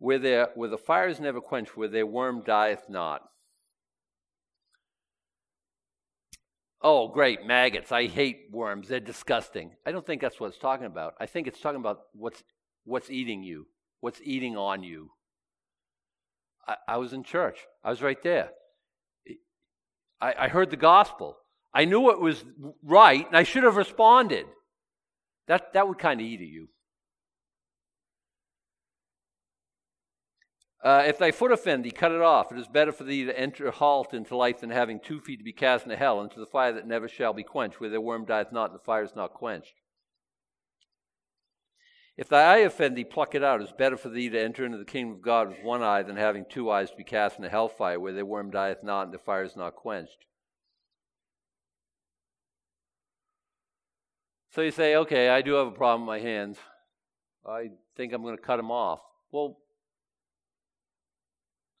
where, 0.00 0.18
there, 0.18 0.48
where 0.54 0.68
the 0.68 0.78
fire 0.78 1.08
is 1.08 1.20
never 1.20 1.40
quenched, 1.40 1.76
where 1.76 1.86
their 1.86 2.06
worm 2.06 2.42
dieth 2.42 2.88
not. 2.88 3.22
Oh, 6.82 7.08
great, 7.08 7.44
maggots. 7.44 7.92
I 7.92 8.06
hate 8.06 8.46
worms. 8.50 8.88
They're 8.88 8.98
disgusting. 8.98 9.72
I 9.86 9.92
don't 9.92 10.04
think 10.04 10.22
that's 10.22 10.40
what 10.40 10.48
it's 10.48 10.58
talking 10.58 10.86
about. 10.86 11.14
I 11.20 11.26
think 11.26 11.46
it's 11.46 11.60
talking 11.60 11.78
about 11.78 12.00
what's, 12.14 12.42
what's 12.84 13.10
eating 13.10 13.42
you, 13.42 13.66
what's 14.00 14.20
eating 14.24 14.56
on 14.56 14.82
you. 14.82 15.10
I, 16.66 16.76
I 16.88 16.96
was 16.96 17.12
in 17.12 17.22
church, 17.22 17.58
I 17.84 17.90
was 17.90 18.00
right 18.02 18.20
there. 18.22 18.50
I, 20.18 20.34
I 20.38 20.48
heard 20.48 20.70
the 20.70 20.76
gospel. 20.76 21.36
I 21.74 21.84
knew 21.84 22.10
it 22.10 22.20
was 22.20 22.42
right, 22.82 23.26
and 23.26 23.36
I 23.36 23.42
should 23.42 23.64
have 23.64 23.76
responded. 23.76 24.46
That, 25.46 25.74
that 25.74 25.86
would 25.86 25.98
kind 25.98 26.20
of 26.20 26.26
eat 26.26 26.40
at 26.40 26.46
you. 26.46 26.68
Uh, 30.82 31.04
if 31.06 31.18
thy 31.18 31.30
foot 31.30 31.52
offend 31.52 31.84
thee, 31.84 31.90
cut 31.90 32.10
it 32.10 32.22
off. 32.22 32.50
It 32.50 32.58
is 32.58 32.66
better 32.66 32.90
for 32.90 33.04
thee 33.04 33.26
to 33.26 33.38
enter 33.38 33.70
halt 33.70 34.14
into 34.14 34.34
life 34.34 34.60
than 34.60 34.70
having 34.70 34.98
two 34.98 35.20
feet 35.20 35.36
to 35.36 35.44
be 35.44 35.52
cast 35.52 35.84
into 35.84 35.96
hell, 35.96 36.22
into 36.22 36.40
the 36.40 36.46
fire 36.46 36.72
that 36.72 36.86
never 36.86 37.06
shall 37.06 37.34
be 37.34 37.42
quenched, 37.42 37.80
where 37.80 37.90
the 37.90 38.00
worm 38.00 38.24
dieth 38.24 38.50
not, 38.50 38.70
and 38.70 38.78
the 38.78 38.82
fire 38.82 39.02
is 39.02 39.14
not 39.14 39.34
quenched. 39.34 39.74
If 42.16 42.28
thy 42.28 42.54
eye 42.54 42.58
offend 42.58 42.96
thee, 42.96 43.04
pluck 43.04 43.34
it 43.34 43.44
out. 43.44 43.60
It 43.60 43.64
is 43.64 43.72
better 43.72 43.98
for 43.98 44.08
thee 44.08 44.30
to 44.30 44.40
enter 44.40 44.64
into 44.64 44.78
the 44.78 44.84
kingdom 44.86 45.16
of 45.16 45.22
God 45.22 45.48
with 45.48 45.62
one 45.62 45.82
eye 45.82 46.02
than 46.02 46.16
having 46.16 46.46
two 46.48 46.70
eyes 46.70 46.90
to 46.90 46.96
be 46.96 47.04
cast 47.04 47.36
into 47.36 47.50
hellfire, 47.50 48.00
where 48.00 48.12
the 48.12 48.24
worm 48.24 48.50
dieth 48.50 48.82
not, 48.82 49.04
and 49.04 49.14
the 49.14 49.18
fire 49.18 49.44
is 49.44 49.56
not 49.56 49.76
quenched. 49.76 50.24
So 54.52 54.62
you 54.62 54.70
say, 54.70 54.96
okay, 54.96 55.28
I 55.28 55.42
do 55.42 55.52
have 55.54 55.68
a 55.68 55.72
problem 55.72 56.02
with 56.02 56.08
my 56.08 56.18
hands. 56.18 56.58
I 57.46 57.70
think 57.96 58.12
I'm 58.12 58.22
going 58.22 58.36
to 58.36 58.42
cut 58.42 58.56
them 58.56 58.70
off. 58.70 59.00
Well, 59.30 59.59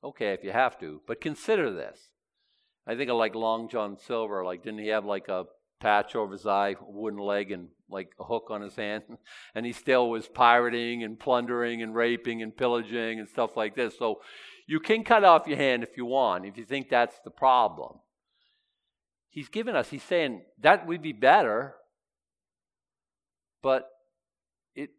Okay, 0.02 0.32
if 0.32 0.42
you 0.42 0.50
have 0.52 0.78
to, 0.80 1.02
but 1.06 1.20
consider 1.20 1.72
this. 1.72 1.98
I 2.86 2.96
think 2.96 3.10
of 3.10 3.16
like 3.16 3.34
Long 3.34 3.68
John 3.68 3.98
Silver. 3.98 4.44
Like, 4.44 4.62
didn't 4.62 4.80
he 4.80 4.88
have 4.88 5.04
like 5.04 5.28
a 5.28 5.44
patch 5.80 6.16
over 6.16 6.32
his 6.32 6.46
eye, 6.46 6.76
wooden 6.80 7.18
leg, 7.18 7.52
and 7.52 7.68
like 7.88 8.12
a 8.18 8.24
hook 8.24 8.46
on 8.50 8.62
his 8.62 8.76
hand? 8.76 9.02
and 9.54 9.66
he 9.66 9.72
still 9.72 10.08
was 10.08 10.26
pirating 10.26 11.04
and 11.04 11.18
plundering 11.18 11.82
and 11.82 11.94
raping 11.94 12.42
and 12.42 12.56
pillaging 12.56 13.20
and 13.20 13.28
stuff 13.28 13.56
like 13.56 13.76
this. 13.76 13.98
So 13.98 14.22
you 14.66 14.80
can 14.80 15.04
cut 15.04 15.24
off 15.24 15.46
your 15.46 15.58
hand 15.58 15.82
if 15.82 15.96
you 15.96 16.06
want, 16.06 16.46
if 16.46 16.56
you 16.56 16.64
think 16.64 16.88
that's 16.88 17.18
the 17.24 17.30
problem. 17.30 17.98
He's 19.28 19.48
giving 19.48 19.76
us, 19.76 19.90
he's 19.90 20.02
saying 20.02 20.42
that 20.60 20.86
would 20.86 21.02
be 21.02 21.12
better, 21.12 21.76
but 23.62 23.88
it 24.74 24.90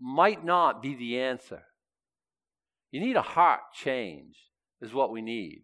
might 0.00 0.44
not 0.44 0.80
be 0.80 0.94
the 0.94 1.18
answer. 1.18 1.64
You 2.92 3.00
need 3.00 3.16
a 3.16 3.22
heart 3.22 3.60
change, 3.74 4.36
is 4.82 4.92
what 4.92 5.10
we 5.10 5.22
need. 5.22 5.62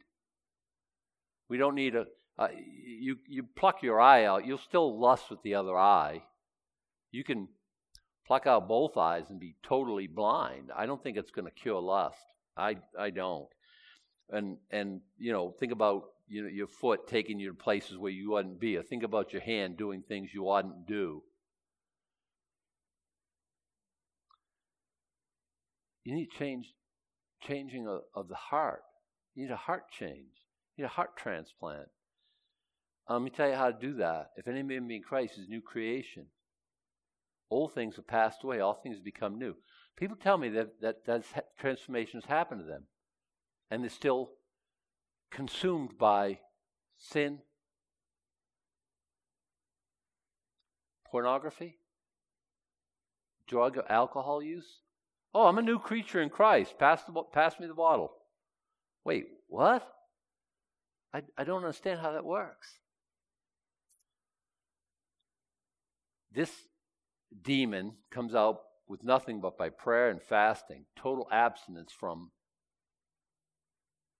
We 1.49 1.59
don't 1.59 1.75
need 1.75 1.95
a. 1.95 2.07
Uh, 2.39 2.49
you 2.87 3.19
you 3.29 3.43
pluck 3.57 3.83
your 3.83 4.01
eye 4.01 4.25
out, 4.25 4.47
you'll 4.47 4.59
still 4.59 4.99
lust 4.99 5.31
with 5.31 5.43
the 5.43 5.55
other 5.55 5.77
eye. 5.77 6.23
You 7.13 7.25
can 7.25 7.49
pluck 8.27 8.47
out 8.47 8.69
both 8.69 8.97
eyes 8.97 9.25
and 9.29 9.39
be 9.41 9.57
totally 9.63 10.07
blind. 10.07 10.71
I 10.75 10.87
don't 10.87 11.03
think 11.03 11.17
it's 11.17 11.31
going 11.31 11.47
to 11.47 11.51
cure 11.51 11.81
lust. 11.81 12.19
I 12.57 12.77
I 12.99 13.11
don't. 13.11 13.49
And 14.31 14.57
and 14.71 15.01
you 15.19 15.33
know, 15.33 15.55
think 15.59 15.73
about 15.73 16.05
you 16.29 16.43
know 16.43 16.49
your 16.49 16.67
foot 16.67 17.09
taking 17.09 17.39
you 17.41 17.49
to 17.49 17.55
places 17.55 17.99
where 17.99 18.13
you 18.13 18.37
oughtn't 18.37 18.61
be, 18.61 18.77
or 18.77 18.83
think 18.83 19.03
about 19.03 19.33
your 19.33 19.43
hand 19.43 19.77
doing 19.77 20.03
things 20.03 20.31
you 20.33 20.49
oughtn't 20.49 20.87
do. 20.87 21.23
You 26.05 26.15
need 26.15 26.31
change, 26.31 26.73
changing 27.41 27.87
of, 27.87 28.03
of 28.15 28.29
the 28.29 28.35
heart. 28.35 28.83
You 29.35 29.45
need 29.45 29.53
a 29.53 29.57
heart 29.57 29.91
change. 29.91 30.47
You 30.77 30.83
need 30.83 30.87
a 30.87 30.89
heart 30.89 31.17
transplant. 31.17 31.89
Um, 33.09 33.23
let 33.23 33.33
me 33.33 33.37
tell 33.37 33.49
you 33.49 33.55
how 33.55 33.71
to 33.71 33.79
do 33.79 33.95
that. 33.95 34.31
If 34.37 34.49
any 34.49 34.63
man 34.63 34.87
be 34.87 34.97
in 34.97 35.03
Christ, 35.03 35.39
is 35.39 35.49
new 35.49 35.63
creation. 35.63 36.27
Old 37.51 37.73
things 37.73 37.97
have 37.97 38.07
passed 38.07 38.45
away; 38.45 38.61
all 38.61 38.75
things 38.75 38.97
have 38.97 39.05
become 39.05 39.39
new. 39.39 39.55
People 39.97 40.17
tell 40.17 40.37
me 40.37 40.51
that 40.51 40.81
that, 40.83 41.07
that 41.07 41.25
has 41.57 42.25
happened 42.27 42.61
to 42.61 42.67
them, 42.67 42.85
and 43.71 43.83
they're 43.83 43.91
still 43.91 44.33
consumed 45.31 45.97
by 45.99 46.41
sin, 46.99 47.39
pornography, 51.11 51.79
drug, 53.47 53.79
alcohol 53.89 54.43
use. 54.43 54.81
Oh, 55.35 55.47
I'm 55.47 55.59
a 55.59 55.63
new 55.63 55.79
creature 55.79 56.23
in 56.23 56.31
Christ. 56.31 56.79
Pass, 56.79 57.03
the, 57.05 57.23
pass 57.33 57.59
me 57.61 57.67
the 57.67 57.75
bottle. 57.75 58.13
Wait, 59.05 59.27
what? 59.49 59.87
I, 61.13 61.23
I 61.37 61.45
don't 61.45 61.59
understand 61.63 62.01
how 62.01 62.13
that 62.13 62.25
works. 62.25 62.69
This 66.33 66.51
demon 67.43 67.93
comes 68.11 68.35
out 68.35 68.61
with 68.87 69.05
nothing 69.05 69.41
but 69.41 69.59
by 69.59 69.69
prayer 69.69 70.11
and 70.11 70.23
fasting, 70.23 70.85
total 70.97 71.29
abstinence 71.31 71.93
from. 71.93 72.31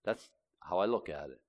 That's 0.05 0.29
how 0.61 0.79
I 0.79 0.85
look 0.85 1.09
at 1.09 1.29
it. 1.29 1.39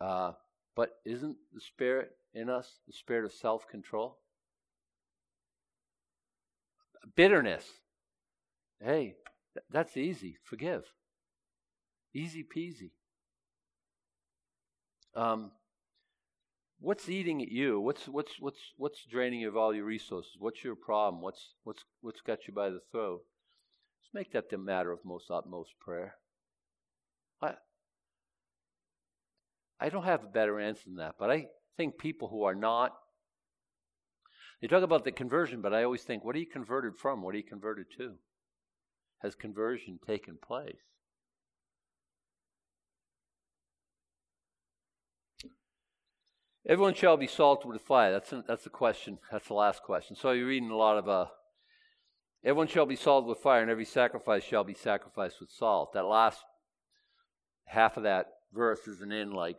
Uh, 0.00 0.32
but 0.76 0.90
isn't 1.04 1.36
the 1.52 1.60
Spirit 1.60 2.10
in 2.34 2.50
us 2.50 2.80
the 2.86 2.92
Spirit 2.92 3.24
of 3.24 3.32
self 3.32 3.68
control? 3.68 4.18
Bitterness. 7.16 7.64
Hey, 8.80 9.16
th- 9.54 9.64
that's 9.70 9.96
easy. 9.96 10.36
Forgive. 10.44 10.84
Easy 12.14 12.44
peasy. 12.44 12.90
Um, 15.14 15.52
what's 16.80 17.08
eating 17.08 17.42
at 17.42 17.48
you? 17.48 17.80
What's 17.80 18.06
what's 18.08 18.40
what's 18.40 18.58
what's 18.76 19.04
draining 19.10 19.40
you 19.40 19.48
of 19.48 19.56
all 19.56 19.74
your 19.74 19.84
resources? 19.84 20.32
What's 20.38 20.62
your 20.64 20.76
problem? 20.76 21.22
What's 21.22 21.54
what's 21.64 21.84
what's 22.00 22.20
got 22.20 22.46
you 22.46 22.54
by 22.54 22.70
the 22.70 22.80
throat? 22.90 23.22
Let's 24.00 24.14
make 24.14 24.32
that 24.32 24.50
the 24.50 24.58
matter 24.58 24.92
of 24.92 25.00
most 25.04 25.30
utmost 25.30 25.70
prayer. 25.80 26.16
I 27.40 27.54
I 29.80 29.88
don't 29.88 30.04
have 30.04 30.24
a 30.24 30.28
better 30.28 30.60
answer 30.60 30.84
than 30.86 30.96
that, 30.96 31.14
but 31.18 31.30
I 31.30 31.46
think 31.76 31.98
people 31.98 32.28
who 32.28 32.44
are 32.44 32.54
not 32.54 32.92
they 34.64 34.68
talk 34.68 34.82
about 34.82 35.04
the 35.04 35.12
conversion, 35.12 35.60
but 35.60 35.74
I 35.74 35.84
always 35.84 36.04
think, 36.04 36.24
what 36.24 36.34
are 36.34 36.38
you 36.38 36.46
converted 36.46 36.96
from? 36.96 37.20
What 37.20 37.34
are 37.34 37.36
you 37.36 37.44
converted 37.44 37.84
to? 37.98 38.14
Has 39.18 39.34
conversion 39.34 40.00
taken 40.06 40.38
place? 40.42 40.80
Everyone 46.66 46.94
shall 46.94 47.18
be 47.18 47.26
salted 47.26 47.70
with 47.70 47.82
fire. 47.82 48.10
That's 48.10 48.32
a, 48.32 48.42
that's 48.48 48.64
the 48.64 48.70
question. 48.70 49.18
That's 49.30 49.48
the 49.48 49.52
last 49.52 49.82
question. 49.82 50.16
So 50.16 50.30
you're 50.30 50.46
reading 50.46 50.70
a 50.70 50.76
lot 50.76 50.96
of 50.96 51.10
uh, 51.10 51.26
everyone 52.42 52.68
shall 52.68 52.86
be 52.86 52.96
salted 52.96 53.28
with 53.28 53.40
fire, 53.40 53.60
and 53.60 53.70
every 53.70 53.84
sacrifice 53.84 54.44
shall 54.44 54.64
be 54.64 54.72
sacrificed 54.72 55.40
with 55.40 55.50
salt. 55.50 55.92
That 55.92 56.06
last 56.06 56.42
half 57.66 57.98
of 57.98 58.04
that 58.04 58.28
verse 58.54 58.88
isn't 58.88 59.12
in 59.12 59.32
like 59.32 59.58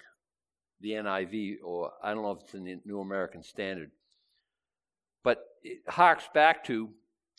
the 0.82 0.94
NIV, 0.94 1.58
or 1.64 1.92
I 2.04 2.12
don't 2.16 2.24
know 2.24 2.32
if 2.32 2.42
it's 2.42 2.56
in 2.56 2.64
the 2.64 2.80
New 2.86 3.02
American 3.02 3.44
Standard, 3.44 3.92
but 5.26 5.44
it 5.64 5.80
harks 5.90 6.30
back 6.34 6.64
to 6.66 6.92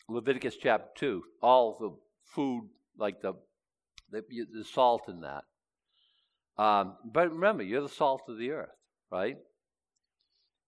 Leviticus 0.09 0.57
chapter 0.61 0.89
two. 0.95 1.23
All 1.41 1.77
the 1.79 1.95
food, 2.35 2.69
like 2.99 3.21
the 3.21 3.33
the, 4.11 4.21
the 4.53 4.63
salt 4.63 5.07
in 5.07 5.21
that. 5.21 5.45
Um, 6.61 6.97
but 7.03 7.31
remember, 7.31 7.63
you're 7.63 7.81
the 7.81 7.89
salt 7.89 8.23
of 8.27 8.37
the 8.37 8.51
earth, 8.51 8.75
right? 9.11 9.37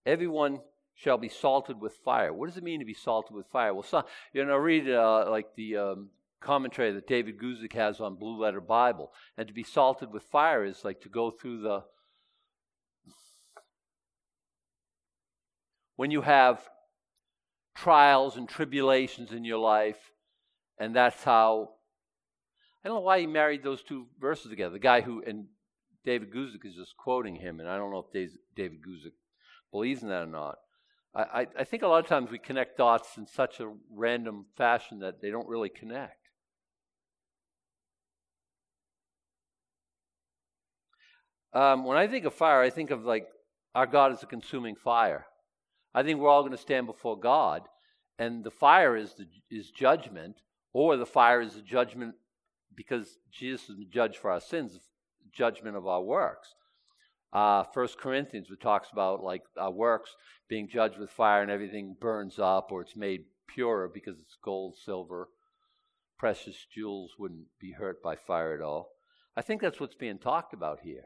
Everyone 0.06 0.60
shall 0.94 1.18
be 1.18 1.28
salted 1.28 1.80
with 1.80 1.92
fire. 2.04 2.32
What 2.32 2.48
does 2.48 2.56
it 2.56 2.64
mean 2.64 2.80
to 2.80 2.86
be 2.86 2.94
salted 2.94 3.36
with 3.36 3.46
fire? 3.46 3.74
Well, 3.74 3.82
some, 3.82 4.04
you 4.32 4.44
know, 4.44 4.56
read 4.56 4.88
uh, 4.88 5.30
like 5.30 5.54
the 5.56 5.76
um, 5.76 6.10
commentary 6.40 6.92
that 6.92 7.06
David 7.06 7.38
Guzik 7.38 7.74
has 7.74 8.00
on 8.00 8.16
Blue 8.16 8.40
Letter 8.40 8.60
Bible, 8.60 9.12
and 9.36 9.46
to 9.46 9.54
be 9.54 9.62
salted 9.62 10.10
with 10.12 10.22
fire 10.22 10.64
is 10.64 10.84
like 10.84 11.02
to 11.02 11.08
go 11.08 11.30
through 11.30 11.62
the. 11.62 11.82
When 15.96 16.10
you 16.10 16.22
have 16.22 16.66
trials 17.82 18.36
and 18.36 18.48
tribulations 18.48 19.32
in 19.32 19.44
your 19.44 19.58
life, 19.58 20.12
and 20.78 20.94
that's 20.94 21.22
how. 21.24 21.70
I 22.84 22.88
don't 22.88 22.96
know 22.96 23.02
why 23.02 23.20
he 23.20 23.26
married 23.26 23.62
those 23.62 23.82
two 23.82 24.06
verses 24.18 24.50
together. 24.50 24.72
The 24.72 24.78
guy 24.78 25.02
who, 25.02 25.22
and 25.26 25.46
David 26.04 26.32
Guzik 26.32 26.64
is 26.64 26.74
just 26.74 26.96
quoting 26.96 27.36
him, 27.36 27.60
and 27.60 27.68
I 27.68 27.76
don't 27.76 27.90
know 27.90 28.06
if 28.10 28.30
David 28.56 28.78
Guzik 28.80 29.12
believes 29.70 30.02
in 30.02 30.08
that 30.08 30.22
or 30.22 30.26
not. 30.26 30.56
I, 31.14 31.48
I 31.58 31.64
think 31.64 31.82
a 31.82 31.88
lot 31.88 32.02
of 32.02 32.06
times 32.06 32.30
we 32.30 32.38
connect 32.38 32.78
dots 32.78 33.18
in 33.18 33.26
such 33.26 33.58
a 33.58 33.72
random 33.92 34.46
fashion 34.56 35.00
that 35.00 35.20
they 35.20 35.30
don't 35.30 35.48
really 35.48 35.68
connect. 35.68 36.16
Um, 41.52 41.84
when 41.84 41.96
I 41.96 42.06
think 42.06 42.24
of 42.26 42.34
fire, 42.34 42.62
I 42.62 42.70
think 42.70 42.92
of 42.92 43.04
like 43.04 43.26
our 43.74 43.86
God 43.86 44.12
is 44.12 44.22
a 44.22 44.26
consuming 44.26 44.76
fire. 44.76 45.26
I 45.94 46.02
think 46.02 46.20
we're 46.20 46.28
all 46.28 46.42
going 46.42 46.52
to 46.52 46.58
stand 46.58 46.86
before 46.86 47.18
God, 47.18 47.62
and 48.18 48.44
the 48.44 48.50
fire 48.50 48.96
is 48.96 49.14
the, 49.14 49.26
is 49.50 49.70
judgment, 49.70 50.36
or 50.72 50.96
the 50.96 51.06
fire 51.06 51.40
is 51.40 51.54
the 51.54 51.62
judgment 51.62 52.14
because 52.74 53.18
Jesus 53.32 53.68
is 53.70 53.78
the 53.78 53.84
judge 53.84 54.16
for 54.16 54.30
our 54.30 54.40
sins, 54.40 54.78
judgment 55.32 55.76
of 55.76 55.86
our 55.86 56.02
works. 56.02 56.54
Uh, 57.32 57.62
First 57.62 57.98
Corinthians, 57.98 58.50
which 58.50 58.60
talks 58.60 58.90
about 58.90 59.22
like 59.22 59.42
our 59.56 59.70
works 59.70 60.16
being 60.48 60.68
judged 60.68 60.98
with 60.98 61.10
fire 61.10 61.42
and 61.42 61.50
everything 61.50 61.96
burns 62.00 62.38
up 62.38 62.72
or 62.72 62.80
it's 62.80 62.96
made 62.96 63.24
purer 63.46 63.88
because 63.92 64.18
it's 64.18 64.36
gold, 64.42 64.76
silver, 64.76 65.28
precious 66.18 66.66
jewels 66.72 67.12
wouldn't 67.18 67.46
be 67.60 67.72
hurt 67.72 68.02
by 68.02 68.16
fire 68.16 68.54
at 68.54 68.60
all. 68.60 68.90
I 69.36 69.42
think 69.42 69.60
that's 69.60 69.78
what's 69.78 69.94
being 69.94 70.18
talked 70.18 70.52
about 70.52 70.80
here. 70.82 71.04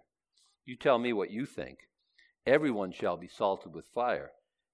You 0.65 0.77
tell 0.77 0.99
me 0.99 1.13
what 1.13 1.31
you 1.31 1.45
think. 1.45 1.81
Everyone 2.47 2.91
shall 2.93 3.17
be 3.17 3.29
salted 3.29 3.75
with 3.75 3.87
fire. 3.95 4.31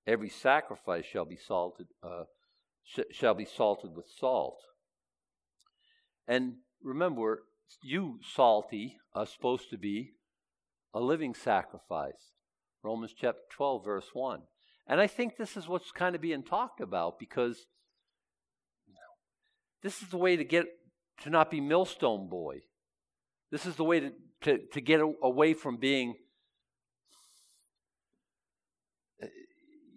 Every 0.07 0.29
sacrifice 0.29 1.05
shall 1.05 1.25
be 1.25 1.37
salted, 1.37 1.87
uh, 2.03 2.25
sh- 2.85 3.13
shall 3.13 3.35
be 3.35 3.45
salted 3.45 3.95
with 3.95 4.07
salt. 4.19 4.59
And 6.27 6.55
remember, 6.83 7.43
you 7.83 8.21
salty 8.35 8.97
are 9.15 9.27
supposed 9.27 9.71
to 9.71 9.79
be 9.79 10.13
a 10.95 11.01
living 11.01 11.35
sacrifice. 11.35 12.33
Romans 12.83 13.15
chapter 13.17 13.43
12, 13.51 13.85
verse 13.85 14.11
1. 14.13 14.41
And 14.87 15.01
I 15.01 15.07
think 15.07 15.37
this 15.37 15.57
is 15.57 15.69
what's 15.69 15.93
kind 15.93 16.15
of 16.15 16.21
being 16.21 16.43
talked 16.43 16.81
about 16.81 17.19
because 17.19 17.67
this 19.83 20.03
is 20.03 20.09
the 20.09 20.19
way 20.19 20.37
to 20.37 20.45
get 20.45 20.67
to 21.23 21.31
not 21.31 21.51
be 21.51 21.61
millstone 21.61 22.29
boy. 22.29 22.61
This 23.51 23.67
is 23.67 23.77
the 23.77 23.85
way 23.85 24.01
to, 24.01 24.13
to, 24.43 24.59
to 24.73 24.81
get 24.81 25.01
away 25.23 25.55
from 25.55 25.77
being. 25.77 26.15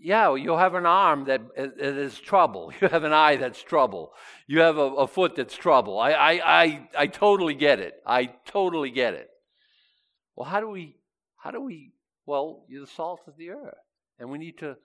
Yeah, 0.06 0.36
you'll 0.36 0.58
have 0.58 0.76
an 0.76 0.86
arm 0.86 1.24
that 1.26 1.40
uh, 1.58 1.68
is 1.78 2.20
trouble. 2.20 2.74
You 2.82 2.90
have 2.90 3.06
an 3.06 3.14
eye 3.14 3.38
that's 3.38 3.64
trouble. 3.64 4.12
You 4.48 4.60
have 4.60 4.78
a, 4.78 4.82
a 4.82 5.08
foot 5.08 5.38
that's 5.38 5.56
trouble. 5.56 5.98
I, 5.98 6.12
I, 6.12 6.64
I, 6.64 6.90
I 6.98 7.08
totally 7.08 7.54
get 7.54 7.80
it. 7.80 7.94
I 8.06 8.26
totally 8.46 8.92
get 8.92 9.14
it. 9.14 9.30
Well, 10.36 10.50
how 10.50 10.60
do 10.60 10.68
we, 10.68 10.98
how 11.38 11.52
do 11.52 11.62
we, 11.62 11.94
well, 12.26 12.66
you're 12.68 12.82
the 12.82 12.88
salt 12.88 13.22
of 13.28 13.38
the 13.38 13.52
earth. 13.52 13.78
And 14.20 14.30
we 14.30 14.38
need 14.38 14.58
to, 14.58 14.76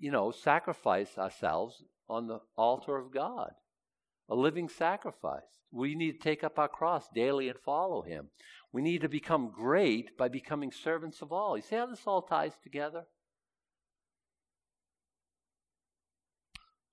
you 0.00 0.10
know, 0.10 0.32
sacrifice 0.32 1.16
ourselves 1.16 1.84
on 2.08 2.26
the 2.26 2.40
altar 2.56 2.96
of 2.96 3.14
God, 3.14 3.52
a 4.28 4.34
living 4.34 4.68
sacrifice. 4.68 5.42
We 5.70 5.94
need 5.94 6.12
to 6.12 6.18
take 6.18 6.42
up 6.42 6.58
our 6.58 6.68
cross 6.68 7.08
daily 7.14 7.48
and 7.48 7.58
follow 7.60 8.02
Him. 8.02 8.30
We 8.72 8.82
need 8.82 9.02
to 9.02 9.08
become 9.08 9.52
great 9.54 10.18
by 10.18 10.28
becoming 10.28 10.72
servants 10.72 11.22
of 11.22 11.32
all. 11.32 11.56
You 11.56 11.62
see 11.62 11.76
how 11.76 11.86
this 11.86 12.02
all 12.06 12.22
ties 12.22 12.54
together? 12.64 13.04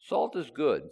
Salt 0.08 0.36
is 0.36 0.49
good. 0.49 0.84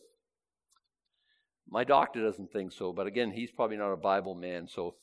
My 1.70 1.84
doctor 1.84 2.22
doesn't 2.22 2.52
think 2.52 2.72
so, 2.72 2.92
but 2.94 3.08
again, 3.08 3.32
he's 3.32 3.52
probably 3.52 3.78
not 3.78 3.92
a 3.92 3.98
Bible 3.98 4.36
man, 4.36 4.68
so 4.68 4.96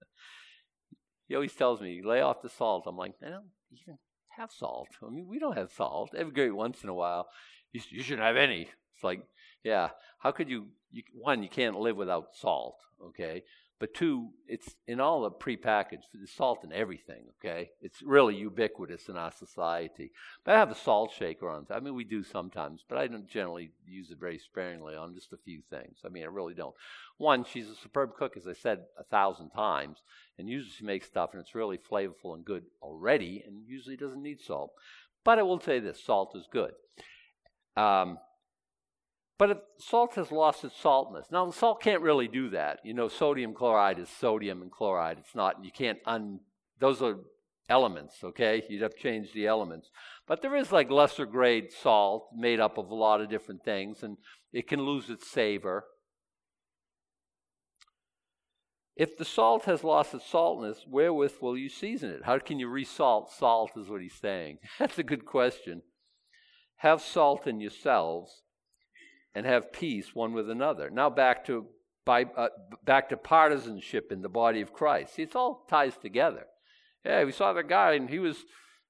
he 1.28 1.34
always 1.34 1.54
tells 1.54 1.80
me, 1.80 2.00
lay 2.04 2.20
off 2.20 2.42
the 2.42 2.48
salt. 2.48 2.84
I'm 2.86 2.96
like, 2.96 3.14
I 3.24 3.30
don't 3.30 3.46
even 3.70 3.98
have 4.36 4.50
salt. 4.50 4.88
I 5.06 5.10
mean, 5.10 5.26
we 5.28 5.38
don't 5.38 5.56
have 5.56 5.72
salt. 5.72 6.10
Every 6.16 6.32
great 6.32 6.54
once 6.54 6.82
in 6.82 6.88
a 6.88 6.94
while, 6.94 7.28
you, 7.72 7.80
you 7.90 8.02
shouldn't 8.02 8.26
have 8.26 8.36
any. 8.36 8.62
It's 8.62 9.04
like, 9.04 9.22
yeah, 9.64 9.90
how 10.18 10.32
could 10.32 10.48
you, 10.48 10.68
you? 10.90 11.02
One, 11.12 11.42
you 11.42 11.48
can't 11.48 11.78
live 11.78 11.96
without 11.96 12.28
salt. 12.34 12.76
Okay, 13.02 13.42
but 13.80 13.94
two, 13.94 14.30
it's 14.48 14.74
in 14.88 15.00
all 15.00 15.22
the 15.22 15.30
prepackaged, 15.30 16.04
there's 16.12 16.32
salt 16.32 16.64
in 16.64 16.72
everything, 16.72 17.26
okay? 17.38 17.70
It's 17.80 18.02
really 18.02 18.34
ubiquitous 18.34 19.08
in 19.08 19.16
our 19.16 19.30
society. 19.30 20.10
But 20.44 20.56
I 20.56 20.58
have 20.58 20.72
a 20.72 20.74
salt 20.74 21.12
shaker 21.16 21.48
on. 21.48 21.66
I 21.70 21.78
mean, 21.78 21.94
we 21.94 22.02
do 22.02 22.24
sometimes, 22.24 22.84
but 22.88 22.98
I 22.98 23.06
don't 23.06 23.28
generally 23.28 23.70
use 23.86 24.10
it 24.10 24.18
very 24.18 24.38
sparingly 24.38 24.96
on 24.96 25.14
just 25.14 25.32
a 25.32 25.36
few 25.36 25.62
things. 25.70 25.98
I 26.04 26.08
mean, 26.08 26.24
I 26.24 26.26
really 26.26 26.54
don't. 26.54 26.74
One, 27.18 27.44
she's 27.44 27.68
a 27.68 27.76
superb 27.76 28.16
cook, 28.16 28.36
as 28.36 28.48
I 28.48 28.52
said 28.52 28.80
a 28.98 29.04
thousand 29.04 29.50
times, 29.50 29.98
and 30.38 30.48
usually 30.48 30.72
she 30.72 30.84
makes 30.84 31.06
stuff 31.06 31.30
and 31.32 31.40
it's 31.40 31.54
really 31.54 31.78
flavorful 31.78 32.34
and 32.34 32.44
good 32.44 32.64
already, 32.82 33.44
and 33.46 33.62
usually 33.68 33.96
doesn't 33.96 34.22
need 34.22 34.40
salt. 34.40 34.72
But 35.24 35.38
I 35.38 35.42
will 35.42 35.60
say 35.60 35.78
this 35.78 36.02
salt 36.02 36.34
is 36.34 36.48
good. 36.50 36.72
Um, 37.76 38.18
but 39.38 39.50
if 39.50 39.58
salt 39.78 40.16
has 40.16 40.32
lost 40.32 40.64
its 40.64 40.76
saltness. 40.76 41.26
Now, 41.30 41.50
salt 41.52 41.80
can't 41.80 42.02
really 42.02 42.26
do 42.26 42.50
that. 42.50 42.80
You 42.84 42.92
know, 42.92 43.06
sodium 43.06 43.54
chloride 43.54 44.00
is 44.00 44.08
sodium 44.08 44.62
and 44.62 44.70
chloride. 44.70 45.18
It's 45.18 45.34
not, 45.34 45.64
you 45.64 45.70
can't 45.70 45.98
un, 46.06 46.40
those 46.80 47.00
are 47.00 47.18
elements, 47.68 48.16
okay? 48.24 48.64
You'd 48.68 48.82
have 48.82 48.96
to 48.96 49.00
change 49.00 49.32
the 49.32 49.46
elements. 49.46 49.90
But 50.26 50.42
there 50.42 50.56
is 50.56 50.72
like 50.72 50.90
lesser 50.90 51.24
grade 51.24 51.72
salt 51.72 52.30
made 52.36 52.58
up 52.58 52.78
of 52.78 52.90
a 52.90 52.94
lot 52.94 53.20
of 53.20 53.30
different 53.30 53.64
things, 53.64 54.02
and 54.02 54.16
it 54.52 54.66
can 54.66 54.82
lose 54.82 55.08
its 55.08 55.30
savor. 55.30 55.84
If 58.96 59.16
the 59.16 59.24
salt 59.24 59.66
has 59.66 59.84
lost 59.84 60.14
its 60.14 60.26
saltness, 60.26 60.84
wherewith 60.88 61.34
will 61.40 61.56
you 61.56 61.68
season 61.68 62.10
it? 62.10 62.24
How 62.24 62.40
can 62.40 62.58
you 62.58 62.66
resalt 62.66 63.30
salt, 63.30 63.70
is 63.76 63.88
what 63.88 64.02
he's 64.02 64.14
saying. 64.14 64.58
That's 64.80 64.98
a 64.98 65.04
good 65.04 65.24
question. 65.24 65.82
Have 66.78 67.00
salt 67.00 67.46
in 67.46 67.60
yourselves 67.60 68.42
and 69.34 69.46
have 69.46 69.72
peace 69.72 70.14
one 70.14 70.32
with 70.32 70.50
another. 70.50 70.90
Now 70.90 71.10
back 71.10 71.44
to 71.46 71.66
by, 72.04 72.24
uh, 72.24 72.48
back 72.84 73.10
to 73.10 73.18
partisanship 73.18 74.10
in 74.10 74.22
the 74.22 74.30
body 74.30 74.62
of 74.62 74.72
Christ. 74.72 75.14
See, 75.14 75.22
it's 75.22 75.36
all 75.36 75.66
ties 75.68 75.96
together. 75.98 76.46
Yeah, 77.04 77.24
we 77.24 77.32
saw 77.32 77.52
the 77.52 77.62
guy 77.62 77.92
and 77.92 78.08
he 78.08 78.18
was 78.18 78.44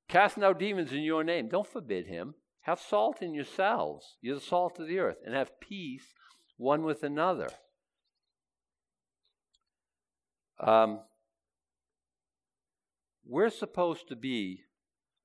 casting 0.09 0.45
out 0.45 0.61
demons 0.61 0.93
in 0.93 1.01
your 1.03 1.25
name. 1.25 1.49
Don't 1.49 1.67
forbid 1.67 2.07
him. 2.07 2.35
Have 2.63 2.81
salt 2.81 3.23
in 3.23 3.35
yourselves. 3.35 4.17
You're 4.21 4.37
the 4.37 4.41
salt 4.41 4.79
of 4.79 4.89
the 4.89 4.99
earth, 4.99 5.19
and 5.25 5.35
have 5.35 5.59
peace 5.59 6.05
one 6.59 6.83
with 6.83 7.03
another. 7.03 7.49
Um, 10.61 11.01
we're 13.27 13.51
supposed 13.51 14.09
to 14.09 14.17
be 14.17 14.63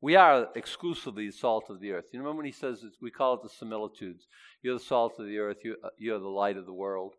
we 0.03 0.17
are 0.17 0.49
exclusively 0.57 1.27
the 1.27 1.31
salt 1.31 1.69
of 1.69 1.79
the 1.79 1.93
earth. 1.93 2.07
You 2.11 2.19
remember 2.19 2.39
when 2.39 2.45
he 2.45 2.51
says 2.51 2.83
we 3.01 3.09
call 3.09 3.35
it 3.35 3.41
the 3.41 3.47
similitudes. 3.47 4.27
You're 4.61 4.73
the 4.73 4.83
salt 4.83 5.17
of 5.17 5.27
the 5.27 5.37
earth. 5.37 5.59
You, 5.63 5.77
uh, 5.81 5.91
you're 5.97 6.19
the 6.19 6.27
light 6.27 6.57
of 6.57 6.65
the 6.65 6.73
world. 6.73 7.13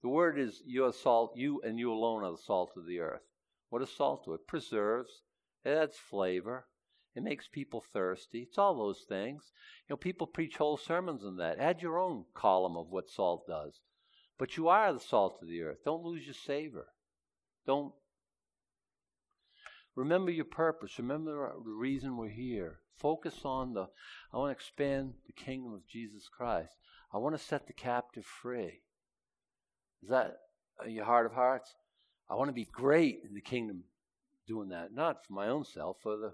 The 0.00 0.08
word 0.08 0.38
is 0.38 0.62
you're 0.64 0.94
salt. 0.94 1.34
You 1.36 1.60
and 1.62 1.78
you 1.78 1.92
alone 1.92 2.24
are 2.24 2.30
the 2.30 2.38
salt 2.38 2.70
of 2.74 2.86
the 2.86 3.00
earth. 3.00 3.20
What 3.68 3.80
does 3.80 3.94
salt 3.94 4.24
do? 4.24 4.32
It 4.32 4.46
preserves. 4.46 5.10
It 5.62 5.72
adds 5.72 5.98
flavor. 5.98 6.64
It 7.14 7.22
makes 7.22 7.48
people 7.48 7.84
thirsty. 7.92 8.46
It's 8.48 8.56
all 8.56 8.78
those 8.78 9.04
things. 9.06 9.52
You 9.86 9.92
know, 9.92 9.98
people 9.98 10.26
preach 10.26 10.56
whole 10.56 10.78
sermons 10.78 11.26
on 11.26 11.36
that. 11.36 11.58
Add 11.58 11.82
your 11.82 11.98
own 11.98 12.24
column 12.32 12.78
of 12.78 12.88
what 12.88 13.10
salt 13.10 13.46
does. 13.46 13.78
But 14.38 14.56
you 14.56 14.68
are 14.68 14.90
the 14.90 15.00
salt 15.00 15.40
of 15.42 15.48
the 15.48 15.60
earth. 15.60 15.84
Don't 15.84 16.02
lose 16.02 16.24
your 16.24 16.32
savor. 16.32 16.86
Don't 17.66 17.92
Remember 19.94 20.30
your 20.30 20.44
purpose. 20.46 20.98
Remember 20.98 21.52
the 21.64 21.70
reason 21.70 22.16
we're 22.16 22.28
here. 22.28 22.78
Focus 22.96 23.34
on 23.44 23.74
the, 23.74 23.86
I 24.32 24.36
want 24.38 24.48
to 24.48 24.52
expand 24.52 25.14
the 25.26 25.32
kingdom 25.32 25.74
of 25.74 25.86
Jesus 25.86 26.28
Christ. 26.28 26.72
I 27.12 27.18
want 27.18 27.36
to 27.36 27.44
set 27.44 27.66
the 27.66 27.72
captive 27.72 28.24
free. 28.24 28.80
Is 30.02 30.08
that 30.08 30.36
your 30.86 31.04
heart 31.04 31.26
of 31.26 31.32
hearts? 31.32 31.74
I 32.30 32.34
want 32.34 32.48
to 32.48 32.54
be 32.54 32.68
great 32.72 33.20
in 33.28 33.34
the 33.34 33.40
kingdom 33.40 33.84
doing 34.46 34.70
that. 34.70 34.94
Not 34.94 35.26
for 35.26 35.34
my 35.34 35.48
own 35.48 35.64
self, 35.64 35.98
for 36.02 36.16
the, 36.16 36.32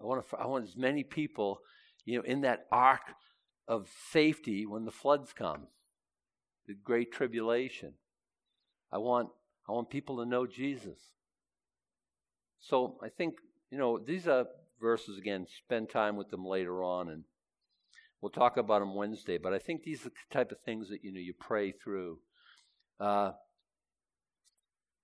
I 0.00 0.04
want, 0.04 0.28
to, 0.28 0.36
I 0.36 0.46
want 0.46 0.64
as 0.64 0.76
many 0.76 1.04
people, 1.04 1.60
you 2.04 2.18
know, 2.18 2.24
in 2.24 2.40
that 2.40 2.66
ark 2.72 3.14
of 3.68 3.88
safety 4.10 4.66
when 4.66 4.84
the 4.84 4.90
floods 4.90 5.32
come, 5.32 5.68
the 6.66 6.74
great 6.74 7.12
tribulation. 7.12 7.92
I 8.92 8.98
want, 8.98 9.28
I 9.68 9.72
want 9.72 9.90
people 9.90 10.18
to 10.18 10.26
know 10.26 10.46
Jesus. 10.46 10.98
So 12.64 12.96
I 13.02 13.08
think, 13.08 13.34
you 13.70 13.76
know, 13.76 13.98
these 13.98 14.26
are 14.26 14.46
verses, 14.80 15.18
again, 15.18 15.46
spend 15.64 15.90
time 15.90 16.16
with 16.16 16.30
them 16.30 16.46
later 16.46 16.82
on, 16.82 17.10
and 17.10 17.24
we'll 18.20 18.30
talk 18.30 18.56
about 18.56 18.80
them 18.80 18.94
Wednesday. 18.94 19.36
But 19.36 19.52
I 19.52 19.58
think 19.58 19.82
these 19.82 20.00
are 20.06 20.10
the 20.10 20.14
type 20.32 20.50
of 20.50 20.60
things 20.60 20.88
that, 20.88 21.04
you 21.04 21.12
know, 21.12 21.20
you 21.20 21.34
pray 21.38 21.72
through. 21.72 22.18
Uh, 22.98 23.32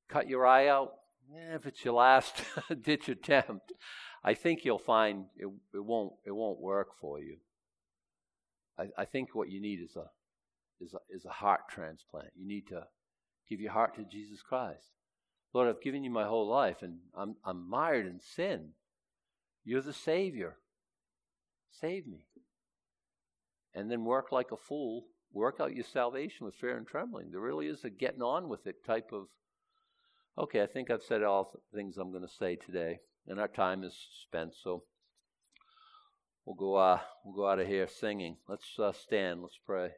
cut 0.08 0.26
your 0.26 0.46
eye 0.46 0.68
out. 0.68 0.92
Eh, 1.36 1.54
if 1.54 1.66
it's 1.66 1.84
your 1.84 1.94
last 1.94 2.42
ditch 2.82 3.11
attempt, 3.11 3.72
I 4.24 4.32
think 4.32 4.64
you'll 4.64 4.78
find 4.78 5.26
it, 5.36 5.46
it 5.74 5.84
won't 5.84 6.12
it 6.26 6.32
won't 6.32 6.61
work 6.61 6.88
for 7.00 7.20
you. 7.20 7.36
I, 8.78 8.88
I 8.98 9.04
think 9.04 9.34
what 9.34 9.50
you 9.50 9.61
need 9.61 9.80
is 9.80 9.96
a 9.96 10.06
is 10.82 10.94
a 10.94 10.98
is 11.14 11.24
a 11.26 11.30
heart 11.30 11.68
transplant. 11.68 12.28
You 12.34 12.48
need 12.48 12.68
to 12.68 12.86
give 13.48 13.61
your 13.61 13.72
heart 13.72 13.94
to 13.96 14.04
Jesus 14.04 14.40
Christ. 14.42 14.90
Lord, 15.53 15.68
I've 15.68 15.82
given 15.82 16.05
you 16.05 16.11
my 16.11 16.24
whole 16.24 16.48
life 16.48 16.82
and 16.82 16.98
I'm, 17.14 17.36
I'm 17.44 17.68
mired 17.68 18.07
in 18.07 18.20
sin. 18.20 18.70
You're 19.64 19.82
the 19.82 19.92
Savior. 19.92 20.57
Save 21.80 22.07
me. 22.07 22.24
And 23.74 23.90
then 23.90 24.05
work 24.05 24.32
like 24.32 24.53
a 24.53 24.57
fool. 24.57 25.07
Work 25.32 25.61
out 25.61 25.74
your 25.74 25.84
salvation 25.84 26.46
with 26.46 26.55
fear 26.57 26.76
and 26.76 26.86
trembling. 26.86 27.30
There 27.30 27.40
really 27.40 27.66
is 27.66 27.84
a 27.84 27.90
getting 27.90 28.22
on 28.22 28.48
with 28.48 28.66
it 28.66 28.84
type 28.84 29.11
of. 29.12 29.26
Okay, 30.36 30.62
I 30.62 30.66
think 30.66 30.90
I've 30.90 31.03
said 31.03 31.22
all 31.22 31.53
the 31.53 31.76
things 31.76 31.96
I'm 31.96 32.11
going 32.11 32.26
to 32.26 32.34
say 32.38 32.57
today, 32.57 32.98
and 33.28 33.38
our 33.38 33.48
time 33.48 33.84
is 33.84 33.94
spent. 34.22 34.55
So 34.61 34.82
we'll 36.44 36.57
go. 36.57 36.74
Uh, 36.74 36.98
we'll 37.24 37.36
go 37.36 37.48
out 37.48 37.61
of 37.61 37.68
here 37.68 37.86
singing. 37.86 38.38
Let's 38.48 38.76
uh, 38.78 38.90
stand. 38.92 39.42
Let's 39.42 39.59
pray. 39.64 39.90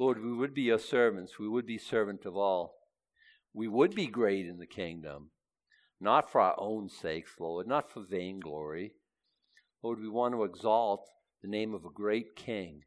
Lord, 0.00 0.24
we 0.24 0.32
would 0.32 0.54
be 0.54 0.62
your 0.62 0.78
servants. 0.78 1.38
We 1.38 1.46
would 1.46 1.66
be 1.66 1.76
servant 1.76 2.24
of 2.24 2.34
all. 2.34 2.74
We 3.52 3.68
would 3.68 3.94
be 3.94 4.06
great 4.06 4.46
in 4.46 4.56
the 4.56 4.66
kingdom, 4.66 5.28
not 6.00 6.32
for 6.32 6.40
our 6.40 6.54
own 6.56 6.88
sakes, 6.88 7.32
Lord, 7.38 7.68
not 7.68 7.92
for 7.92 8.02
vainglory. 8.08 8.94
Lord, 9.82 10.00
we 10.00 10.08
want 10.08 10.32
to 10.32 10.44
exalt 10.44 11.06
the 11.42 11.50
name 11.50 11.74
of 11.74 11.84
a 11.84 11.90
great 11.90 12.34
king. 12.34 12.84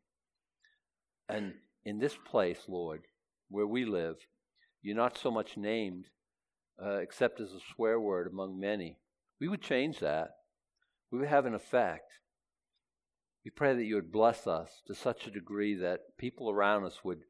And 1.29 1.53
in 1.85 1.99
this 1.99 2.17
place, 2.25 2.61
Lord, 2.67 3.01
where 3.47 3.67
we 3.67 3.85
live, 3.85 4.15
you're 4.81 4.95
not 4.95 5.15
so 5.15 5.29
much 5.29 5.55
named 5.55 6.05
uh, 6.83 6.95
except 6.95 7.39
as 7.39 7.51
a 7.51 7.59
swear 7.75 7.99
word 7.99 8.25
among 8.25 8.59
many. 8.59 8.97
We 9.39 9.49
would 9.49 9.61
change 9.61 9.99
that. 9.99 10.29
We 11.11 11.19
would 11.19 11.27
have 11.27 11.45
an 11.45 11.53
effect. 11.53 12.11
We 13.43 13.51
pray 13.51 13.75
that 13.75 13.83
you 13.83 13.95
would 13.95 14.11
bless 14.11 14.47
us 14.47 14.81
to 14.87 14.95
such 14.95 15.27
a 15.27 15.31
degree 15.31 15.75
that 15.75 16.17
people 16.17 16.49
around 16.49 16.85
us 16.85 17.03
would 17.03 17.23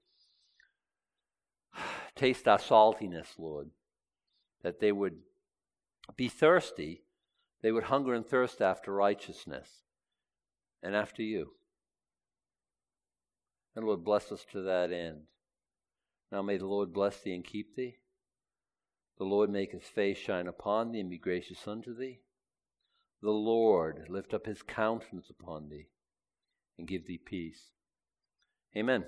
taste 2.15 2.47
our 2.47 2.59
saltiness, 2.59 3.39
Lord, 3.39 3.71
that 4.61 4.79
they 4.79 4.91
would 4.91 5.17
be 6.15 6.27
thirsty, 6.27 7.03
they 7.63 7.71
would 7.71 7.85
hunger 7.85 8.13
and 8.13 8.25
thirst 8.25 8.61
after 8.61 8.93
righteousness 8.93 9.69
and 10.83 10.95
after 10.95 11.23
you. 11.23 11.53
And 13.75 13.85
Lord, 13.85 14.03
bless 14.03 14.31
us 14.31 14.45
to 14.51 14.61
that 14.61 14.91
end. 14.91 15.21
Now 16.31 16.43
may 16.43 16.57
the 16.57 16.67
Lord 16.67 16.93
bless 16.93 17.21
thee 17.21 17.33
and 17.33 17.43
keep 17.43 17.75
thee. 17.75 17.97
The 19.17 19.23
Lord 19.23 19.49
make 19.49 19.71
his 19.71 19.83
face 19.83 20.17
shine 20.17 20.47
upon 20.47 20.91
thee 20.91 20.99
and 20.99 21.09
be 21.09 21.17
gracious 21.17 21.67
unto 21.67 21.95
thee. 21.95 22.21
The 23.23 23.31
Lord 23.31 24.07
lift 24.09 24.33
up 24.33 24.45
his 24.45 24.61
countenance 24.61 25.29
upon 25.31 25.69
thee 25.69 25.87
and 26.77 26.87
give 26.87 27.05
thee 27.07 27.19
peace. 27.23 27.71
Amen. 28.75 29.05